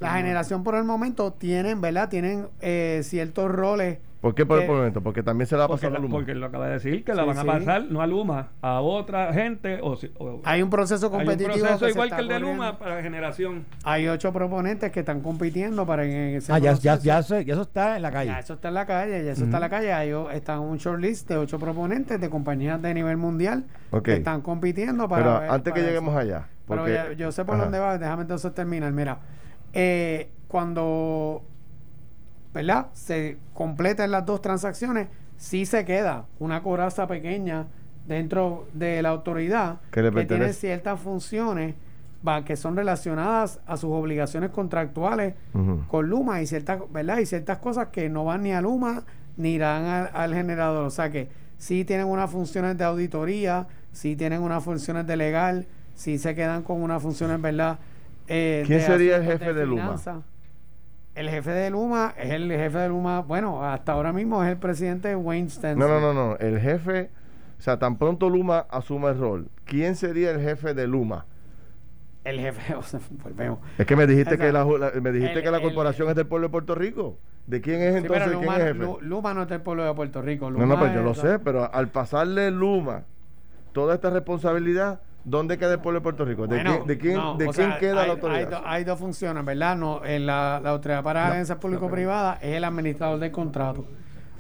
La 0.00 0.12
generación 0.12 0.64
por 0.64 0.76
el 0.76 0.84
momento 0.84 1.32
tienen, 1.32 1.80
¿verdad? 1.82 2.09
Tienen 2.09 2.48
eh, 2.61 3.00
ciertos 3.04 3.50
roles 3.50 3.98
¿Por 4.21 4.35
qué 4.35 4.45
por 4.45 4.61
el 4.61 4.66
momento? 4.66 5.01
Porque 5.01 5.23
también 5.23 5.47
se 5.47 5.55
la 5.55 5.61
va 5.61 5.64
a 5.66 5.69
pasar 5.69 5.95
a 5.95 5.99
Luma. 5.99 6.11
Porque 6.11 6.35
lo 6.35 6.47
acaba 6.47 6.66
de 6.66 6.73
decir, 6.75 7.05
que 7.05 7.14
la 7.14 7.25
van 7.25 7.39
a 7.39 7.45
pasar 7.45 7.85
no 7.85 8.03
a 8.03 8.07
Luma, 8.07 8.49
a 8.61 8.81
otra 8.81 9.33
gente. 9.33 9.79
O, 9.81 9.97
hay 10.45 10.61
un 10.61 10.71
proceso 10.71 11.09
competitivo. 11.11 11.53
Hay 11.53 11.61
un 11.61 11.66
proceso 11.69 11.89
igual 11.89 12.11
que 12.11 12.23
el 12.23 12.29
de 12.29 12.41
Luma 12.41 12.79
para 12.79 13.01
generación. 13.01 13.64
Hay 13.85 14.09
ocho 14.09 14.33
proponentes 14.33 14.91
que 14.91 15.01
están 15.01 15.21
compitiendo 15.21 15.87
para 15.87 16.05
en 16.05 16.37
ese 16.37 16.53
Ah, 16.53 16.59
ya, 16.59 16.73
ya, 16.73 16.99
ya, 16.99 17.21
eso, 17.21 17.41
ya, 17.41 17.53
eso, 17.53 17.62
está 17.62 17.97
en 17.97 18.03
la 18.03 18.11
calle. 18.11 18.31
Ya 18.31 18.39
eso 18.41 18.55
está 18.55 18.69
en 18.69 18.75
la 18.75 18.87
calle, 18.87 19.25
ya 19.25 19.33
eso 19.33 19.45
está 19.45 19.59
en 19.59 19.61
la 19.61 19.71
calle. 19.71 19.93
Hay, 19.93 20.12
están 20.33 20.61
un 20.61 20.79
shortlist 20.79 21.29
de 21.29 21.37
ocho 21.37 21.61
proponentes 21.61 22.21
de 22.21 22.29
compañías 22.29 22.83
de 22.83 22.95
nivel 22.95 23.16
mundial 23.16 23.66
que 24.03 24.14
están 24.14 24.41
compitiendo 24.41 25.09
para. 25.09 25.41
Pero 25.41 25.53
antes 25.53 25.73
que 25.73 25.83
lleguemos 25.83 26.16
allá. 26.16 26.49
Pero 26.66 27.12
yo 27.12 27.31
sé 27.31 27.45
por 27.45 27.57
dónde 27.57 27.79
va, 27.79 27.99
déjame 27.99 28.23
entonces 28.23 28.53
terminar. 28.53 28.93
Mira, 28.93 29.19
eh, 29.73 30.31
cuando 30.49 31.45
¿verdad? 32.53 32.88
Se 32.92 33.38
completan 33.55 34.11
las 34.11 34.26
dos 34.26 34.40
transacciones, 34.40 35.09
sí 35.36 35.66
se 35.66 35.84
queda 35.84 36.26
una 36.38 36.62
coraza 36.62 37.07
pequeña 37.07 37.66
dentro 38.07 38.66
de 38.72 39.03
la 39.03 39.11
autoridad 39.11 39.80
que, 39.90 40.11
tiene 40.26 40.53
ciertas 40.53 40.99
funciones 40.99 41.74
que 42.44 42.57
son 42.57 42.76
relacionadas 42.76 43.61
a 43.66 43.76
sus 43.76 43.90
obligaciones 43.90 44.51
contractuales 44.51 45.34
con 45.86 46.09
Luma 46.09 46.42
y 46.42 46.46
ciertas, 46.46 46.80
¿verdad? 46.90 47.18
Y 47.18 47.26
ciertas 47.26 47.59
cosas 47.59 47.88
que 47.88 48.09
no 48.09 48.24
van 48.24 48.42
ni 48.42 48.53
a 48.53 48.61
Luma 48.61 49.05
ni 49.36 49.55
irán 49.55 50.09
al, 50.12 50.34
generador. 50.34 50.84
O 50.84 50.90
sea 50.90 51.11
que 51.11 51.28
sí 51.59 51.84
tienen 51.84 52.07
unas 52.07 52.30
funciones 52.30 52.76
de 52.76 52.84
auditoría, 52.84 53.68
sí 53.92 54.16
tienen 54.16 54.42
unas 54.42 54.64
funciones 54.64 55.07
de 55.07 55.16
legal, 55.16 55.66
sí 55.94 56.18
se 56.18 56.34
quedan 56.34 56.62
con 56.64 56.82
unas 56.82 57.01
funciones, 57.03 57.40
¿verdad? 57.40 57.78
Eh, 58.26 58.64
¿Quién 58.66 58.80
sería 58.80 59.16
el 59.16 59.24
jefe 59.24 59.55
de, 59.55 59.64
Luma? 59.64 59.96
El 61.19 61.29
jefe 61.31 61.51
de 61.51 61.69
Luma 61.71 62.14
es 62.16 62.31
el 62.31 62.49
jefe 62.49 62.79
de 62.79 62.89
Luma, 62.91 63.23
bueno, 63.23 63.64
hasta 63.64 63.91
ahora 63.91 64.12
mismo 64.12 64.45
es 64.45 64.51
el 64.51 64.57
presidente 64.57 65.16
Wayne 65.16 65.51
Stenson. 65.51 65.77
No, 65.77 65.89
no, 65.89 66.01
no, 66.01 66.14
no, 66.14 66.37
el 66.37 66.61
jefe, 66.61 67.11
o 67.59 67.61
sea, 67.61 67.77
tan 67.77 67.99
pronto 67.99 68.31
Luma 68.31 68.66
asuma 68.71 69.09
el 69.09 69.19
rol, 69.19 69.49
¿quién 69.64 69.97
sería 69.97 70.31
el 70.31 70.41
jefe 70.41 70.75
de 70.75 70.87
Luma? 70.87 71.27
El 72.23 72.39
jefe, 72.39 72.73
o 72.77 72.83
sea, 72.85 73.01
volvemos. 73.25 73.59
Es 73.79 73.85
que 73.85 73.97
me 73.97 74.07
dijiste 74.07 74.39
que 74.39 74.53
la, 74.53 74.64
me 74.64 75.11
dijiste 75.11 75.43
que 75.43 75.51
la 75.51 75.61
corporación 75.61 76.09
es 76.09 76.14
del 76.14 76.29
pueblo 76.29 76.47
de 76.47 76.53
Puerto 76.53 76.77
Rico. 76.77 77.19
¿De 77.49 77.61
quién 77.61 77.83
es 77.83 77.97
entonces? 77.97 78.31
Luma, 78.31 78.55
¿quién 78.55 78.69
es 78.69 78.75
jefe? 78.75 79.05
Luma 79.05 79.35
no 79.35 79.43
es 79.43 79.49
del 79.49 79.61
pueblo 79.61 79.85
de 79.85 79.95
Puerto 79.95 80.23
Rico. 80.23 80.53
no, 80.53 80.66
no, 80.66 80.79
pues 80.79 80.95
yo 80.95 81.03
lo 81.03 81.14
sé, 81.14 81.41
pero 81.41 81.69
al 81.75 81.89
pasarle 81.89 82.53
Luma 82.53 83.03
toda 83.73 83.97
esta 83.97 84.11
responsabilidad, 84.11 85.01
¿Dónde 85.25 85.59
queda 85.59 85.75
el 85.75 85.81
pueblo 85.81 86.01
de 86.01 86.03
Puerto 86.03 86.25
Rico? 86.25 86.47
¿De, 86.47 86.62
quién, 86.62 86.87
de 87.37 87.49
quién 87.49 87.73
queda 87.79 88.07
la 88.07 88.12
autoridad? 88.12 88.62
Hay, 88.64 88.85
dos 88.85 88.99
funciones, 88.99 89.45
¿verdad? 89.45 89.77
No, 89.77 90.05
en 90.05 90.27
la, 90.27 90.61
la 90.62 90.71
autoridad 90.71 91.03
para 91.03 91.27
alianzas 91.27 91.59
público-privadas 91.59 92.39
es 92.43 92.55
el 92.55 92.64
administrador 92.64 93.19
del 93.19 93.31
contrato. 93.31 93.85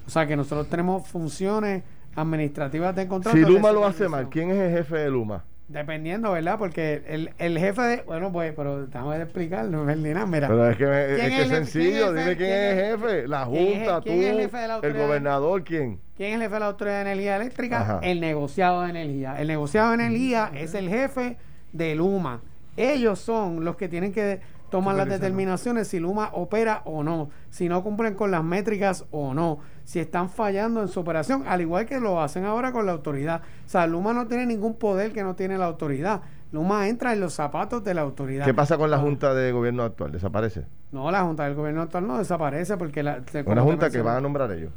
O 0.06 0.10
sea 0.10 0.26
que 0.26 0.36
nosotros 0.36 0.68
tenemos 0.68 1.06
funciones 1.06 1.82
administrativas 2.16 2.94
del 2.96 3.08
contrato. 3.08 3.36
Si 3.36 3.44
Luma 3.44 3.72
lo 3.72 3.84
hace 3.84 4.08
mal, 4.08 4.28
¿quién 4.30 4.50
es 4.50 4.56
el 4.56 4.70
jefe 4.70 4.96
de 4.96 5.10
Luma? 5.10 5.44
Dependiendo, 5.68 6.32
¿verdad? 6.32 6.58
Porque 6.58 7.02
el, 7.06 7.30
el 7.36 7.58
jefe 7.58 7.82
de. 7.82 8.02
Bueno, 8.04 8.32
pues, 8.32 8.54
pero 8.56 8.86
déjame 8.86 9.20
explicar, 9.20 9.66
no 9.66 9.88
es 9.90 9.98
Mira. 9.98 10.26
Pero 10.26 10.70
es 10.70 10.76
que, 10.78 11.14
es, 11.14 11.20
que 11.20 11.42
es 11.42 11.48
sencillo, 11.48 12.14
dime 12.14 12.36
quién 12.38 12.50
es 12.50 12.78
el 12.78 12.98
jefe. 12.98 13.28
La 13.28 13.44
Junta, 13.44 14.00
tú, 14.00 14.10
el, 14.10 14.94
gobernador, 14.94 15.62
¿quién? 15.64 16.00
¿Quién 16.16 16.30
es 16.30 16.34
el 16.36 16.40
jefe 16.40 16.54
de 16.54 16.60
la 16.60 16.66
Autoridad 16.66 17.04
de 17.04 17.12
Energía 17.12 17.36
Eléctrica? 17.36 18.00
El 18.02 18.20
negociado 18.20 18.82
de 18.82 18.90
energía. 18.90 19.38
El 19.38 19.48
negociado 19.48 19.90
de 19.90 19.94
energía 19.96 20.50
es 20.54 20.72
el 20.72 20.88
jefe 20.88 21.36
de 21.74 21.94
Luma. 21.94 22.40
Ellos 22.78 23.18
son 23.18 23.62
los 23.62 23.76
que 23.76 23.90
tienen 23.90 24.12
que 24.12 24.40
tomar 24.70 24.94
las 24.94 25.08
determinaciones 25.08 25.88
si 25.88 25.98
Luma 25.98 26.30
opera 26.32 26.80
o 26.86 27.02
no, 27.02 27.30
si 27.50 27.68
no 27.68 27.82
cumplen 27.82 28.14
con 28.14 28.30
las 28.30 28.44
métricas 28.44 29.04
o 29.10 29.34
no 29.34 29.60
si 29.88 30.00
están 30.00 30.28
fallando 30.28 30.82
en 30.82 30.88
su 30.88 31.00
operación, 31.00 31.44
al 31.46 31.62
igual 31.62 31.86
que 31.86 31.98
lo 31.98 32.20
hacen 32.20 32.44
ahora 32.44 32.72
con 32.72 32.84
la 32.84 32.92
autoridad. 32.92 33.40
O 33.64 33.68
sea, 33.70 33.86
Luma 33.86 34.12
no 34.12 34.26
tiene 34.26 34.44
ningún 34.44 34.74
poder 34.74 35.14
que 35.14 35.22
no 35.22 35.34
tiene 35.34 35.56
la 35.56 35.64
autoridad. 35.64 36.20
Luma 36.52 36.88
entra 36.88 37.14
en 37.14 37.20
los 37.20 37.32
zapatos 37.32 37.82
de 37.84 37.94
la 37.94 38.02
autoridad. 38.02 38.44
¿Qué 38.44 38.52
pasa 38.52 38.76
con 38.76 38.90
la 38.90 38.98
Junta 38.98 39.32
de 39.32 39.50
Gobierno 39.50 39.82
actual? 39.84 40.12
¿Desaparece? 40.12 40.66
No, 40.92 41.10
la 41.10 41.22
Junta 41.22 41.44
del 41.44 41.54
Gobierno 41.54 41.80
actual 41.80 42.06
no 42.06 42.18
desaparece 42.18 42.76
porque 42.76 43.02
la... 43.02 43.22
Una 43.46 43.62
Junta 43.62 43.88
que 43.88 44.02
van 44.02 44.18
a 44.18 44.20
nombrar 44.20 44.52
ellos. 44.52 44.72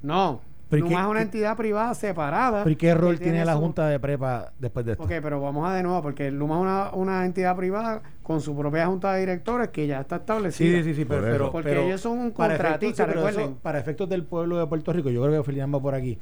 No, 0.00 0.40
Luma 0.70 1.00
es 1.02 1.06
una 1.06 1.22
entidad 1.22 1.56
privada 1.56 1.94
separada. 1.94 2.68
¿Y 2.70 2.76
qué 2.76 2.94
rol 2.94 3.18
tiene, 3.18 3.44
la 3.44 3.56
Junta 3.56 3.88
de 3.88 3.98
Prepa 3.98 4.52
después 4.58 4.86
de 4.86 4.92
esto? 4.92 5.04
Ok, 5.04 5.12
pero 5.22 5.40
vamos 5.40 5.68
a 5.68 5.74
de 5.74 5.82
nuevo, 5.82 6.00
porque 6.02 6.30
Luma 6.30 6.56
es 6.56 6.62
una, 6.62 6.90
una 6.92 7.24
entidad 7.24 7.56
privada 7.56 8.02
con 8.22 8.40
su 8.40 8.56
propia 8.56 8.86
Junta 8.86 9.12
de 9.12 9.20
Directores 9.20 9.68
que 9.68 9.86
ya 9.86 10.00
está 10.00 10.16
establecida. 10.16 10.78
Sí, 10.78 10.84
sí, 10.84 10.94
sí, 10.94 11.04
pero, 11.04 11.50
porque 11.50 11.86
ellos 11.86 12.00
son 12.00 12.18
un 12.18 12.30
contratista, 12.30 13.06
recuerden. 13.06 13.56
para 13.56 13.78
efectos 13.78 14.08
del 14.08 14.24
pueblo 14.24 14.58
de 14.58 14.66
Puerto 14.66 14.92
Rico, 14.92 15.10
yo 15.10 15.22
creo 15.22 15.42
que 15.42 15.44
Felipe 15.44 15.66
va 15.66 15.80
por 15.80 15.94
aquí. 15.94 16.18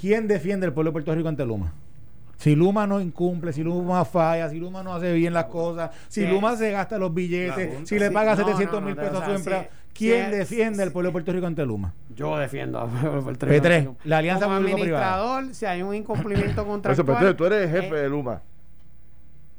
¿Quién 0.00 0.28
defiende 0.28 0.66
el 0.66 0.72
pueblo 0.72 0.90
de 0.90 0.92
Puerto 0.92 1.14
Rico 1.14 1.28
ante 1.28 1.44
Luma? 1.44 1.72
Si 2.38 2.54
Luma 2.54 2.86
no 2.86 3.00
incumple, 3.00 3.52
si 3.52 3.64
Luma 3.64 4.04
falla, 4.04 4.48
si 4.48 4.60
Luma 4.60 4.84
no 4.84 4.94
hace 4.94 5.12
bien 5.12 5.32
las 5.32 5.46
cosas, 5.46 5.90
si 6.06 6.24
Luma 6.24 6.56
se 6.56 6.70
gasta 6.70 6.96
los 6.96 7.12
billetes, 7.12 7.88
si 7.88 7.98
le 7.98 8.12
paga 8.12 8.36
700 8.36 8.80
mil 8.80 8.94
pesos 8.94 9.20
a 9.20 9.24
su 9.24 9.32
empresa, 9.32 9.66
¿quién 9.92 10.30
defiende 10.30 10.84
el 10.84 10.92
pueblo 10.92 11.08
de 11.08 11.12
Puerto 11.12 11.32
Rico 11.32 11.46
ante 11.46 11.66
Luma? 11.66 11.92
Yo 12.14 12.38
defiendo 12.38 12.80
al 12.80 12.90
pueblo 12.90 13.16
de 13.16 13.22
Puerto 13.22 13.46
Rico. 13.46 13.64
P3, 13.64 13.94
la 14.04 14.18
alianza 14.18 14.44
Como 14.44 14.56
administrador, 14.56 15.52
si 15.52 15.66
hay 15.66 15.82
un 15.82 15.92
incumplimiento 15.96 16.64
contractual. 16.66 17.24
Eso, 17.24 17.36
tú 17.36 17.44
eres 17.44 17.64
el 17.64 17.70
jefe 17.70 17.96
eh, 17.96 18.02
de 18.02 18.08
Luma. 18.08 18.40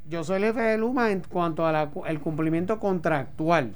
Yo 0.08 0.24
soy 0.24 0.38
el 0.38 0.44
jefe 0.44 0.60
de 0.62 0.78
Luma 0.78 1.10
en 1.10 1.20
cuanto 1.20 1.66
al 1.66 2.20
cumplimiento 2.20 2.80
contractual. 2.80 3.74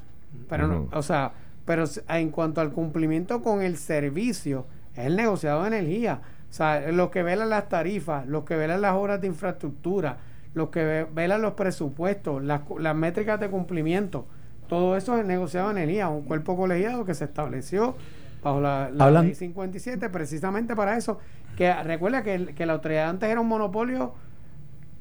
Pero 0.49 0.67
no, 0.67 0.89
o 0.91 1.03
sea, 1.03 1.31
pero 1.63 1.85
en 2.09 2.31
cuanto 2.31 2.59
al 2.59 2.71
cumplimiento 2.71 3.43
con 3.43 3.61
el 3.61 3.77
servicio, 3.77 4.65
es 4.95 5.05
el 5.05 5.15
negociado 5.15 5.61
de 5.61 5.67
energía. 5.67 6.21
O 6.55 6.57
sea, 6.57 6.89
los 6.89 7.09
que 7.09 7.21
velan 7.21 7.49
las 7.49 7.67
tarifas, 7.67 8.25
los 8.27 8.45
que 8.45 8.55
velan 8.55 8.79
las 8.79 8.93
obras 8.93 9.19
de 9.19 9.27
infraestructura, 9.27 10.19
los 10.53 10.69
que 10.69 11.05
velan 11.13 11.41
los 11.41 11.51
presupuestos, 11.51 12.41
las, 12.41 12.95
métricas 12.95 13.41
de 13.41 13.49
cumplimiento, 13.49 14.25
todo 14.69 14.95
eso 14.95 15.15
es 15.15 15.19
el 15.19 15.27
negociado 15.27 15.67
de 15.67 15.81
energía, 15.81 16.07
un 16.07 16.21
cuerpo 16.21 16.55
colegiado 16.55 17.03
que 17.03 17.13
se 17.13 17.25
estableció 17.25 17.97
bajo 18.41 18.61
la, 18.61 18.89
ley 18.89 19.35
57 19.35 20.09
precisamente 20.09 20.77
para 20.77 20.95
eso. 20.95 21.19
Que 21.57 21.73
recuerda 21.83 22.23
que, 22.23 22.65
la 22.65 22.71
autoridad 22.71 23.09
antes 23.09 23.29
era 23.29 23.41
un 23.41 23.49
monopolio 23.49 24.13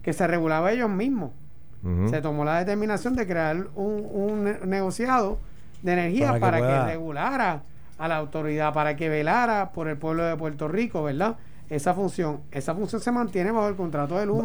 que 0.02 0.12
se 0.12 0.26
regulaba 0.26 0.72
ellos 0.72 0.90
mismos. 0.90 1.30
Se 2.10 2.20
tomó 2.20 2.44
la 2.44 2.58
determinación 2.58 3.14
de 3.14 3.28
crear 3.28 3.68
un, 3.76 4.56
negociado 4.64 5.38
de 5.84 5.92
energía 5.92 6.40
para, 6.40 6.58
que 6.58 6.92
regulara 6.94 7.62
a 7.98 8.08
la 8.08 8.16
autoridad 8.16 8.72
para 8.72 8.96
que 8.96 9.08
velara 9.08 9.72
por 9.72 9.88
el 9.88 9.96
pueblo 9.96 10.24
de 10.24 10.36
Puerto 10.36 10.68
Rico, 10.68 11.02
¿verdad? 11.02 11.36
Esa 11.68 11.94
función, 11.94 12.42
esa 12.50 12.74
función 12.74 13.00
se 13.00 13.10
mantiene 13.10 13.50
bajo 13.50 13.68
el 13.68 13.76
contrato 13.76 14.18
de 14.18 14.26
Luma. 14.26 14.42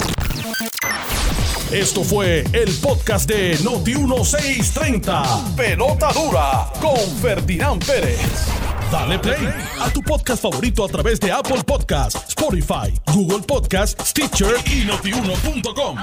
Esto 1.72 2.04
fue 2.04 2.44
el 2.54 2.74
podcast 2.82 3.30
de 3.30 3.56
Noti1630. 3.60 5.56
Pelota 5.56 6.12
dura 6.14 6.66
con 6.82 6.98
Ferdinand 7.22 7.86
Pérez. 7.86 8.48
Dale 8.92 9.20
play 9.20 9.48
a 9.80 9.90
tu 9.92 10.02
podcast 10.02 10.42
favorito 10.42 10.84
a 10.84 10.88
través 10.88 11.20
de 11.20 11.32
Apple 11.32 11.64
Podcasts, 11.64 12.30
Spotify, 12.30 12.92
Google 13.14 13.46
Podcasts, 13.46 14.10
Stitcher 14.10 14.56
y 14.66 14.86
notiuno.com. 14.86 15.98